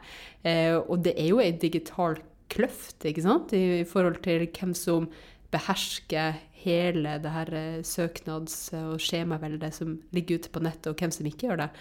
Og 0.87 1.01
det 1.03 1.11
er 1.19 1.27
jo 1.27 1.41
ei 1.43 1.51
digital 1.59 2.15
kløft 2.49 3.05
ikke 3.05 3.25
sant? 3.25 3.51
I 3.53 3.83
forhold 3.85 4.21
til 4.25 4.47
hvem 4.47 4.71
som 4.73 5.09
behersker 5.53 6.39
hele 6.67 7.17
det 7.23 7.33
her 7.33 7.53
eh, 7.57 7.79
søknads- 7.87 8.69
og 8.77 8.99
skjemaveldet 9.03 9.73
som 9.79 9.97
ligger 10.15 10.41
ute 10.41 10.53
på 10.53 10.63
nettet, 10.63 10.91
og 10.91 11.01
hvem 11.01 11.13
som 11.15 11.29
ikke 11.29 11.49
gjør 11.49 11.65
det. 11.65 11.71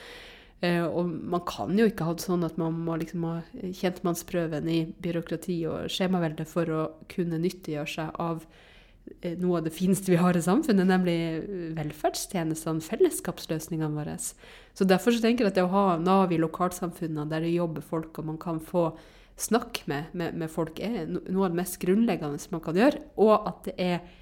Uh, 0.65 0.87
og 0.89 1.11
man 1.29 1.43
kan 1.45 1.75
jo 1.77 1.85
ikke 1.85 2.07
ha 2.09 2.15
det 2.17 2.25
sånn 2.25 2.47
at 2.47 2.55
man 2.57 2.79
må 2.87 2.95
liksom 2.97 3.27
ha 3.29 3.35
kjentmannsprøven 3.77 4.71
i 4.73 4.79
byråkrati 5.05 5.59
og 5.69 5.91
skjemavelde 5.93 6.47
for 6.49 6.73
å 6.73 6.87
kunne 7.13 7.37
nyttiggjøre 7.43 7.93
seg 7.93 8.17
av 8.25 8.47
Eh, 9.21 9.37
noe 9.39 9.61
av 9.61 9.67
det 9.67 9.75
fineste 9.75 10.11
vi 10.11 10.19
har 10.21 10.37
i 10.37 10.43
samfunnet, 10.43 10.89
nemlig 10.89 11.17
velferdstjenestene, 11.77 12.83
fellesskapsløsningene 12.85 13.95
våre. 13.95 14.17
Så 14.19 14.87
Derfor 14.89 15.15
så 15.15 15.23
tenker 15.23 15.47
jeg 15.47 15.55
at 15.55 15.59
det 15.61 15.67
å 15.67 15.73
ha 15.73 15.85
Nav 16.03 16.35
i 16.35 16.41
lokalsamfunnene 16.43 17.29
der 17.31 17.47
det 17.47 17.55
jobber 17.55 17.85
folk, 17.87 18.19
og 18.19 18.33
man 18.33 18.41
kan 18.43 18.61
få 18.61 18.91
snakke 19.39 19.85
med, 19.87 20.13
med, 20.17 20.35
med, 20.35 20.51
folk, 20.51 20.81
er 20.81 21.07
noe 21.07 21.47
av 21.47 21.53
det 21.53 21.61
mest 21.61 21.79
grunnleggende 21.83 22.41
man 22.51 22.65
kan 22.65 22.79
gjøre. 22.81 23.03
Og 23.23 23.35
at 23.37 23.69
det 23.69 23.77
er 23.79 23.99
eh, 24.01 24.15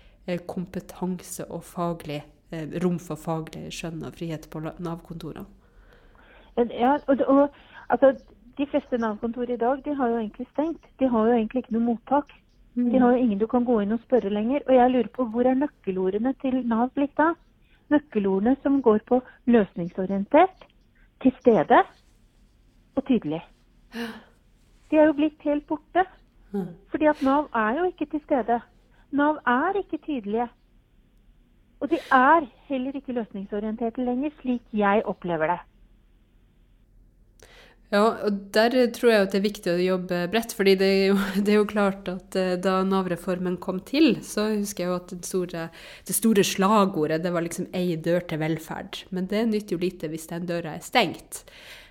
kompetanse 0.47 1.45
og 1.51 1.65
faglig, 1.65 2.23
eh, 2.51 2.69
rom 2.85 2.99
for 2.99 3.21
faglig 3.21 3.69
skjønn 3.73 4.05
og 4.07 4.15
frihet 4.17 4.49
på 4.51 4.63
Nav-kontorene. 4.65 5.45
Ja, 6.71 6.97
og, 7.09 7.21
og 7.27 7.49
altså, 7.89 8.15
De 8.59 8.67
fleste 8.71 8.99
Nav-kontor 8.99 9.51
i 9.51 9.57
dag 9.59 9.81
de 9.85 9.95
har 9.99 10.09
jo 10.09 10.19
egentlig 10.21 10.47
stengt. 10.53 10.85
De 11.01 11.09
har 11.09 11.27
jo 11.27 11.33
egentlig 11.35 11.65
ikke 11.65 11.75
noe 11.75 11.89
mottak. 11.89 12.31
Mm. 12.75 12.91
De 12.93 13.01
har 13.03 13.11
jo 13.13 13.23
ingen 13.23 13.39
du 13.39 13.47
kan 13.51 13.65
gå 13.67 13.81
inn 13.83 13.93
og 13.93 14.03
spørre 14.05 14.31
lenger. 14.31 14.63
Og 14.69 14.75
jeg 14.75 14.91
lurer 14.91 15.09
på 15.17 15.25
hvor 15.25 15.47
er 15.47 15.59
nøkkelordene 15.59 16.35
til 16.43 16.61
Nav 16.63 16.93
blitt 16.95 17.19
av? 17.19 17.35
Nøkkelordene 17.91 18.55
som 18.63 18.79
går 18.83 19.03
på 19.11 19.19
løsningsorientert, 19.51 20.63
til 21.23 21.35
stede 21.41 21.83
og 22.95 23.05
tydelig. 23.09 23.43
De 24.91 24.97
er 25.03 25.11
jo 25.11 25.19
blitt 25.19 25.43
helt 25.43 25.67
borte. 25.67 26.07
Fordi 26.91 27.11
at 27.11 27.23
Nav 27.27 27.49
er 27.55 27.81
jo 27.81 27.85
ikke 27.91 28.07
til 28.07 28.23
stede. 28.25 28.61
Nav 29.15 29.39
er 29.47 29.79
ikke 29.79 30.01
tydelige. 30.03 30.49
Og 31.81 31.91
de 31.93 32.01
er 32.11 32.49
heller 32.71 32.97
ikke 32.97 33.15
løsningsorienterte 33.15 34.03
lenger, 34.03 34.33
slik 34.41 34.63
jeg 34.73 35.05
opplever 35.11 35.53
det. 35.53 35.61
Ja, 37.93 38.01
og 38.27 38.39
der 38.55 38.73
tror 38.97 39.13
jeg 39.13 39.23
at 39.23 39.35
det 39.35 39.39
er 39.39 39.45
viktig 39.45 39.71
å 39.71 39.83
jobbe 39.83 40.23
bredt. 40.33 40.55
fordi 40.57 40.75
det 40.81 40.89
er 40.89 41.05
jo, 41.13 41.19
det 41.45 41.53
er 41.53 41.61
jo 41.61 41.69
klart 41.71 42.09
at 42.11 42.39
eh, 42.41 42.57
da 42.59 42.81
Nav-reformen 42.87 43.59
kom 43.63 43.79
til, 43.87 44.19
så 44.25 44.49
husker 44.55 44.85
jeg 44.85 44.91
jo 44.91 44.97
at 44.97 45.15
det 45.15 45.29
store, 45.29 45.69
det 46.09 46.17
store 46.17 46.47
slagordet 46.47 47.23
det 47.23 47.33
var 47.35 47.47
liksom 47.47 47.69
'ei 47.71 47.95
dør 47.97 48.27
til 48.27 48.43
velferd'. 48.43 49.05
Men 49.11 49.31
det 49.31 49.47
nytter 49.49 49.77
jo 49.77 49.85
lite 49.85 50.11
hvis 50.11 50.27
den 50.33 50.49
døra 50.51 50.75
er 50.75 50.83
stengt. 50.83 51.45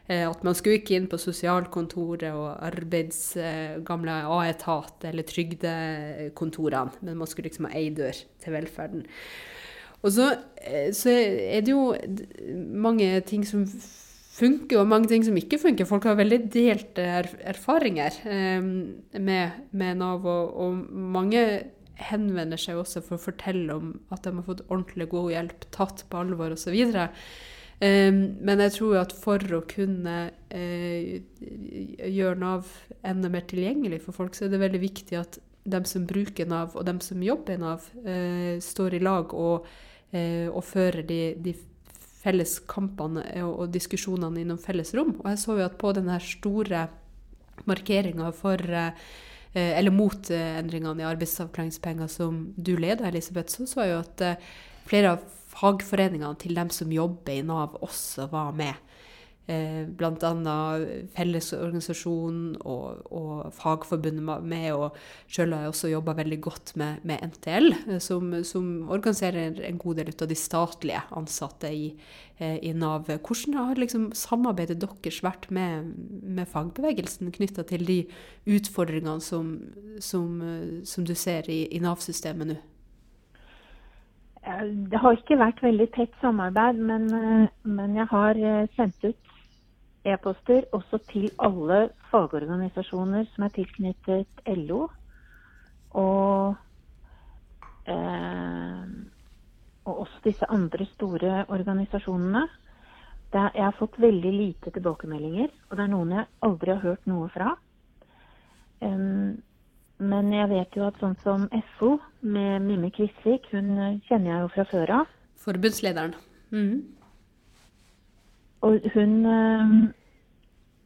Eh, 0.08 0.26
at 0.28 0.44
man 0.44 0.56
skulle 0.58 0.82
ikke 0.82 0.98
inn 0.98 1.10
på 1.12 1.20
sosialkontoret 1.22 2.36
og 2.36 2.50
arbeids 2.68 3.38
eh, 3.40 3.80
gamle 3.88 4.20
A-etat 4.28 5.08
eller 5.08 5.28
trygdekontorene, 5.28 7.04
men 7.08 7.20
man 7.22 7.30
skulle 7.30 7.48
liksom 7.48 7.70
ha 7.70 7.76
ei 7.80 7.90
dør 7.96 8.18
til 8.44 8.58
velferden. 8.58 9.06
Og 10.04 10.12
så, 10.12 10.34
så 10.92 11.12
er 11.14 11.64
det 11.64 11.72
jo 11.72 11.94
mange 12.76 13.22
ting 13.24 13.46
som 13.48 13.64
funker 14.34 14.82
og 14.82 14.90
mange 14.90 15.12
ting 15.12 15.24
som 15.26 15.38
ikke 15.38 15.62
funker. 15.62 15.88
Folk 15.90 16.08
har 16.10 16.18
veldig 16.20 16.42
delte 16.54 17.06
er 17.20 17.30
erfaringer 17.54 18.18
eh, 18.28 18.60
med, 18.64 19.64
med, 19.72 20.02
Nav, 20.02 20.26
og, 20.26 20.52
og, 20.58 20.84
mange 20.92 21.46
henvender 22.04 22.60
seg 22.60 22.80
også 22.82 23.04
for 23.06 23.20
å 23.20 23.22
fortelle 23.22 23.76
om 23.78 23.94
at 24.12 24.26
de 24.26 24.34
har 24.34 24.48
fått 24.48 24.66
ordentlig 24.66 25.08
god 25.12 25.30
hjelp, 25.36 25.68
tatt 25.76 26.04
på 26.10 26.24
alvor 26.24 26.56
osv. 26.56 26.74
Men 27.84 28.62
jeg 28.64 28.76
tror 28.78 29.00
at 29.02 29.14
for 29.18 29.56
å 29.58 29.64
kunne 29.68 30.18
uh, 30.32 31.08
gjøre 32.08 32.40
Nav 32.40 32.70
enda 33.04 33.32
mer 33.32 33.44
tilgjengelig 33.50 34.04
for 34.06 34.16
folk, 34.16 34.38
så 34.38 34.46
er 34.46 34.54
det 34.54 34.62
veldig 34.62 34.80
viktig 34.84 35.18
at 35.20 35.40
dem 35.68 35.88
som 35.88 36.06
bruker 36.08 36.48
Nav, 36.48 36.78
og 36.78 36.86
dem 36.88 37.02
som 37.04 37.24
jobber 37.24 37.58
i 37.58 37.60
Nav, 37.64 37.90
uh, 38.06 38.56
står 38.64 38.96
i 38.96 39.04
lag 39.04 39.36
og, 39.36 39.68
uh, 40.16 40.48
og 40.54 40.64
fører 40.68 41.04
de, 41.10 41.20
de 41.44 41.56
felles 42.24 42.56
kampene 42.72 43.26
og, 43.44 43.68
diskusjonene 43.74 44.46
innom 44.46 44.62
felles 44.64 44.94
rom. 44.96 45.18
Og 45.20 45.28
jeg 45.34 45.44
så 45.44 45.60
jo 45.60 45.68
at 45.68 45.80
på 45.82 45.92
denne 45.98 46.22
store 46.24 46.88
markeringa 47.68 48.32
for 48.36 48.64
eller 49.54 49.94
mot 49.94 50.32
endringene 50.34 51.04
i 51.04 51.06
arbeidsavklaringspenger 51.06 52.08
som 52.10 52.40
du 52.58 52.72
leder, 52.74 53.06
Elisabeth, 53.06 53.54
så 53.54 53.68
så 53.70 53.84
jeg 53.84 53.92
jo 53.92 54.00
at 54.00 54.24
flere 54.90 55.12
av 55.14 55.28
fagforeningene 55.54 56.36
til 56.42 56.58
dem 56.58 56.72
som 56.74 56.92
jobber 56.94 57.38
i 57.38 57.46
Nav, 57.46 57.78
også 57.86 58.28
var 58.32 58.52
med. 58.58 58.80
Eh, 59.44 59.84
Bl.a. 59.92 60.54
Fellesorganisasjonen 61.18 62.54
og, 62.64 63.02
og 63.12 63.50
Fagforbundet 63.52 64.24
med, 64.48 64.70
og 64.72 64.96
sjøl 65.28 65.52
har 65.52 65.66
jeg 65.66 65.74
også 65.74 65.92
jobba 65.92 66.16
veldig 66.16 66.38
godt 66.46 66.72
med, 66.80 67.04
med 67.04 67.26
NTL, 67.28 67.74
eh, 67.90 68.00
som, 68.00 68.32
som, 68.48 68.70
organiserer 68.88 69.60
en 69.68 69.82
god 69.82 70.00
del 70.00 70.14
av 70.16 70.32
de 70.32 70.40
statlige 70.40 71.04
ansatte 71.12 71.74
i, 71.76 71.92
eh, 72.40 72.56
i 72.64 72.72
Nav. 72.72 73.12
Hvordan 73.12 73.60
har 73.60 73.84
liksom 73.84 74.14
samarbeidet 74.16 74.80
deres 74.80 75.20
vært 75.26 75.50
med, 75.52 75.92
med 76.24 76.48
fagbevegelsen 76.48 77.36
knytta 77.36 77.68
til 77.68 77.84
de 77.90 78.00
utfordringene 78.48 79.20
som, 79.20 79.58
som, 80.00 80.40
som 80.88 81.04
du 81.04 81.18
ser 81.20 81.52
i, 81.52 81.66
i 81.68 81.84
Nav-systemet 81.84 82.54
nå? 82.54 82.62
Det 84.44 85.00
har 85.00 85.16
ikke 85.16 85.40
vært 85.40 85.62
veldig 85.64 85.86
tett 85.96 86.16
samarbeid, 86.20 86.80
men, 86.84 87.06
eh, 87.16 87.52
men 87.64 87.96
jeg 87.96 88.08
har 88.12 88.36
eh, 88.36 88.66
sendt 88.76 89.06
ut 89.06 89.30
e-poster 90.04 90.66
også 90.76 91.00
til 91.08 91.30
alle 91.40 91.94
fagorganisasjoner 92.12 93.30
som 93.32 93.46
er 93.46 93.54
tilknyttet 93.56 94.44
LO. 94.66 94.90
Og, 95.96 96.58
eh, 97.88 98.84
og 99.86 100.04
også 100.04 100.20
disse 100.28 100.52
andre 100.52 100.90
store 100.92 101.46
organisasjonene. 101.48 102.44
Er, 103.34 103.50
jeg 103.56 103.64
har 103.64 103.80
fått 103.80 103.96
veldig 103.98 104.32
lite 104.34 104.72
tilbakemeldinger, 104.76 105.50
og 105.70 105.78
det 105.78 105.84
er 105.88 105.90
noen 105.96 106.12
jeg 106.14 106.28
aldri 106.46 106.76
har 106.76 106.84
hørt 106.84 107.08
noe 107.10 107.32
fra. 107.34 107.56
Um, 108.84 109.40
men 110.10 110.34
jeg 110.34 110.50
vet 110.52 110.76
jo 110.78 110.88
at 110.88 111.00
sånn 111.02 111.16
som 111.24 111.48
FO 111.78 111.96
med 112.22 112.64
Mimmi 112.66 112.92
Kvisvik, 112.96 113.50
hun 113.54 113.72
eh, 113.78 114.00
kjenner 114.08 114.32
jeg 114.32 114.44
jo 114.44 114.52
fra 114.56 114.66
før 114.72 114.94
av. 115.00 115.14
Forbundslederen. 115.44 116.16
Mm. 116.54 116.84
Og 118.64 118.80
hun 118.94 119.26
øh, 119.26 119.72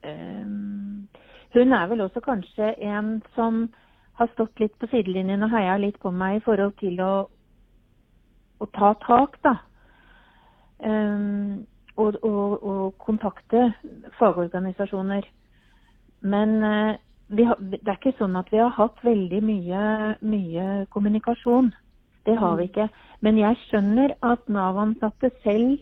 øh, 0.10 0.46
Hun 1.54 1.74
er 1.74 1.88
vel 1.88 2.02
også 2.02 2.20
kanskje 2.20 2.74
en 2.84 3.22
som 3.36 3.68
har 4.18 4.30
stått 4.34 4.60
litt 4.60 4.74
på 4.82 4.90
sidelinjen 4.92 5.46
og 5.46 5.54
heia 5.54 5.78
litt 5.78 6.00
på 6.02 6.12
meg 6.12 6.40
i 6.40 6.44
forhold 6.46 6.74
til 6.82 7.00
å, 7.02 7.14
å 8.60 8.68
ta 8.78 8.94
tak, 9.06 9.38
da. 9.46 9.54
Um, 10.78 11.66
og, 11.98 12.18
og, 12.22 12.64
og, 12.64 12.98
kontakte 13.02 13.72
fagorganisasjoner. 14.20 15.26
Men 16.22 16.58
uh, 16.62 16.94
har, 17.36 17.60
det 17.60 17.84
er 17.84 17.98
ikke 17.98 18.16
sånn 18.18 18.38
at 18.40 18.50
vi 18.54 18.62
har 18.62 18.72
hatt 18.78 19.04
veldig 19.04 19.42
mye, 19.44 19.84
mye 20.24 20.66
kommunikasjon. 20.94 21.74
Det 22.28 22.36
har 22.40 22.56
vi 22.60 22.68
mm. 22.68 22.70
ikke. 22.70 22.88
Men 23.26 23.40
jeg 23.40 23.60
skjønner 23.68 24.14
at 24.24 24.50
Nav-ansatte 24.52 25.32
selv 25.44 25.78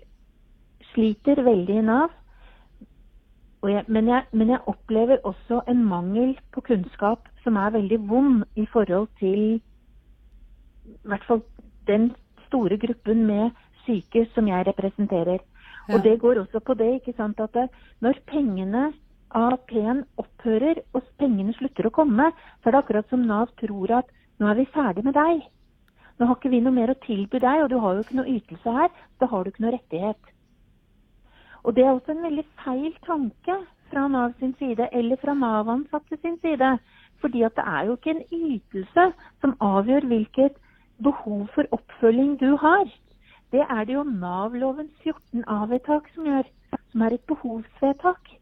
sliter 0.93 1.41
veldig 1.45 1.79
i 1.81 1.85
Nav. 1.85 2.13
Jeg, 3.65 3.85
men, 3.87 4.07
jeg, 4.07 4.23
men, 4.31 4.49
jeg, 4.53 4.61
opplever 4.69 5.21
også 5.25 5.63
en 5.67 5.81
mangel 5.89 6.35
på 6.53 6.61
kunnskap 6.61 7.25
som 7.43 7.57
er 7.57 7.73
veldig 7.73 7.97
vond 8.09 8.43
i 8.55 8.65
forhold 8.69 9.07
til 9.19 9.55
i 9.57 11.07
hvert 11.09 11.25
fall 11.25 11.41
den 11.89 12.11
store 12.45 12.77
gruppen 12.77 13.25
med 13.25 13.49
syke 13.85 14.27
som 14.35 14.47
jeg 14.47 14.67
representerer. 14.67 15.41
Ja. 15.87 15.95
Og 15.95 16.03
det 16.03 16.19
går 16.21 16.39
også 16.43 16.59
på 16.59 16.73
det, 16.77 16.91
ikke 16.93 17.13
sant, 17.17 17.39
at 17.39 17.53
det, 17.53 17.69
når 18.01 18.21
pengene 18.29 18.91
AAP-en 19.35 20.03
opphører 20.21 20.79
og 20.95 21.09
pengene 21.19 21.53
slutter 21.57 21.89
å 21.89 21.93
komme, 21.97 22.29
så 22.61 22.69
er 22.69 22.75
det 22.75 22.81
akkurat 22.83 23.11
som 23.11 23.25
Nav 23.27 23.51
tror 23.59 23.91
at 23.99 24.11
nå 24.39 24.47
er 24.51 24.59
vi 24.59 24.65
ferdig 24.71 25.03
med 25.07 25.15
deg. 25.17 25.43
Nå 26.15 26.27
har 26.29 26.37
ikke 26.37 26.51
vi 26.53 26.61
noe 26.63 26.75
mer 26.75 26.93
å 26.93 27.01
tilby 27.03 27.41
deg, 27.43 27.63
og 27.63 27.69
du 27.71 27.77
har 27.83 27.95
jo 27.95 28.05
ikke 28.05 28.19
noe 28.21 28.35
ytelse 28.37 28.75
her. 28.77 28.91
Da 29.19 29.27
har 29.31 29.43
du 29.43 29.51
ikke 29.51 29.65
noe 29.65 29.75
rettighet. 29.75 30.31
Og 31.65 31.75
Det 31.75 31.83
er 31.83 31.91
også 31.91 32.13
en 32.13 32.23
veldig 32.23 32.45
feil 32.63 32.93
tanke 33.07 33.55
fra 33.89 34.07
Nav 34.07 34.35
sin 34.39 34.53
side, 34.59 34.87
eller 34.91 35.19
fra 35.19 35.33
Nav-ansatte 35.33 36.19
sin 36.21 36.37
side. 36.43 36.77
Fordi 37.23 37.41
at 37.47 37.55
det 37.57 37.65
er 37.67 37.85
jo 37.87 37.97
ikke 37.97 38.13
en 38.13 38.23
ytelse 38.31 39.05
som 39.41 39.57
avgjør 39.59 40.07
hvilket 40.11 40.61
behov 41.03 41.47
for 41.55 41.67
oppfølging 41.75 42.37
du 42.39 42.55
har. 42.55 42.85
Det 43.51 43.65
er 43.65 43.83
det 43.83 43.93
jo 43.93 44.03
Nav-lovens 44.03 44.95
14 45.03 45.43
A-vedtak 45.47 46.07
som 46.13 46.27
gjør, 46.27 46.47
som 46.91 47.01
er 47.01 47.17
et 47.17 47.27
behovsvedtak. 47.27 48.35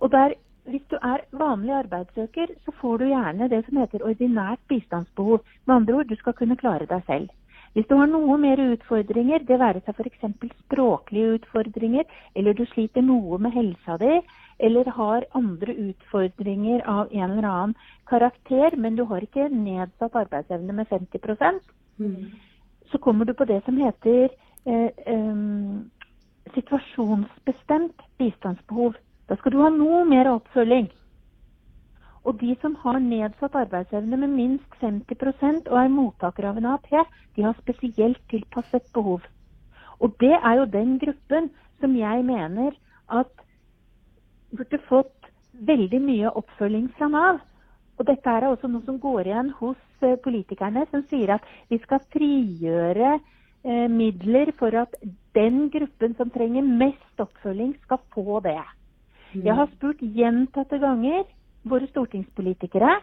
Og 0.00 0.12
der, 0.12 0.34
Hvis 0.64 0.82
du 0.90 0.96
er 1.02 1.22
vanlig 1.32 1.72
arbeidssøker, 1.72 2.46
så 2.64 2.72
får 2.80 2.98
du 2.98 3.04
gjerne 3.04 3.48
det 3.48 3.64
som 3.66 3.78
heter 3.80 4.04
ordinært 4.04 4.60
bistandsbehov. 4.68 5.40
Med 5.66 5.74
andre 5.74 5.94
ord, 5.94 6.06
du 6.06 6.14
skal 6.16 6.32
kunne 6.32 6.56
klare 6.56 6.86
deg 6.86 7.02
selv. 7.06 7.30
Hvis 7.72 7.86
du 7.86 7.94
har 7.96 8.06
noe 8.10 8.36
mer 8.38 8.60
utfordringer, 8.72 9.44
det 9.46 9.58
være 9.58 9.80
seg 9.86 9.98
f.eks. 9.98 10.52
språklige 10.64 11.34
utfordringer, 11.38 12.04
eller 12.34 12.54
du 12.58 12.64
sliter 12.66 13.02
noe 13.02 13.38
med 13.38 13.54
helsa 13.54 13.96
di, 14.02 14.20
eller 14.58 14.90
har 14.96 15.26
andre 15.38 15.76
utfordringer 15.88 16.82
av 16.88 17.12
en 17.12 17.30
eller 17.30 17.48
annen 17.50 17.76
karakter, 18.10 18.76
men 18.76 18.98
du 18.98 19.04
har 19.06 19.22
ikke 19.22 19.48
nedsatt 19.54 20.18
arbeidsevne 20.18 20.74
med 20.76 20.90
50 20.90 21.60
mm. 21.98 22.16
så 22.90 22.98
kommer 22.98 23.24
du 23.24 23.32
på 23.34 23.44
det 23.44 23.62
som 23.64 23.78
heter 23.78 24.28
eh, 24.66 24.90
eh, 25.14 25.44
situasjonsbestemt 26.54 28.02
bistandsbehov. 28.18 28.98
Da 29.30 29.36
skal 29.38 29.54
du 29.54 29.60
ha 29.62 29.68
noe 29.70 30.02
mer 30.10 30.26
oppfølging. 30.26 30.88
Og 32.26 32.40
de 32.40 32.56
som 32.60 32.74
har 32.82 32.98
nedsatt 32.98 33.54
arbeidsevne 33.56 34.18
med 34.18 34.32
minst 34.34 34.72
50% 34.82 35.70
og 35.70 35.76
er 35.78 35.92
mottakere 35.94 36.50
av 36.50 36.58
en 36.58 36.66
AAP, 36.72 36.90
de 37.36 37.44
har 37.46 37.54
spesielt 37.60 38.18
tilpasset 38.32 38.90
behov. 38.92 39.22
Og 40.02 40.16
det 40.20 40.34
er 40.34 40.56
jo 40.58 40.66
den 40.72 40.98
gruppen 40.98 41.46
som 41.80 41.94
jeg 41.96 42.24
mener 42.26 42.74
at 43.20 43.30
burde 44.50 44.80
fått 44.88 45.30
veldig 45.70 46.00
mye 46.02 46.34
oppfølging 46.42 46.90
fra 46.98 47.08
Nav. 47.14 47.38
Og 48.00 48.08
dette 48.08 48.34
er 48.34 48.48
også 48.48 48.68
noe 48.72 48.82
som 48.82 48.98
går 48.98 49.30
igjen 49.30 49.54
hos 49.60 49.78
eh, 50.02 50.18
politikerne, 50.24 50.86
som 50.90 51.06
sier 51.06 51.36
at 51.36 51.46
vi 51.70 51.78
skal 51.84 52.02
frigjøre 52.10 53.14
eh, 53.14 53.86
midler 53.92 54.50
for 54.58 54.74
at 54.82 54.98
den 55.36 55.68
gruppen 55.70 56.18
som 56.18 56.34
trenger 56.34 56.66
mest 56.66 57.22
oppfølging, 57.22 57.76
skal 57.84 58.02
få 58.16 58.40
det. 58.44 58.58
Jeg 59.34 59.54
har 59.54 59.68
spurt 59.76 60.00
gjentatte 60.02 60.78
ganger 60.82 61.22
våre 61.70 61.86
stortingspolitikere 61.92 62.96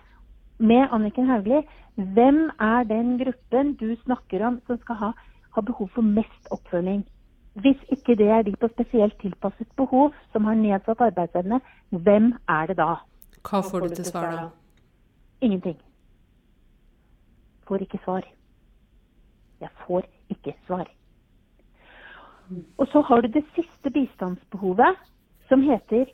med 0.60 0.92
Anniken 0.92 1.30
Hauglie 1.30 1.62
hvem 1.96 2.50
er 2.60 2.84
den 2.90 3.14
gruppen 3.22 3.76
du 3.80 3.96
snakker 4.04 4.44
om 4.44 4.58
som 4.68 4.80
skal 4.82 5.00
ha, 5.00 5.12
ha 5.56 5.62
behov 5.62 5.90
for 5.96 6.04
mest 6.04 6.52
oppfølging. 6.52 7.06
Hvis 7.64 7.80
ikke 7.90 8.18
det 8.20 8.28
er 8.30 8.44
de 8.44 8.56
på 8.60 8.68
spesielt 8.74 9.16
tilpasset 9.22 9.70
behov 9.80 10.12
som 10.34 10.46
har 10.46 10.60
nedsatt 10.60 11.02
arbeidsevne, 11.02 11.62
hvem 11.90 12.34
er 12.50 12.68
det 12.68 12.78
da? 12.78 12.98
Hva 13.48 13.64
får 13.64 13.88
du 13.88 13.96
til 13.96 14.06
svar 14.12 14.32
da? 14.36 14.48
Ingenting. 15.42 15.78
Får 17.68 17.88
ikke 17.88 18.04
svar. 18.04 18.28
Jeg 19.62 19.70
får 19.88 20.06
ikke 20.30 20.54
svar. 20.68 20.86
Og 22.78 22.88
så 22.92 23.02
har 23.02 23.22
du 23.22 23.28
det 23.32 23.46
siste 23.56 23.90
bistandsbehovet, 23.90 24.96
som 25.50 25.64
heter 25.64 26.10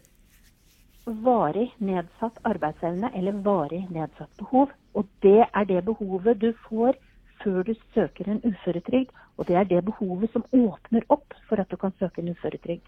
varig 1.05 1.73
nedsatt 1.77 2.39
arbeidsevne 2.47 3.11
eller 3.15 3.41
varig 3.45 3.83
nedsatt 3.91 4.31
behov. 4.39 4.71
Og 4.93 5.07
det 5.21 5.45
er 5.45 5.65
det 5.65 5.83
behovet 5.85 6.39
du 6.41 6.53
får 6.67 6.95
før 7.43 7.63
du 7.63 7.73
søker 7.93 8.29
en 8.29 8.41
uføretrygd. 8.45 9.11
Og 9.37 9.47
det 9.47 9.55
er 9.55 9.63
det 9.63 9.83
behovet 9.85 10.31
som 10.31 10.45
åpner 10.53 11.05
opp 11.09 11.33
for 11.49 11.59
at 11.59 11.69
du 11.71 11.77
kan 11.77 11.93
søke 11.99 12.21
en 12.21 12.31
uføretrygd. 12.35 12.85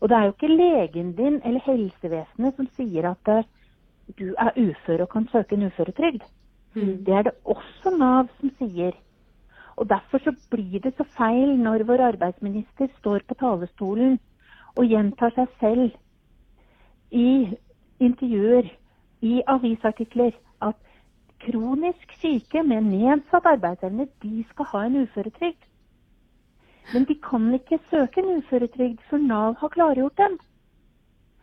Og 0.00 0.08
det 0.08 0.16
er 0.16 0.24
jo 0.24 0.34
ikke 0.34 0.56
legen 0.56 1.12
din 1.16 1.40
eller 1.44 1.62
helsevesenet 1.64 2.56
som 2.56 2.68
sier 2.76 3.08
at 3.12 3.30
eh, 3.30 3.46
du 4.18 4.34
er 4.38 4.58
ufør 4.58 5.06
og 5.06 5.12
kan 5.14 5.28
søke 5.32 5.54
en 5.56 5.68
uføretrygd. 5.70 6.24
Mm. 6.74 7.04
Det 7.06 7.14
er 7.14 7.22
det 7.28 7.34
også 7.44 7.94
Nav 7.96 8.28
som 8.40 8.50
sier. 8.58 8.92
Og 9.76 9.88
Derfor 9.88 10.18
så 10.18 10.34
blir 10.50 10.80
det 10.80 10.94
så 10.96 11.06
feil 11.16 11.56
når 11.58 11.86
vår 11.86 12.02
arbeidsminister 12.10 12.90
står 12.98 13.24
på 13.28 13.34
talerstolen 13.38 14.18
og 14.76 14.88
gjentar 14.90 15.34
seg 15.36 15.50
selv 15.60 15.92
i 17.14 17.28
intervjuer, 18.02 18.70
i 19.22 19.42
avisartikler, 19.48 20.32
at 20.60 20.76
kronisk 21.44 22.16
syke 22.20 22.62
med 22.62 22.88
nedsatt 22.88 23.46
arbeidsevne, 23.46 24.08
de 24.22 24.44
skal 24.50 24.70
ha 24.72 24.82
en 24.86 25.02
uføretrygd. 25.04 25.68
Men 26.92 27.06
de 27.08 27.14
kan 27.14 27.46
ikke 27.54 27.78
søke 27.90 28.20
en 28.20 28.38
uføretrygd 28.38 29.04
før 29.10 29.22
Nav 29.22 29.54
har 29.60 29.72
klargjort 29.72 30.18
dem. 30.18 30.38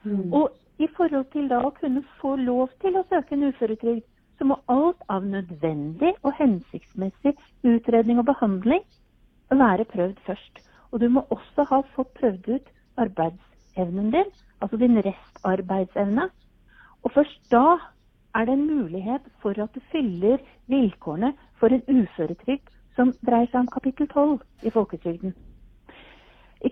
Mm. 0.04 0.34
Og 0.34 0.50
i 0.78 0.88
forhold 0.98 1.26
til 1.34 1.50
da 1.50 1.62
å 1.66 1.74
kunne 1.78 2.04
få 2.20 2.36
lov 2.36 2.70
til 2.82 2.98
å 2.98 3.06
søke 3.10 3.38
en 3.38 3.48
uføretrygd, 3.50 4.06
så 4.38 4.48
må 4.50 4.58
alt 4.74 5.02
av 5.14 5.26
nødvendig 5.26 6.16
og 6.26 6.34
hensiktsmessig 6.40 7.36
utredning 7.64 8.22
og 8.22 8.26
behandling 8.30 8.86
være 9.52 9.86
prøvd 9.86 10.22
først. 10.26 10.62
Og 10.92 11.02
du 11.02 11.10
må 11.10 11.26
også 11.30 11.66
ha 11.70 11.82
fått 11.96 12.14
prøvd 12.18 12.50
ut 12.56 12.72
arbeidsevnen 12.98 14.12
din, 14.12 14.30
altså 14.62 14.78
din 14.78 14.98
restarbeidsevne. 15.06 16.30
Og 17.04 17.12
først 17.12 17.52
da 17.52 17.78
er 18.36 18.46
det 18.46 18.54
en 18.54 18.68
mulighet 18.68 19.22
for 19.42 19.50
at 19.50 19.76
du 19.76 19.80
fyller 19.92 20.38
vilkårene 20.68 21.34
for 21.60 21.68
en 21.68 21.84
uføretrygd 21.88 22.70
som 22.96 23.14
dreier 23.26 23.50
seg 23.52 23.64
om 23.64 23.72
kapittel 23.72 24.08
12 24.08 24.40
i 24.68 24.72
folketrygden. 24.74 25.34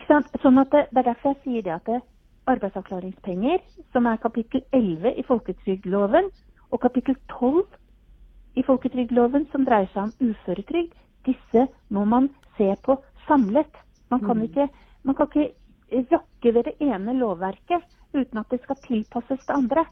Sånn 0.10 0.60
det, 0.72 0.86
det, 0.92 1.02
er 1.02 1.08
derfor 1.08 1.34
jeg 1.34 1.44
sier 1.44 1.66
det 1.66 1.76
at 1.76 1.90
det, 1.90 2.00
arbeidsavklaringspenger, 2.50 3.60
som 3.94 4.08
er 4.10 4.22
kapittel 4.22 4.64
11 4.74 5.14
i 5.22 5.26
folketrygdloven, 5.28 6.30
og 6.72 6.82
kapittel 6.82 7.18
12 7.30 7.64
i 8.58 8.64
folketrygdloven, 8.66 9.46
som 9.52 9.66
dreier 9.68 9.90
seg 9.94 10.08
om 10.08 10.32
uføretrygd, 10.32 10.96
disse 11.28 11.66
må 11.94 12.06
man 12.10 12.30
se 12.58 12.72
på 12.86 12.98
samlet. 13.28 13.70
Man 14.10 14.24
kan 14.26 14.38
mm. 14.38 14.44
ikke, 14.48 14.68
man 15.04 15.16
kan 15.16 15.30
ikke 15.30 15.54
rokke 15.92 16.54
ved 16.56 16.64
det 16.70 16.76
ene 16.82 17.16
lovverket 17.18 17.86
uten 18.14 18.42
at 18.42 18.52
det 18.52 18.62
skal 18.64 18.80
tilpasses 18.86 19.46
det 19.46 19.56
andre. 19.56 19.86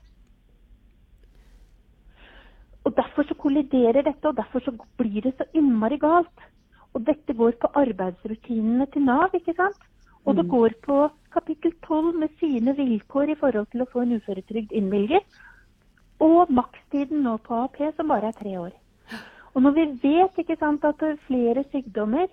Og 2.88 2.96
Derfor 2.96 3.28
så 3.28 3.36
kolliderer 3.36 4.02
dette, 4.02 4.28
og 4.28 4.38
derfor 4.38 4.64
så 4.64 4.72
blir 4.98 5.22
det 5.22 5.34
så 5.38 5.44
innmari 5.54 5.98
galt. 6.00 6.46
Og 6.94 7.04
dette 7.06 7.34
går 7.34 7.58
på 7.62 7.70
arbeidsrutinene 7.76 8.88
til 8.94 9.04
Nav, 9.04 9.36
ikke 9.36 9.54
sant? 9.58 9.82
Og 10.26 10.36
det 10.36 10.46
mm. 10.46 10.52
går 10.52 10.76
på 10.86 11.10
kapittel 11.34 11.74
12 11.88 12.16
med 12.20 12.30
sine 12.40 12.76
vilkår 12.76 13.34
i 13.34 13.36
forhold 13.40 13.68
til 13.72 13.84
å 13.84 13.90
få 13.92 14.06
en 14.06 14.16
uføretrygd 14.18 14.72
innvilget. 14.72 15.24
Og 16.24 16.52
makstiden 16.52 17.22
nå 17.28 17.38
på 17.44 17.60
AP, 17.66 17.78
som 17.96 18.08
bare 18.08 18.32
er 18.32 18.40
tre 18.40 18.56
år. 18.60 18.74
Og 19.54 19.62
når 19.62 19.76
vi 19.76 19.86
vet 20.08 20.40
ikke 20.42 20.58
sant, 20.60 20.84
at 20.86 21.04
flere 21.28 21.64
sykdommer 21.72 22.28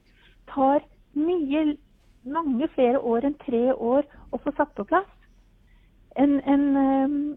tar 0.50 0.86
mye, 1.14 1.76
mange 2.24 2.68
flere 2.74 3.00
år 3.00 3.26
enn 3.28 3.36
tre 3.44 3.66
år 3.72 4.06
å 4.32 4.40
få 4.42 4.52
satt 4.56 4.74
på 4.76 4.86
plass 4.88 5.10
En, 6.16 6.38
en, 6.46 7.36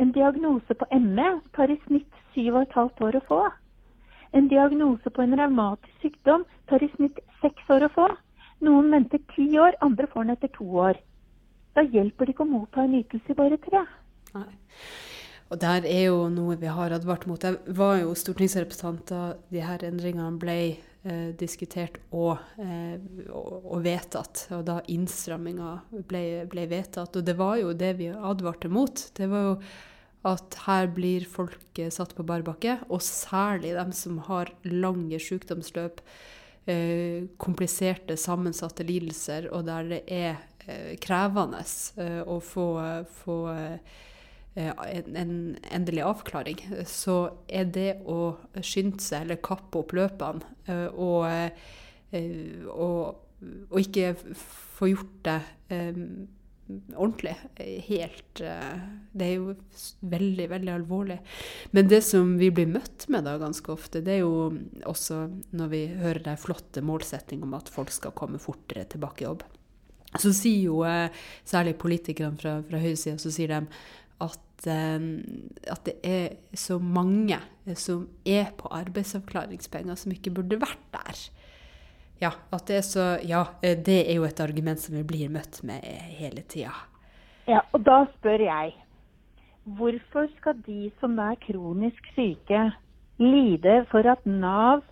en 0.00 0.12
diagnose 0.12 0.74
på 0.80 0.86
ME 0.96 1.26
tar 1.56 1.70
i 1.70 1.76
snitt 1.86 2.22
syv 2.34 2.54
og 2.54 2.62
et 2.62 2.76
halvt 2.78 3.02
år 3.04 3.18
å 3.18 3.26
få. 3.28 3.40
En 4.32 4.48
diagnose 4.48 5.12
på 5.12 5.22
en 5.22 5.36
revmatisk 5.38 6.06
sykdom 6.06 6.46
tar 6.70 6.82
i 6.82 6.88
snitt 6.94 7.20
seks 7.42 7.68
år 7.70 7.84
å 7.84 7.90
få. 7.92 8.06
Noen 8.64 8.88
venter 8.94 9.20
ti 9.34 9.44
år, 9.60 9.76
andre 9.84 10.08
får 10.08 10.24
den 10.24 10.36
etter 10.38 10.52
to 10.56 10.64
år. 10.86 10.96
Da 11.76 11.84
hjelper 11.84 12.24
det 12.24 12.32
ikke 12.32 12.46
å 12.46 12.52
motta 12.54 12.86
en 12.86 12.96
ytelse 12.96 13.34
i 13.34 13.36
bare 13.36 13.60
tre. 13.60 13.84
Nei. 14.32 14.48
Og 15.52 15.60
der 15.60 15.84
er 15.84 16.06
jo 16.08 16.24
noe 16.32 16.56
vi 16.58 16.72
har 16.72 16.96
advart 16.96 17.28
mot. 17.28 17.44
Jeg 17.44 17.76
var 17.76 17.98
jo 18.00 18.16
stortingsrepresentant 18.16 19.04
da 19.10 19.22
de 19.52 19.62
her 19.62 19.84
endringene 19.86 20.40
ble 20.40 20.58
diskutert 21.36 21.98
og, 22.16 22.38
eh, 22.56 22.96
og, 23.28 23.66
og, 23.66 23.80
vedtatt. 23.84 24.46
Og 24.56 24.62
da 24.68 24.78
innstramminga 24.88 25.74
ble, 26.08 26.22
ble, 26.50 26.68
vedtatt. 26.70 27.18
Og 27.18 27.26
det 27.26 27.36
var 27.36 27.58
jo 27.60 27.74
det 27.76 27.92
vi 27.98 28.08
advarte 28.14 28.70
mot. 28.72 29.04
Det 29.16 29.28
var 29.28 29.50
jo 29.50 29.58
at 30.24 30.56
her 30.64 30.88
blir 30.96 31.26
folk 31.28 31.78
eh, 31.78 31.92
satt 31.92 32.14
på 32.16 32.24
bar 32.26 32.44
bakke, 32.46 32.78
og 32.88 33.04
særlig 33.04 33.74
dem 33.76 33.92
som 33.96 34.22
har 34.30 34.52
lange 34.64 35.20
sykdomsløp, 35.20 36.00
eh, 36.70 37.28
kompliserte, 37.36 38.16
sammensatte 38.20 38.86
lidelser, 38.88 39.50
og 39.52 39.66
der 39.68 39.90
det 39.92 40.02
er 40.08 40.40
eh, 40.64 40.96
krevende 41.04 41.60
eh, 42.00 42.22
å 42.24 42.40
få, 42.40 42.68
få 43.20 43.38
eh, 43.52 44.00
en, 44.54 45.16
en, 45.18 45.34
endelig 45.74 46.04
avklaring, 46.06 46.60
så 46.86 47.16
er 47.48 47.66
det 47.74 47.88
å 48.06 48.36
skynde 48.62 49.02
seg 49.02 49.26
eller 49.26 49.42
kappe 49.42 49.80
opp 49.80 49.94
løpene 49.96 50.44
eh, 50.70 50.86
og, 50.94 51.26
og, 52.70 52.98
og, 53.66 53.76
ikke 53.80 54.14
få 54.78 54.92
gjort 54.92 55.20
det 55.26 55.40
ordentlig. 56.96 57.34
Helt 57.88 58.40
eh, 58.40 58.84
Det 59.12 59.26
er 59.26 59.34
jo 59.36 59.54
veldig, 60.00 60.46
veldig 60.50 60.72
alvorlig. 60.72 61.18
Men 61.76 61.90
det 61.90 62.00
som 62.06 62.36
vi 62.40 62.50
blir 62.54 62.70
møtt 62.70 63.08
med 63.12 63.26
da 63.28 63.36
ganske 63.40 63.72
ofte, 63.72 64.02
det 64.04 64.16
er 64.16 64.22
jo 64.22 64.54
også 64.88 65.24
når 65.56 65.74
vi 65.74 65.82
hører 66.00 66.24
den 66.30 66.40
flotte 66.40 66.84
målsetting 66.84 67.44
om 67.44 67.54
at 67.58 67.68
folk 67.72 67.92
skal 67.94 68.16
komme 68.16 68.40
fortere 68.42 68.86
tilbake 68.88 69.24
i 69.24 69.28
jobb. 69.28 69.44
Så 70.20 70.30
sier 70.36 70.70
jo 70.70 70.80
eh, 70.88 71.10
særlig 71.44 71.76
politikerne 71.82 72.38
fra, 72.40 72.58
fra 72.68 72.80
høyresida, 72.80 73.18
så 73.20 73.32
sier 73.34 73.50
de 73.50 73.60
at, 74.24 74.43
eh, 74.43 74.43
at 74.64 75.84
det 75.84 75.94
er 76.04 76.36
så 76.54 76.78
mange 76.78 77.38
som 77.74 78.06
er 78.24 78.52
på 78.56 78.70
arbeidsavklaringspenger 78.70 79.98
som 79.98 80.12
ikke 80.12 80.32
burde 80.34 80.60
vært 80.62 80.86
der. 80.94 81.24
Ja, 82.22 82.30
at 82.52 82.66
det 82.68 82.76
er 82.76 82.86
så 82.86 83.04
Ja, 83.26 83.44
eh, 83.62 83.76
det 83.76 84.10
er 84.10 84.14
jo 84.14 84.24
et 84.24 84.40
argument 84.40 84.80
som 84.80 84.96
vi 84.96 85.02
blir 85.02 85.28
møtt 85.28 85.62
med 85.64 85.82
hele 86.18 86.42
tida. 86.42 86.72
Ja, 87.48 87.60
og 87.72 87.84
da 87.84 88.04
spør 88.16 88.40
jeg. 88.40 88.72
Hvorfor 89.64 90.28
skal 90.38 90.62
de 90.66 90.90
som 91.00 91.18
er 91.18 91.34
kronisk 91.40 92.06
syke, 92.14 92.72
lide 93.18 93.86
for 93.90 94.04
at 94.10 94.26
Nav 94.26 94.82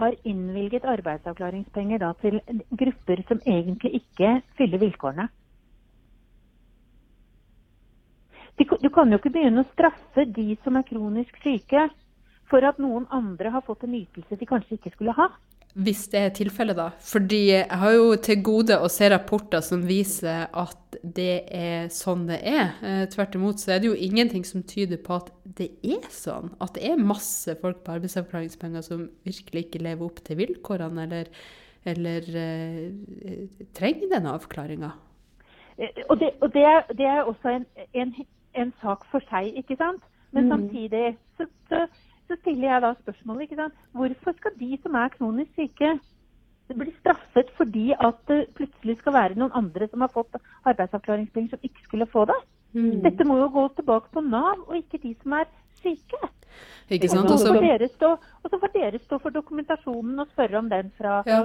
har 0.00 0.14
innvilget 0.24 0.84
arbeidsavklaringspenger 0.84 1.98
da, 1.98 2.12
til 2.20 2.40
grupper 2.72 3.22
som 3.28 3.40
egentlig 3.46 4.00
ikke 4.00 4.40
fyller 4.56 4.78
vilkårene? 4.78 5.28
Du 8.60 8.90
kan 8.92 9.08
jo 9.08 9.16
ikke 9.16 9.32
begynne 9.32 9.64
å 9.64 9.70
straffe 9.72 10.26
de 10.28 10.52
som 10.64 10.76
er 10.76 10.84
kronisk 10.88 11.36
syke, 11.44 11.86
for 12.50 12.66
at 12.66 12.80
noen 12.82 13.06
andre 13.14 13.52
har 13.54 13.64
fått 13.64 13.86
en 13.86 13.94
ytelse 13.96 14.36
de 14.36 14.48
kanskje 14.48 14.76
ikke 14.76 14.92
skulle 14.92 15.14
ha. 15.16 15.30
Hvis 15.78 16.08
det 16.10 16.18
er 16.18 16.32
tilfellet, 16.34 16.74
da. 16.74 16.88
Fordi 17.06 17.38
jeg 17.52 17.78
har 17.82 17.92
jo 17.94 18.14
til 18.18 18.40
gode 18.42 18.74
å 18.82 18.88
se 18.90 19.06
rapporter 19.12 19.62
som 19.62 19.84
viser 19.86 20.48
at 20.50 20.96
det 21.00 21.44
er 21.54 21.86
sånn 21.94 22.24
det 22.26 22.40
er. 22.42 22.72
Eh, 22.82 23.04
tvert 23.12 23.36
imot 23.38 23.62
så 23.62 23.76
er 23.76 23.82
det 23.82 23.92
jo 23.92 23.94
ingenting 23.94 24.42
som 24.46 24.64
tyder 24.66 24.98
på 25.04 25.20
at 25.20 25.30
det 25.44 25.70
er 25.86 26.08
sånn. 26.10 26.50
At 26.58 26.74
det 26.74 26.90
er 26.90 26.98
masse 26.98 27.54
folk 27.62 27.84
på 27.86 27.94
arbeidsavklaringspenger 28.00 28.82
som 28.86 29.06
virkelig 29.26 29.68
ikke 29.68 29.84
lever 29.86 30.08
opp 30.08 30.18
til 30.26 30.40
vilkårene, 30.42 31.06
eller, 31.06 31.30
eller 31.94 32.26
eh, 32.42 33.46
trenger 33.78 34.10
denne 34.10 34.34
avklaringa. 34.40 34.90
Eh, 35.78 36.02
og, 36.08 36.18
det, 36.18 36.34
og 36.42 36.50
det, 36.56 36.66
er, 36.66 36.82
det, 36.98 37.06
er, 37.06 37.22
også 37.30 37.54
en, 37.54 37.68
en, 37.94 38.14
en, 38.54 38.72
sak 38.82 39.04
for 39.10 39.24
seg, 39.30 39.52
ikke 39.56 39.76
sant. 39.76 40.02
Men 40.30 40.46
mm. 40.46 40.50
samtidig 40.54 41.16
så, 41.36 41.46
så 41.68 41.86
så 42.30 42.38
stiller 42.38 42.68
jeg 42.68 42.82
da 42.84 42.94
spørsmålet 43.00 43.46
ikke 43.46 43.58
sant? 43.58 43.78
hvorfor 43.98 44.34
skal 44.38 44.56
de 44.60 44.78
som 44.82 44.94
er 44.94 45.14
kronisk 45.16 45.56
syke, 45.58 45.94
bli 46.70 46.92
straffet 47.00 47.48
fordi 47.58 47.86
at 47.98 48.18
det 48.30 48.44
plutselig 48.54 49.00
skal 49.00 49.16
være 49.16 49.38
noen 49.40 49.56
andre 49.58 49.88
som 49.90 50.04
har 50.04 50.12
fått 50.14 50.36
arbeidsavklaringspenger 50.70 51.56
som 51.56 51.64
ikke 51.66 51.86
skulle 51.86 52.06
få 52.12 52.28
det? 52.30 52.36
Mm. 52.72 53.00
Dette 53.02 53.26
må 53.26 53.40
jo 53.40 53.48
gå 53.50 53.64
tilbake 53.80 54.12
på 54.14 54.22
Nav, 54.22 54.60
og 54.68 54.76
ikke 54.78 55.00
de 55.02 55.16
som 55.22 55.34
er 55.40 55.48
syke. 55.80 56.20
Ikke 56.94 57.10
sant? 57.10 57.32
Og 57.32 57.42
så 57.42 57.50
får 57.50 57.66
dere 57.66 57.88
stå, 57.90 58.12
får 58.46 58.72
dere 58.76 59.02
stå 59.02 59.18
for 59.18 59.34
dokumentasjonen 59.34 60.22
og 60.22 60.30
spørre 60.30 60.62
om 60.62 60.70
den 60.70 60.94
fra 60.98 61.22
ja. 61.26 61.42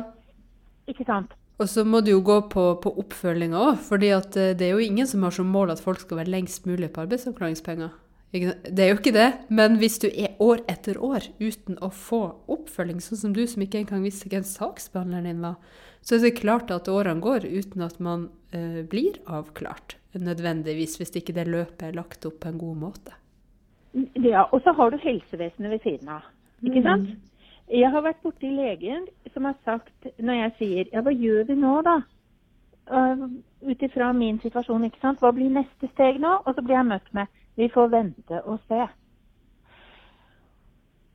Ikke 0.86 1.08
sant? 1.08 1.34
Og 1.56 1.70
så 1.72 1.86
må 1.88 2.02
du 2.04 2.12
jo 2.12 2.24
gå 2.26 2.40
på, 2.52 2.64
på 2.84 2.92
oppfølginga 3.00 3.60
òg, 3.70 3.78
for 3.86 4.04
eh, 4.04 4.24
det 4.28 4.66
er 4.66 4.74
jo 4.74 4.84
ingen 4.84 5.08
som 5.08 5.24
har 5.24 5.36
som 5.36 5.48
mål 5.48 5.72
at 5.72 5.84
folk 5.84 6.02
skal 6.04 6.20
være 6.20 6.34
lengst 6.34 6.68
mulig 6.68 6.92
på 6.92 7.06
arbeidsavklaringspenger. 7.06 7.94
Det 8.36 8.84
er 8.84 8.90
jo 8.90 8.98
ikke 8.98 9.16
det, 9.16 9.30
men 9.48 9.78
hvis 9.80 9.96
du 10.04 10.10
er 10.10 10.36
år 10.44 10.60
etter 10.68 10.98
år 11.00 11.30
uten 11.40 11.78
å 11.80 11.88
få 11.88 12.22
oppfølging, 12.52 13.00
sånn 13.00 13.22
som 13.22 13.36
du 13.36 13.46
som 13.48 13.64
ikke 13.64 13.80
engang 13.86 14.04
visste 14.04 14.28
hvem 14.28 14.44
saksbehandleren 14.44 15.30
din 15.30 15.46
var, 15.46 15.56
så 16.04 16.18
er 16.18 16.26
det 16.26 16.34
klart 16.42 16.74
at 16.74 16.90
årene 16.92 17.24
går 17.24 17.48
uten 17.48 17.86
at 17.86 17.96
man 18.04 18.28
eh, 18.52 18.84
blir 18.84 19.16
avklart 19.24 19.96
nødvendigvis, 20.16 20.98
hvis 21.00 21.16
ikke 21.16 21.36
det 21.36 21.48
løpet 21.48 21.88
er 21.88 21.96
lagt 21.96 22.28
opp 22.28 22.42
på 22.44 22.52
en 22.52 22.60
god 22.60 22.82
måte. 22.84 23.16
Ja, 24.20 24.46
og 24.52 24.60
så 24.64 24.76
har 24.76 24.92
du 24.92 25.00
helsevesenet 25.00 25.72
ved 25.72 25.84
siden 25.88 26.12
av. 26.12 26.28
Ikke 26.64 26.84
mm. 26.84 27.08
Jeg 27.72 27.90
har 27.92 28.04
vært 28.06 28.22
borti 28.22 28.50
legen 28.54 29.08
som 29.34 29.48
har 29.50 29.56
sagt, 29.66 30.10
når 30.22 30.34
jeg 30.34 30.52
sier 30.60 30.92
ja, 30.94 31.02
hva 31.02 31.14
gjør 31.14 31.48
vi 31.50 31.56
nå, 31.58 31.80
da? 31.86 31.96
Uh, 32.86 33.26
Ut 33.66 33.82
ifra 33.82 34.12
min 34.14 34.38
situasjon, 34.44 34.84
ikke 34.86 35.02
sant. 35.02 35.18
Hva 35.24 35.32
blir 35.34 35.50
neste 35.50 35.90
steg 35.96 36.20
nå? 36.22 36.36
Og 36.46 36.54
så 36.54 36.62
blir 36.62 36.78
jeg 36.78 36.92
møtt 36.92 37.10
med 37.18 37.42
vi 37.56 37.70
får 37.72 37.88
vente 37.88 38.42
og 38.44 38.60
se. 38.68 38.86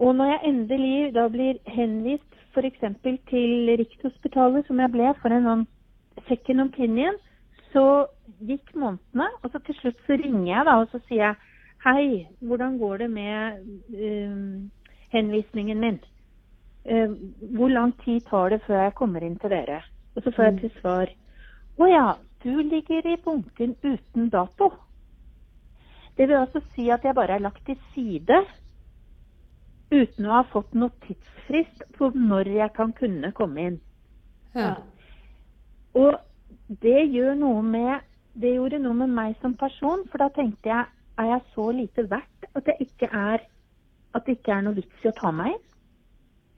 Og 0.00 0.14
når 0.16 0.30
jeg 0.32 0.40
endelig 0.48 1.14
da 1.14 1.28
blir 1.28 1.58
henvist 1.68 2.38
f.eks. 2.54 2.80
til 3.28 3.74
Rikshospitalet, 3.78 4.66
som 4.66 4.80
jeg 4.80 4.90
ble 4.90 5.12
for 5.20 5.36
en 5.36 5.46
sånn 5.46 5.66
second 6.28 6.64
opinion, 6.64 7.18
så 7.70 7.84
gikk 8.40 8.72
månedene, 8.74 9.28
og 9.44 9.52
så 9.52 9.60
til 9.66 9.76
slutt 9.78 10.00
så 10.06 10.16
ringer 10.18 10.48
jeg 10.48 10.66
da, 10.66 10.78
og 10.80 10.88
så 10.90 11.02
sier 11.06 11.24
jeg 11.28 11.46
Hei, 11.80 12.26
hvordan 12.44 12.74
går 12.76 12.98
det 13.00 13.06
med 13.10 13.60
um, 13.96 14.70
henvisningen 15.14 15.78
min? 15.80 16.00
Uh, 16.88 17.12
hvor 17.56 17.68
lang 17.68 17.92
tid 18.04 18.22
tar 18.30 18.54
det 18.54 18.62
før 18.64 18.86
jeg 18.86 18.96
kommer 18.96 19.24
inn 19.24 19.36
til 19.40 19.52
dere? 19.52 19.82
Og 20.16 20.24
så 20.24 20.32
får 20.32 20.46
jeg 20.46 20.60
til 20.60 20.72
svar 20.80 21.10
Å 21.80 21.88
ja, 21.88 22.06
du 22.44 22.54
ligger 22.64 23.06
i 23.08 23.18
bunken 23.20 23.76
uten 23.84 24.30
dato. 24.32 24.70
Det 26.16 26.26
vil 26.28 26.40
altså 26.40 26.60
si 26.74 26.88
at 26.92 27.04
jeg 27.04 27.16
bare 27.16 27.36
er 27.36 27.44
lagt 27.44 27.62
til 27.66 27.78
side 27.94 28.40
uten 29.90 30.26
å 30.28 30.34
ha 30.38 30.42
fått 30.52 30.74
noe 30.78 30.92
tidsfrist 31.06 31.84
på 31.96 32.10
når 32.14 32.52
jeg 32.54 32.72
kan 32.76 32.92
kunne 32.96 33.32
komme 33.36 33.66
inn. 33.70 33.78
Ja. 34.54 34.74
Og 35.96 36.16
det 36.82 37.08
gjør 37.10 37.34
noe 37.38 37.62
med 37.66 38.06
Det 38.40 38.52
gjorde 38.54 38.78
noe 38.78 38.94
med 38.94 39.10
meg 39.10 39.32
som 39.42 39.56
person, 39.58 40.04
for 40.06 40.22
da 40.22 40.28
tenkte 40.30 40.70
jeg 40.70 40.84
er 41.18 41.26
jeg 41.32 41.40
så 41.54 41.64
lite 41.74 42.04
verdt 42.08 42.44
at, 42.54 42.68
jeg 42.68 42.86
ikke 42.86 43.08
er, 43.10 43.42
at 44.14 44.26
det 44.26 44.36
ikke 44.38 44.52
er 44.54 44.62
noe 44.62 44.76
vits 44.76 45.02
i 45.04 45.10
å 45.10 45.16
ta 45.16 45.32
meg 45.34 45.56
inn? 45.56 45.64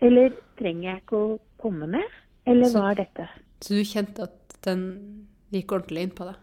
Eller 0.02 0.32
trenger 0.58 0.88
jeg 0.90 1.02
ikke 1.04 1.18
å 1.18 1.38
komme 1.62 1.86
med? 1.88 2.04
Eller 2.46 2.64
Så- 2.66 2.80
hva 2.80 2.90
er 2.90 2.94
dette? 3.04 3.28
Så 3.60 3.74
du 3.78 3.84
kjente 3.86 4.22
at 4.26 4.56
den 4.64 5.26
gikk 5.52 5.72
ordentlig 5.76 6.02
inn 6.02 6.10
på 6.10 6.24
deg? 6.26 6.36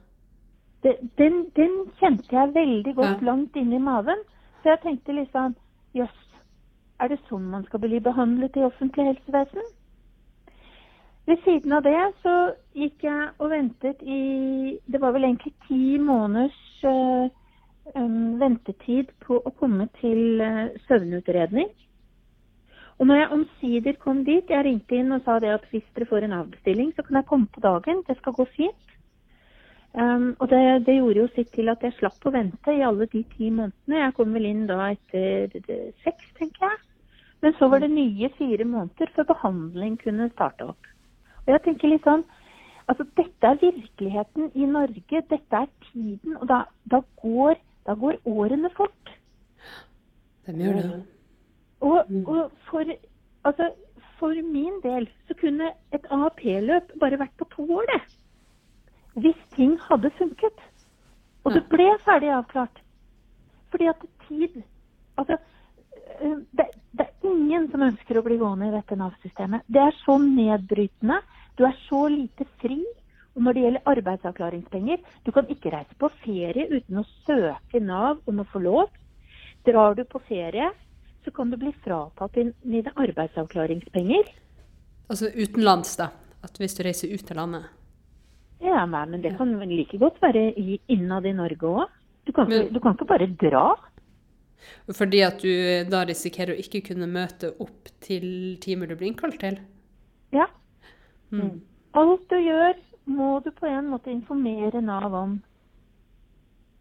Den, 1.18 1.50
den 1.56 1.74
kjente 2.00 2.32
jeg 2.32 2.54
veldig 2.56 2.96
godt 2.96 3.22
Ja. 3.22 3.26
langt 3.32 3.56
inn 3.56 3.74
i 3.74 3.78
maven. 3.80 4.22
Så 4.64 4.70
jeg 4.72 4.82
tenkte 4.82 5.14
liksom 5.16 5.56
jøss, 5.94 6.16
er 7.02 7.08
det 7.10 7.20
sånn 7.30 7.50
man 7.50 7.66
skal 7.66 7.80
bli 7.80 8.00
behandlet 8.00 8.56
i 8.56 8.64
offentlig 8.64 9.06
helsevesen? 9.12 9.64
Ved 11.28 11.38
siden 11.44 11.72
av 11.74 11.84
det 11.84 12.14
så 12.24 12.56
gikk 12.76 13.04
jeg 13.04 13.30
og 13.40 13.50
ventet 13.52 14.02
i 14.02 14.80
Det 14.90 15.00
var 15.02 15.12
vel 15.12 15.24
egentlig 15.24 15.54
ti 15.68 15.98
måneders 15.98 16.84
eh, 16.84 17.30
em, 17.96 18.40
ventetid 18.40 19.12
på 19.22 19.38
å 19.44 19.52
komme 19.60 19.88
til 20.02 20.42
eh, 20.42 20.70
søvnutredning. 20.88 21.70
Og 23.00 23.08
når 23.08 23.16
jeg 23.16 23.32
omsider 23.32 23.96
kom 24.04 24.26
dit, 24.28 24.50
jeg 24.52 24.66
ringte 24.66 24.98
inn 25.00 25.16
og 25.16 25.24
sa 25.24 25.38
det 25.40 25.54
at 25.54 25.66
hvis 25.72 25.86
dere 25.96 26.08
får 26.10 26.26
en 26.28 26.36
avbestilling, 26.42 26.92
så 26.96 27.06
kan 27.08 27.20
jeg 27.20 27.28
komme 27.30 27.48
på 27.54 27.64
dagen. 27.64 28.04
Det 28.08 28.18
skal 28.20 28.36
gå 28.36 28.46
fint. 28.58 28.96
Um, 29.94 30.36
og 30.38 30.50
det, 30.52 30.86
det 30.86 30.98
gjorde 31.00 31.24
jo 31.24 31.30
sitt 31.34 31.50
til 31.56 31.72
at 31.72 31.82
jeg 31.82 31.96
slapp 31.98 32.28
å 32.28 32.34
vente 32.36 32.76
i 32.76 32.84
alle 32.86 33.08
de 33.10 33.24
ti 33.32 33.48
månedene. 33.50 34.04
Jeg 34.04 34.16
kom 34.18 34.36
vel 34.36 34.50
inn 34.52 34.68
da 34.70 34.92
etter 34.92 35.56
seks, 36.04 36.28
tenker 36.38 36.68
jeg. 36.68 36.82
Men 37.40 37.56
så 37.56 37.70
var 37.72 37.82
det 37.82 37.90
nye 37.94 38.30
fire 38.36 38.68
måneder 38.68 39.14
før 39.16 39.30
behandling 39.32 39.96
kunne 40.02 40.28
starte 40.34 40.68
opp. 40.74 40.92
Og 41.46 41.54
jeg 41.56 41.66
tenker 41.68 41.94
litt 41.94 42.06
sånn 42.08 42.28
Altså, 42.90 43.06
dette 43.20 43.46
er 43.46 43.60
virkeligheten 43.62 44.48
i 44.58 44.66
Norge. 44.66 45.20
Dette 45.30 45.58
er 45.60 45.68
tiden. 45.92 46.40
Og 46.42 46.48
da, 46.50 46.64
da, 46.90 47.04
går, 47.22 47.60
da 47.86 47.94
går 47.94 48.18
årene 48.26 48.72
fort. 48.74 49.12
De 50.48 50.56
gjør 50.58 50.80
det. 50.80 51.19
Og, 51.82 52.06
og 52.28 52.52
for, 52.70 52.84
altså, 53.48 53.70
for 54.20 54.42
min 54.44 54.82
del 54.84 55.08
så 55.28 55.36
kunne 55.40 55.72
et 55.96 56.10
AAP-løp 56.12 56.92
bare 57.00 57.20
vært 57.20 57.38
på 57.40 57.48
to 57.56 57.68
år, 57.78 57.88
det. 57.94 58.02
Hvis 59.24 59.40
ting 59.56 59.78
hadde 59.88 60.12
funket. 60.18 60.66
Og 61.44 61.56
det 61.56 61.64
ble 61.72 61.88
ferdig 62.04 62.34
avklart. 62.36 62.84
Fordi 63.72 63.88
at 63.88 64.04
tid 64.28 64.62
Altså, 65.20 65.36
øh, 66.24 66.38
det, 66.58 66.66
det 66.96 67.06
er 67.06 67.28
ingen 67.28 67.66
som 67.72 67.82
ønsker 67.84 68.20
å 68.20 68.24
bli 68.24 68.38
gående 68.40 68.70
i 68.70 68.72
dette 68.72 68.96
Nav-systemet. 68.96 69.66
Det 69.68 69.82
er 69.84 69.98
så 70.06 70.16
nedbrytende. 70.22 71.18
Du 71.60 71.66
er 71.68 71.76
så 71.90 72.06
lite 72.08 72.48
fri. 72.62 72.80
Og 73.36 73.44
når 73.44 73.56
det 73.56 73.64
gjelder 73.66 73.90
arbeidsavklaringspenger, 73.94 75.02
du 75.26 75.32
kan 75.36 75.50
ikke 75.52 75.74
reise 75.76 75.98
på 76.00 76.10
ferie 76.24 76.70
uten 76.72 77.02
å 77.02 77.08
søke 77.28 77.82
Nav 77.84 78.24
om 78.32 78.40
å 78.40 78.48
få 78.52 78.64
lov. 78.64 78.96
Drar 79.68 79.98
du 80.00 80.06
på 80.08 80.22
ferie, 80.30 80.72
så 81.26 81.32
kan 81.36 81.52
du 81.52 81.58
bli 81.58 81.72
fratatt 81.84 82.34
din- 82.34 82.54
dine 82.64 82.92
arbeidsavklaringspenger. 82.96 84.30
Altså 85.10 85.30
utenlands, 85.36 85.96
da. 85.98 86.10
At 86.44 86.58
hvis 86.58 86.78
du 86.78 86.84
reiser 86.84 87.12
ut 87.14 87.32
av 87.32 87.38
landet. 87.38 87.64
Ja, 88.62 88.86
nei, 88.86 89.06
men 89.06 89.22
det 89.22 89.38
kan 89.38 89.52
like 89.60 89.98
godt 89.98 90.22
være 90.22 90.52
i, 90.60 90.80
innad 90.88 91.26
i 91.26 91.34
Norge 91.34 91.68
òg. 91.68 91.88
Du, 92.26 92.32
du 92.32 92.80
kan 92.80 92.94
ikke 92.94 93.08
bare 93.08 93.28
dra. 93.40 93.76
Fordi 94.92 95.22
at 95.24 95.42
du 95.42 95.50
da 95.90 96.04
risikerer 96.08 96.54
å 96.54 96.60
ikke 96.60 96.82
kunne 96.90 97.08
møte 97.08 97.54
opp 97.64 97.90
til 98.04 98.58
timer 98.62 98.88
du 98.88 98.96
blir 98.96 99.12
innkalt 99.14 99.40
til. 99.40 99.60
Ja. 100.36 100.48
Mm. 101.32 101.62
Alt 101.98 102.28
du 102.30 102.36
gjør, 102.38 102.76
må 103.10 103.40
du 103.46 103.52
på 103.56 103.66
en 103.70 103.90
måte 103.90 104.12
informere 104.12 104.82
Nav 104.82 105.14
om. 105.16 105.40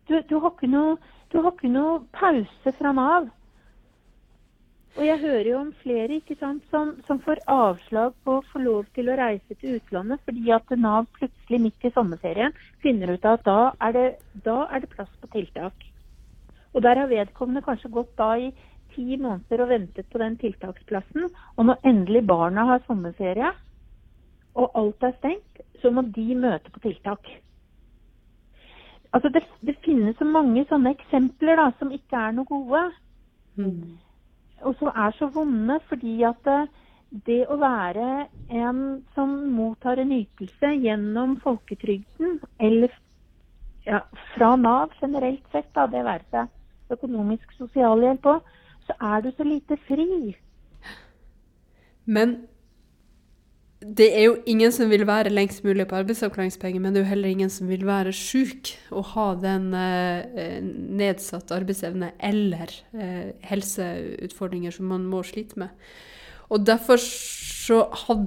Du, 0.09 0.17
du, 0.29 0.39
har, 0.41 0.53
ikke 0.55 0.71
noe, 0.73 0.97
du 1.33 1.39
har 1.43 1.53
ikke 1.53 1.71
noe 1.73 2.01
pause 2.17 2.73
fra 2.79 2.93
Nav. 2.97 3.29
Og 4.99 5.05
jeg 5.07 5.21
hører 5.23 5.47
jo 5.47 5.59
om 5.61 5.69
flere 5.79 6.17
ikke 6.19 6.35
sant, 6.41 6.65
som, 6.73 6.97
som 7.07 7.21
får 7.23 7.39
avslag 7.47 8.17
på 8.27 8.33
å 8.35 8.47
få 8.51 8.63
lov 8.65 8.89
til 8.97 9.13
å 9.13 9.19
reise 9.21 9.55
til 9.61 9.77
utlandet 9.77 10.25
fordi 10.27 10.51
at 10.57 10.73
Nav 10.75 11.07
plutselig 11.15 11.61
midt 11.69 11.87
i 11.87 11.93
sommerferien 11.95 12.57
finner 12.83 13.13
ut 13.15 13.29
at 13.31 13.45
da 13.47 13.61
er 13.87 13.95
det, 13.95 14.09
da 14.43 14.65
er 14.67 14.83
det 14.83 14.91
plass 14.91 15.13
på 15.21 15.31
tiltak. 15.37 15.87
Og 16.75 16.83
der 16.83 16.99
har 16.99 17.13
vedkommende 17.13 17.63
kanskje 17.63 17.93
gått 17.95 18.11
da 18.19 18.33
i 18.43 18.51
ti 18.97 19.07
måneder 19.15 19.63
og 19.63 19.71
ventet 19.71 20.11
på 20.11 20.19
den 20.19 20.35
tiltaksplassen. 20.43 21.31
Og 21.55 21.71
når 21.71 21.87
endelig 21.87 22.25
barna 22.27 22.67
har 22.73 22.83
sommerferie, 22.89 23.53
og 24.59 24.75
alt 24.83 25.07
er 25.07 25.15
stengt, 25.21 25.63
så 25.79 25.95
må 25.95 26.03
de 26.11 26.27
møte 26.35 26.75
på 26.75 26.83
tiltak. 26.83 27.31
Altså 29.15 29.31
det, 29.31 29.47
det 29.63 29.79
finnes 29.87 30.19
så 30.19 30.27
mange 30.27 30.67
sånne 30.67 30.97
eksempler 30.99 31.63
da, 31.63 31.71
som 31.79 31.95
ikke 31.95 32.19
er 32.19 32.35
noe 32.35 32.51
gode. 32.51 32.83
Mm. 33.63 33.95
Og 34.67 34.75
så 34.81 34.91
er 34.91 35.15
så 35.19 35.29
vonde 35.35 35.79
fordi 35.89 36.23
at 36.27 36.41
det, 36.45 36.61
det 37.27 37.41
å 37.49 37.57
være 37.61 38.27
en 38.53 38.81
som 39.15 39.31
mottar 39.55 40.01
en 40.03 40.13
ytelse 40.13 40.73
gjennom 40.83 41.39
folketrygden, 41.45 42.41
eller 42.61 42.93
ja, 43.87 44.03
fra 44.35 44.55
Nav 44.61 44.93
generelt 45.01 45.45
sett, 45.53 45.71
da, 45.75 45.87
det 45.89 46.05
være 46.05 46.27
seg 46.33 46.93
økonomisk 46.93 47.53
sosialhjelp 47.57 48.29
òg, 48.29 48.53
så 48.89 48.97
er 49.13 49.25
du 49.25 49.31
så 49.37 49.45
lite 49.45 49.77
fri. 49.89 50.35
Men 52.09 52.37
det 53.79 54.09
er 54.11 54.25
jo 54.25 54.37
ingen 54.51 54.73
som 54.75 54.91
vil 54.91 55.05
være 55.07 55.31
lengst 55.31 55.63
mulig 55.63 55.87
på 55.87 56.01
arbeidsavklaringspenger, 56.01 56.83
men 56.83 56.95
det 56.95 57.01
er 57.01 57.05
jo 57.05 57.13
heller 57.13 57.31
ingen 57.31 57.53
som 57.53 57.69
vil 57.71 57.85
være 57.87 58.11
syk 58.17 58.73
og 58.91 59.13
ha 59.13 59.27
den 59.39 59.71
eh, 59.77 60.59
nedsatt 60.99 61.53
arbeidsevne 61.55 62.11
eller 62.19 62.75
eh, 62.99 63.37
helseutfordringer 63.47 64.75
som 64.75 64.91
man 64.91 65.07
må 65.07 65.23
slite 65.27 65.61
med. 65.63 65.71
Og 66.49 66.65
derfor 66.67 66.99
så 66.99 67.85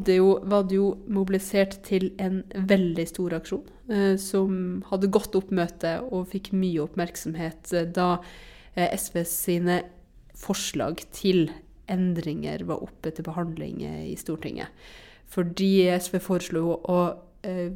jo, 0.08 0.32
var 0.46 0.64
det 0.70 0.78
jo 0.78 0.94
mobilisert 1.12 1.82
til 1.84 2.12
en 2.22 2.44
veldig 2.56 3.08
stor 3.10 3.36
aksjon, 3.42 3.68
eh, 3.92 4.16
som 4.22 4.86
hadde 4.88 5.12
godt 5.12 5.36
oppmøte 5.36 5.98
og 6.14 6.30
fikk 6.32 6.54
mye 6.56 6.86
oppmerksomhet 6.86 7.76
eh, 7.76 7.90
da 7.92 8.22
eh, 8.76 8.88
SV 8.96 9.24
sine 9.28 9.82
forslag 10.38 11.04
til 11.12 11.50
endringer 11.92 12.64
var 12.70 12.84
oppe 12.86 13.12
til 13.12 13.28
behandling 13.28 13.82
eh, 13.84 14.04
i 14.14 14.20
Stortinget. 14.20 14.72
Fordi 15.32 15.72
SV 15.96 16.20
foreslo 16.24 16.66
å 16.92 17.00
eh, 17.48 17.72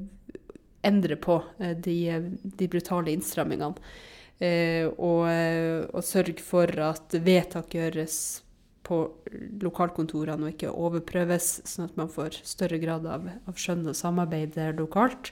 endre 0.86 1.16
på 1.16 1.40
eh, 1.60 1.76
de, 1.78 1.98
de 2.44 2.68
brutale 2.72 3.14
innstrammingene. 3.16 3.76
Eh, 4.36 4.88
og, 5.00 5.22
eh, 5.32 5.86
og 5.88 6.04
sørge 6.04 6.44
for 6.44 6.72
at 6.84 7.16
vedtak 7.24 7.78
gjøres 7.78 8.18
på 8.86 9.00
lokalkontorene 9.64 10.46
og 10.46 10.52
ikke 10.52 10.74
overprøves, 10.74 11.62
sånn 11.66 11.88
at 11.88 11.96
man 11.98 12.12
får 12.12 12.42
større 12.46 12.78
grad 12.82 13.08
av, 13.10 13.30
av 13.48 13.56
skjønn 13.58 13.88
og 13.88 13.98
samarbeid 13.98 14.60
lokalt. 14.78 15.32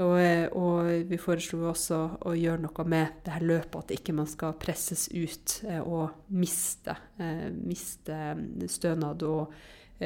Og, 0.00 0.14
eh, 0.22 0.46
og 0.56 1.10
vi 1.10 1.18
foreslo 1.20 1.66
også 1.68 1.98
å 2.24 2.32
gjøre 2.38 2.62
noe 2.62 2.86
med 2.88 3.18
det 3.26 3.34
her 3.34 3.44
løpet, 3.44 3.82
at 3.82 3.94
ikke 3.98 4.14
man 4.16 4.30
skal 4.30 4.54
presses 4.62 5.08
ut 5.12 5.58
og 5.82 6.30
miste, 6.32 6.94
eh, 7.20 7.50
miste 7.52 8.22
stønad 8.72 9.26
og, 9.26 9.52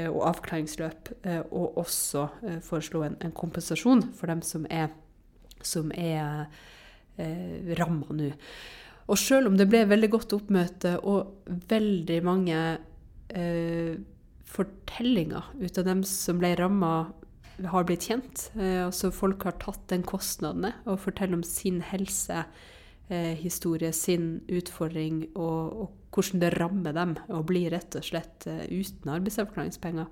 og 0.05 0.29
avklaringsløp. 0.29 1.09
eh, 1.25 1.43
Og 1.51 1.79
også 1.79 2.29
eh, 2.43 2.61
foreslå 2.61 3.03
en, 3.07 3.17
en 3.25 3.33
kompensasjon 3.33 4.03
for 4.15 4.27
dem 4.33 4.43
som 4.43 4.67
er, 4.71 4.89
som 5.63 5.93
er 5.95 6.47
eh, 7.19 7.75
ramma 7.79 8.07
nå. 8.13 8.31
Og 9.07 9.19
selv 9.19 9.47
om 9.51 9.57
det 9.57 9.69
ble 9.71 9.85
veldig 9.87 10.11
godt 10.11 10.33
oppmøte 10.35 10.97
og 11.07 11.27
veldig 11.71 12.23
mange 12.27 12.79
eh, 13.31 13.95
fortellinger 14.51 15.43
ut 15.61 15.79
av 15.79 15.85
dem 15.87 16.03
som 16.07 16.39
ble 16.41 16.55
ramma, 16.59 17.13
har 17.65 17.85
blitt 17.89 18.05
kjent. 18.11 18.51
Eh, 18.59 18.85
altså 18.85 19.11
folk 19.15 19.45
har 19.47 19.55
tatt 19.63 19.85
den 19.93 20.03
kostnaden 20.07 20.67
og 20.85 21.01
forteller 21.05 21.37
om 21.39 21.45
sin 21.47 21.79
helsehistorie, 21.87 23.93
sin 23.97 24.25
utfordring, 24.53 25.17
og, 25.35 25.73
og, 25.87 25.91
hvordan 26.17 26.43
det 26.43 26.55
rammer 26.57 26.97
dem 26.97 27.17
å 27.29 27.45
bli 27.47 27.67
rett 27.73 27.95
og 27.99 28.05
slett 28.07 28.49
eh, 28.49 28.65
uten 28.73 29.13
arbeidsavklaringspenger. 29.13 30.09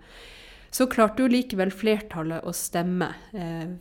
Så 0.74 0.88
klarte 0.90 1.22
jo 1.22 1.30
likevel 1.30 1.70
flertallet 1.70 2.42
å 2.42 2.52
stemme 2.54 3.12
eh, 3.36 3.76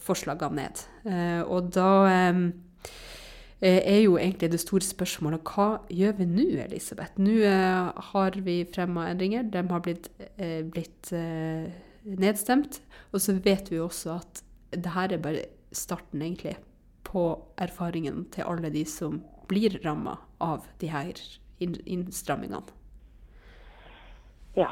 forslagene 0.00 0.62
ned. 0.62 0.84
Eh, 1.04 1.42
og 1.44 1.68
da 1.76 1.90
eh, 2.08 2.38
er 3.60 4.00
jo 4.00 4.16
egentlig 4.16 4.48
det 4.54 4.62
store 4.62 4.86
spørsmålet 4.86 5.44
hva 5.50 5.82
gjør 5.92 6.16
vi 6.20 6.28
nå, 6.30 6.46
Elisabeth? 6.64 7.20
Nå 7.20 7.36
har 8.12 8.38
vi 8.46 8.62
fremma 8.72 9.10
endringer. 9.10 9.44
De 9.52 9.64
har 9.68 9.84
blitt, 9.84 10.08
blitt 10.72 11.12
nedstemt. 12.04 12.80
Og 13.12 13.22
så 13.24 13.36
vet 13.44 13.70
vi 13.72 13.80
også 13.80 14.18
at 14.18 14.42
det 14.76 14.92
her 14.92 15.12
er 15.12 15.22
bare 15.24 15.46
starten, 15.72 16.20
egentlig, 16.24 16.56
på 17.06 17.28
erfaringen 17.60 18.26
til 18.34 18.48
alle 18.48 18.72
de 18.72 18.84
som 18.88 19.22
blir 19.48 19.78
ramma 19.84 20.18
av 20.42 20.66
de 20.80 20.90
her 20.92 21.20
innstrammingene. 21.58 22.64
Ja, 24.56 24.70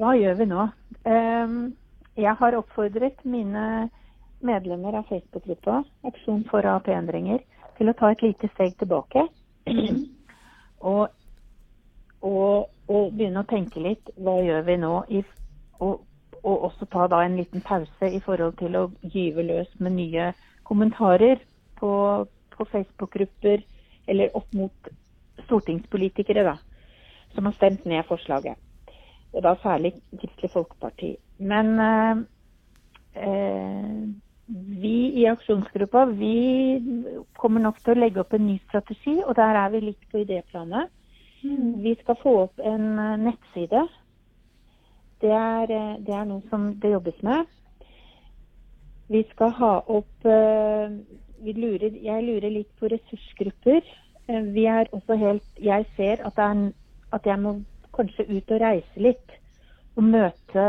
hva 0.00 0.14
gjør 0.16 0.38
vi 0.40 0.48
nå? 0.52 0.68
Um 1.08 1.58
jeg 2.16 2.32
har 2.38 2.56
oppfordret 2.56 3.24
mine 3.28 3.90
medlemmer 4.40 4.94
av 4.96 5.08
Facebook-gruppa 5.10 5.82
Aksjon 6.08 6.46
for 6.48 6.64
AAP-endringer 6.64 7.42
til 7.76 7.92
å 7.92 7.94
ta 7.98 8.08
et 8.12 8.22
lite 8.24 8.48
steg 8.54 8.72
tilbake. 8.80 9.26
og, 10.92 11.12
og, 12.24 12.70
og, 12.88 13.12
begynne 13.12 13.42
å 13.42 13.50
tenke 13.50 13.82
litt 13.84 14.08
hva 14.16 14.38
gjør 14.40 14.64
vi 14.64 14.78
nå? 14.80 14.94
I, 15.12 15.22
og, 15.76 16.06
og, 16.40 16.54
også 16.70 16.88
ta 16.94 17.04
da 17.12 17.20
en 17.26 17.36
liten 17.36 17.64
pause 17.66 18.08
i 18.08 18.22
forhold 18.24 18.56
til 18.62 18.80
å 18.80 18.86
gyve 19.02 19.44
løs 19.44 19.76
med 19.76 19.98
nye 19.98 20.30
kommentarer 20.64 21.44
på, 21.76 21.90
på 22.56 22.68
Facebook-grupper 22.72 23.60
eller 24.08 24.32
opp 24.40 24.48
mot 24.56 24.94
stortingspolitikere 25.44 26.44
da, 26.46 26.56
som 27.34 27.48
har 27.48 27.56
stemt 27.56 27.84
ned 27.84 28.06
forslaget. 28.08 28.56
Og 29.36 29.42
da 29.44 29.54
særlig 29.62 29.92
Kristelig 30.20 30.50
Folkeparti. 30.52 31.16
Men 31.38 31.78
eh, 31.80 32.16
eh, 33.14 34.06
vi 34.82 34.96
i 35.20 35.26
aksjonsgruppa 35.26 36.04
vi 36.14 36.36
kommer 37.38 37.60
nok 37.60 37.82
til 37.82 37.96
å 37.96 38.00
legge 38.00 38.22
opp 38.22 38.32
en 38.36 38.46
ny 38.46 38.56
strategi, 38.68 39.18
og 39.24 39.34
der 39.36 39.58
er 39.64 39.74
vi 39.74 39.82
litt 39.88 40.08
på 40.12 40.22
idéplanet. 40.22 40.92
Mm. 41.42 41.82
Vi 41.82 41.94
skal 42.00 42.18
få 42.22 42.34
opp 42.46 42.62
en 42.64 42.86
eh, 42.98 43.18
nettside. 43.26 43.84
Det 45.20 45.32
er, 45.32 45.72
eh, 45.74 45.92
det 46.06 46.14
er, 46.14 46.24
noe 46.28 46.42
som 46.50 46.70
det 46.80 46.94
jobbes 46.94 47.20
med. 47.26 47.52
Vi 49.12 49.22
skal 49.30 49.52
ha 49.60 49.74
opp 49.86 50.24
lurer, 50.26 51.92
Jeg 52.02 52.24
lurer 52.26 52.50
litt 52.50 52.72
på 52.80 52.88
ressursgrupper. 52.90 53.84
Vi 54.26 54.64
er 54.66 54.88
også 54.92 55.14
helt 55.16 55.62
Jeg 55.62 55.86
ser 55.96 56.22
at, 56.26 56.38
er, 56.38 56.72
at 57.12 57.26
jeg 57.26 57.38
må 57.40 57.60
kanskje 57.94 58.26
ut 58.28 58.50
og 58.50 58.60
reise 58.60 59.00
litt. 59.00 59.36
Og 59.96 60.04
møte 60.04 60.64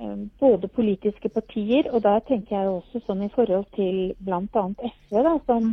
Eh, 0.00 0.18
både 0.40 0.68
politiske 0.68 1.28
partier, 1.28 1.88
og 1.90 2.04
da 2.04 2.18
tenker 2.22 2.54
jeg 2.54 2.70
også 2.70 3.00
sånn 3.02 3.24
i 3.26 3.32
forhold 3.34 3.64
til 3.74 4.12
bl.a. 4.22 4.62
SV, 4.92 5.22
da, 5.26 5.32
som 5.48 5.72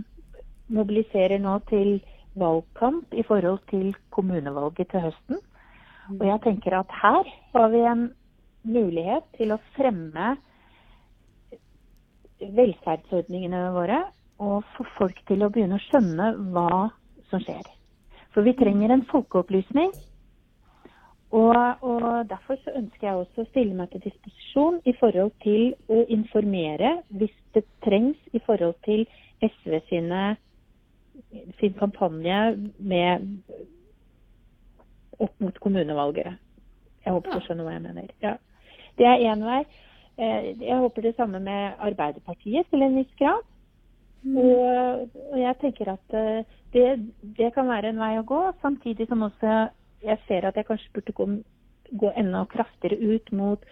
mobiliserer 0.74 1.38
nå 1.43 1.59
til 1.70 1.99
valgkamp 2.41 3.13
i 3.13 3.22
forhold 3.28 3.61
til 3.70 3.91
kommunevalget 4.16 4.89
til 4.89 5.03
høsten. 5.05 5.43
Og 6.16 6.26
jeg 6.26 6.41
tenker 6.41 6.80
at 6.80 6.97
her 7.03 7.30
har 7.53 7.70
vi 7.70 7.84
en 7.86 8.03
mulighet 8.66 9.30
til 9.38 9.53
å 9.53 9.61
fremme 9.76 10.34
velferdsordningene 12.41 13.61
våre 13.78 14.01
og 14.42 14.64
få 14.76 14.86
folk 14.98 15.22
til 15.30 15.46
å 15.46 15.52
begynne 15.54 15.80
å 15.80 15.86
skjønne 15.88 16.32
hva 16.56 16.90
som 17.30 17.42
skjer. 17.44 17.64
For 18.36 18.44
vi 18.44 18.56
trenger 18.60 18.92
en 18.92 19.06
folkeopplysning 19.12 19.94
og, 21.36 21.76
og, 21.82 22.30
Derfor 22.30 22.56
så 22.64 22.72
ønsker 22.76 23.08
jeg 23.08 23.16
også 23.16 23.44
å 23.44 23.50
stille 23.50 23.76
meg 23.76 23.92
til 23.92 24.04
disposisjon 24.06 24.80
i 24.88 24.94
forhold 25.00 25.34
til 25.44 25.74
å 25.92 26.04
informere 26.14 27.00
hvis 27.20 27.34
det 27.56 27.66
trengs 27.84 28.20
i 28.32 28.40
forhold 28.46 28.78
til 28.88 29.04
SV 29.44 29.80
sine, 29.90 30.22
sin 31.60 31.76
kampanje 31.80 32.40
med, 32.80 33.26
opp 35.20 35.36
mot 35.44 35.60
kommunevalget. 35.64 36.38
Jeg 37.06 37.14
håper 37.14 37.36
du 37.36 37.46
skjønner 37.46 37.68
hva 37.68 37.76
jeg 37.76 37.84
mener. 37.84 38.14
Ja. 38.24 38.38
Det 39.00 39.08
er 39.08 39.26
én 39.32 39.44
vei. 39.44 39.62
Eh, 40.16 40.54
jeg 40.62 40.80
håper 40.80 41.04
det 41.04 41.16
samme 41.18 41.40
med 41.44 41.76
Arbeiderpartiet 41.84 42.72
til 42.72 42.84
en 42.84 42.96
viss 42.96 43.12
grad. 43.20 43.44
Mm. 44.24 44.38
Og, 44.38 45.09
og, 45.32 45.39
jeg 45.39 45.57
tenker 45.61 45.91
at 45.93 46.16
eh, 46.18 46.45
det, 46.74 46.86
det 47.38 47.51
kan 47.53 47.68
være 47.70 47.91
en 47.93 47.99
vei 48.01 48.13
å 48.20 48.28
gå, 48.28 48.39
samtidig 48.61 49.07
som 49.09 49.26
også 49.28 49.68
jeg 50.05 50.22
ser 50.28 50.47
at 50.47 50.55
jeg 50.55 50.68
kanskje 50.68 50.93
burde 50.93 51.13
gå, 51.18 51.28
gå 51.91 52.13
enda 52.18 52.45
kraftigere 52.49 52.97
ut 53.16 53.32
mot 53.32 53.68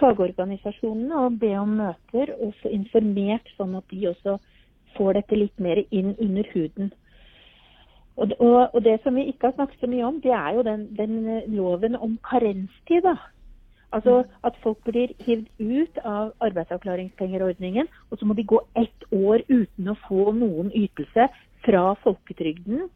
fagorganisasjonene 0.00 1.20
og 1.26 1.38
be 1.42 1.52
om 1.58 1.76
møter 1.82 2.32
og 2.38 2.54
få 2.62 2.72
informert, 2.72 3.48
sånn 3.58 3.76
at 3.78 3.86
de 3.92 4.08
også 4.10 4.38
får 4.96 5.18
dette 5.20 5.38
litt 5.38 5.62
mer 5.62 5.82
inn 5.90 6.14
under 6.18 6.48
huden. 6.54 6.92
Og, 8.16 8.32
og, 8.38 8.74
og 8.74 8.80
det 8.84 8.98
som 9.02 9.16
vi 9.16 9.28
ikke 9.30 9.48
har 9.48 9.56
snakket 9.56 9.80
så 9.80 9.88
mye 9.88 10.08
om, 10.08 10.18
det 10.24 10.32
er 10.36 10.56
jo 10.56 10.64
den, 10.66 10.84
den 10.96 11.14
loven 11.54 11.96
om 11.96 12.18
karenstid. 12.28 13.04
da. 13.06 13.16
Altså 13.92 14.22
at 14.44 14.56
folk 14.62 14.80
blir 14.88 15.12
hivd 15.20 15.48
ut 15.60 15.98
av 16.04 16.32
arbeidsavklaringspengeordningen, 16.40 17.90
og 18.10 18.18
så 18.18 18.26
må 18.28 18.34
de 18.38 18.46
gå 18.48 18.60
ett 18.80 19.06
år 19.12 19.44
uten 19.48 19.92
å 19.92 19.98
få 20.08 20.30
noen 20.32 20.72
ytelse 20.72 21.28
fra 21.62 21.84
folketrygden 22.02 22.88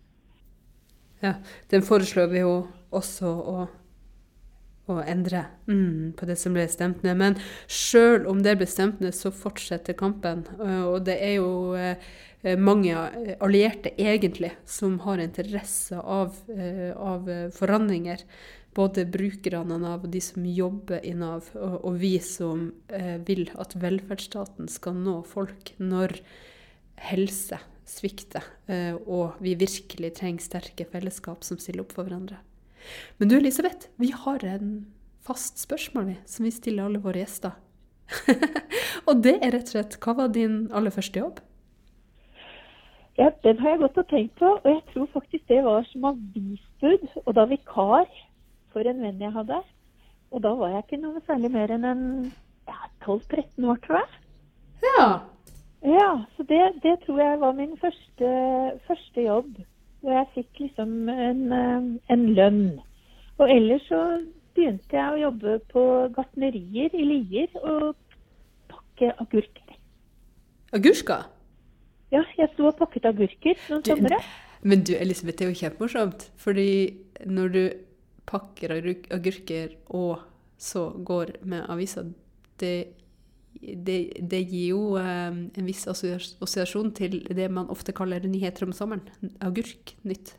ja, 1.25 1.35
den 1.73 1.85
foreslår 1.85 2.29
vi 2.33 2.43
jo 2.43 2.53
også 2.95 3.31
å, 3.31 3.65
å 4.93 4.99
endre 5.09 5.47
mm, 5.69 6.13
på 6.19 6.29
det 6.29 6.37
som 6.41 6.57
ble 6.57 6.67
stemt 6.71 7.03
ned. 7.07 7.17
Men 7.19 7.39
sjøl 7.73 8.29
om 8.31 8.43
det 8.45 8.59
ble 8.61 8.69
stemt 8.69 9.01
ned, 9.03 9.17
så 9.17 9.33
fortsetter 9.35 9.97
kampen. 9.99 10.45
Og 10.61 11.01
det 11.09 11.17
er 11.25 11.39
jo 11.39 11.73
eh, 11.79 12.13
mange 12.61 12.95
allierte, 13.41 13.95
egentlig, 13.97 14.53
som 14.69 15.01
har 15.07 15.25
interesse 15.25 15.99
av, 15.99 16.37
eh, 16.53 16.93
av 16.93 17.33
forandringer. 17.57 18.23
Både 18.77 19.07
brukerne 19.09 19.63
av 19.63 19.81
Nav 19.81 20.05
og 20.05 20.13
de 20.13 20.21
som 20.21 20.45
jobber 20.45 21.05
i 21.07 21.15
Nav, 21.17 21.49
og, 21.57 21.79
og 21.89 21.97
vi 22.03 22.17
som 22.21 22.69
eh, 22.93 23.17
vil 23.25 23.49
at 23.57 23.73
velferdsstaten 23.81 24.69
skal 24.69 24.99
nå 25.01 25.23
folk 25.29 25.73
når 25.81 26.19
helse 27.09 27.59
svikter, 27.87 28.45
eh, 28.69 28.93
og 29.07 29.39
vi 29.41 29.55
virkelig 29.59 30.13
trenger 30.19 30.45
sterke 30.45 30.87
fellesskap 30.91 31.47
som 31.47 31.61
stiller 31.63 31.87
opp 31.87 31.95
for 31.97 32.05
hverandre. 32.05 32.43
Men 33.19 33.31
du 33.31 33.39
Elisabeth, 33.39 33.89
vi 33.97 34.13
har 34.13 34.45
en 34.45 34.87
fast 35.27 35.59
spørsmål 35.63 36.11
vi, 36.11 36.17
som 36.29 36.47
vi 36.47 36.55
stiller 36.55 36.87
alle 36.87 37.03
våre 37.03 37.23
gjester. 37.23 37.57
og 39.09 39.23
det 39.25 39.39
er 39.41 39.57
rett 39.57 39.71
og 39.71 39.75
slett 39.75 39.99
hva 40.03 40.15
var 40.21 40.33
din 40.35 40.67
aller 40.77 40.95
første 40.95 41.23
jobb? 41.23 41.41
Ja, 43.17 43.31
Den 43.43 43.59
har 43.59 43.73
jeg 43.73 43.81
gått 43.81 43.99
og 43.99 44.09
tenkt 44.11 44.35
på, 44.39 44.49
og 44.61 44.69
jeg 44.69 44.83
tror 44.93 45.07
faktisk 45.15 45.49
det 45.49 45.63
var 45.65 45.87
som 45.89 46.05
avisbud 46.11 47.07
og 47.25 47.31
da 47.39 47.47
vikar 47.49 48.11
for 48.77 48.85
en 48.91 49.01
venn 49.01 49.23
jeg 49.25 49.33
hadde. 49.33 49.63
Og 50.35 50.43
da 50.45 50.53
var 50.59 50.75
jeg 50.75 50.85
ikke 50.85 51.01
noe 51.01 51.23
særlig 51.25 51.49
mer 51.55 51.73
enn 51.73 51.89
en 51.89 52.05
ja, 52.69 52.77
12-13 53.07 53.65
år, 53.73 53.81
tror 53.87 54.03
jeg. 54.03 54.23
Ja, 54.85 55.07
ja, 55.87 56.11
så 56.37 56.43
det, 56.43 56.61
det, 56.83 56.97
tror 57.07 57.21
jeg 57.23 57.41
var 57.41 57.53
min 57.53 57.77
første, 57.81 58.29
første, 58.87 59.21
jobb. 59.21 59.55
Hvor 60.01 60.13
jeg 60.13 60.27
fikk 60.35 60.61
liksom 60.61 61.09
en, 61.09 61.53
eh, 61.53 61.87
en, 62.13 62.27
lønn. 62.35 62.81
Og 63.39 63.51
ellers 63.51 63.87
så 63.89 64.01
begynte 64.55 64.97
jeg 64.97 65.13
å 65.13 65.21
jobbe 65.21 65.59
på 65.73 65.85
gartnerier 66.17 66.93
i 66.95 67.07
Lier 67.07 67.57
og 67.63 67.95
pakke 68.71 69.13
agurker. 69.23 69.79
Agurker? 70.77 71.31
Ja, 72.13 72.23
jeg 72.39 72.51
sto 72.55 72.69
og 72.69 72.77
pakket 72.79 73.09
agurker 73.09 73.57
noen 73.71 73.87
somre. 73.87 74.21
Men 74.67 74.85
du 74.85 74.95
Elisabeth, 74.99 75.39
det 75.39 75.47
er 75.47 75.53
jo 75.53 75.61
kjempemorsomt. 75.63 76.31
Fordi 76.37 76.71
når 77.27 77.49
du 77.49 77.63
pakker 78.27 78.75
agurker 79.15 79.77
og 79.95 80.25
så 80.59 80.89
går 81.05 81.37
med 81.45 81.67
aviser, 81.71 82.13
det 82.61 82.77
det, 83.61 84.13
det, 84.21 84.41
gir 84.51 84.75
jo 84.75 84.81
eh, 85.01 85.33
en 85.33 85.67
viss 85.69 85.87
assosiasjon 85.89 86.91
til 86.97 87.23
det 87.25 87.47
man 87.53 87.71
ofte 87.73 87.95
kaller 87.97 88.25
nyheter 88.29 88.67
om 88.67 88.75
sommeren. 88.77 89.07
Agurknytt. 89.41 90.35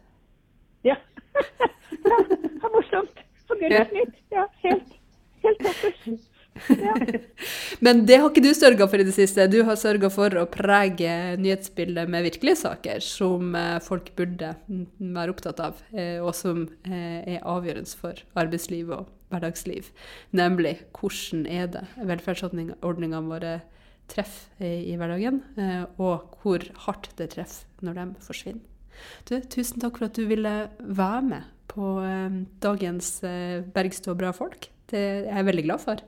Ja. 0.85 0.99
ja. 2.11 2.19
Morsomt. 2.61 3.23
Agurknytt. 3.49 4.21
Ja, 4.31 4.45
helt, 4.61 4.97
helt 5.43 5.65
toppers. 5.65 6.26
Men 7.85 8.05
det 8.07 8.19
har 8.21 8.29
ikke 8.29 8.43
du 8.45 8.51
sørga 8.57 8.87
for 8.89 9.01
i 9.01 9.07
det 9.07 9.15
siste. 9.15 9.47
Du 9.51 9.59
har 9.67 9.79
sørga 9.79 10.09
for 10.13 10.33
å 10.41 10.47
prege 10.51 11.13
nyhetsbildet 11.41 12.09
med 12.11 12.25
virkelige 12.27 12.61
saker 12.63 13.03
som 13.05 13.55
eh, 13.57 13.77
folk 13.83 14.11
burde 14.17 14.55
være 14.97 15.33
opptatt 15.35 15.61
av, 15.63 15.79
eh, 15.93 16.17
og 16.23 16.33
som 16.37 16.65
er 16.87 17.39
avgjørende 17.43 17.99
for 17.99 18.19
arbeidsliv 18.37 18.91
og 18.95 19.07
hverdagsliv. 19.31 19.89
Nemlig 20.35 20.77
hvordan 20.95 21.47
er 21.51 21.71
det 21.73 21.83
velferdsordningene 21.99 23.25
våre 23.27 23.57
treffer 24.11 24.63
i 24.63 24.95
hverdagen, 24.99 25.41
eh, 25.59 25.83
og 25.99 26.39
hvor 26.41 26.63
hardt 26.85 27.11
det 27.19 27.31
treffer 27.35 27.85
når 27.85 27.99
de 27.99 28.07
forsvinner. 28.23 28.63
Du, 29.29 29.35
tusen 29.45 29.81
takk 29.83 29.99
for 29.99 30.07
at 30.07 30.17
du 30.17 30.25
ville 30.29 30.55
være 30.79 31.21
med 31.27 31.51
på 31.69 31.97
eh, 32.01 32.39
dagens 32.63 33.11
eh, 33.27 33.61
Bergstå 33.75 34.15
bra 34.17 34.31
folk. 34.35 34.69
Det 34.89 35.03
er 35.27 35.35
jeg 35.35 35.49
veldig 35.51 35.67
glad 35.67 35.83
for. 35.83 36.01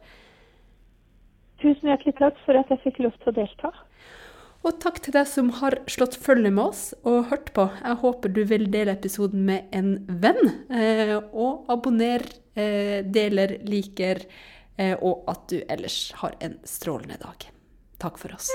Tusen 1.59 1.91
hjertelig 1.91 2.15
takk 2.19 2.37
for 2.45 2.59
at 2.59 2.69
jeg 2.71 2.83
fikk 2.85 3.01
lov 3.03 3.15
til 3.19 3.31
å 3.31 3.37
delta. 3.41 3.71
Og 4.67 4.75
takk 4.83 4.99
til 5.03 5.15
deg 5.15 5.27
som 5.27 5.51
har 5.61 5.77
slått 5.91 6.17
følge 6.19 6.51
med 6.51 6.65
oss 6.65 6.81
og 7.07 7.29
hørt 7.31 7.53
på. 7.55 7.69
Jeg 7.79 7.99
håper 8.01 8.33
du 8.35 8.41
vil 8.47 8.67
dele 8.71 8.95
episoden 8.97 9.45
med 9.47 9.71
en 9.75 9.93
venn. 10.07 10.41
Eh, 10.67 11.15
og 11.31 11.69
abonner, 11.71 12.25
eh, 12.55 12.99
deler, 13.03 13.57
liker, 13.63 14.25
eh, 14.77 14.95
og 14.99 15.23
at 15.31 15.47
du 15.47 15.61
ellers 15.69 16.11
har 16.19 16.35
en 16.41 16.59
strålende 16.67 17.19
dag. 17.23 17.47
Takk 17.99 18.19
for 18.19 18.35
oss. 18.35 18.51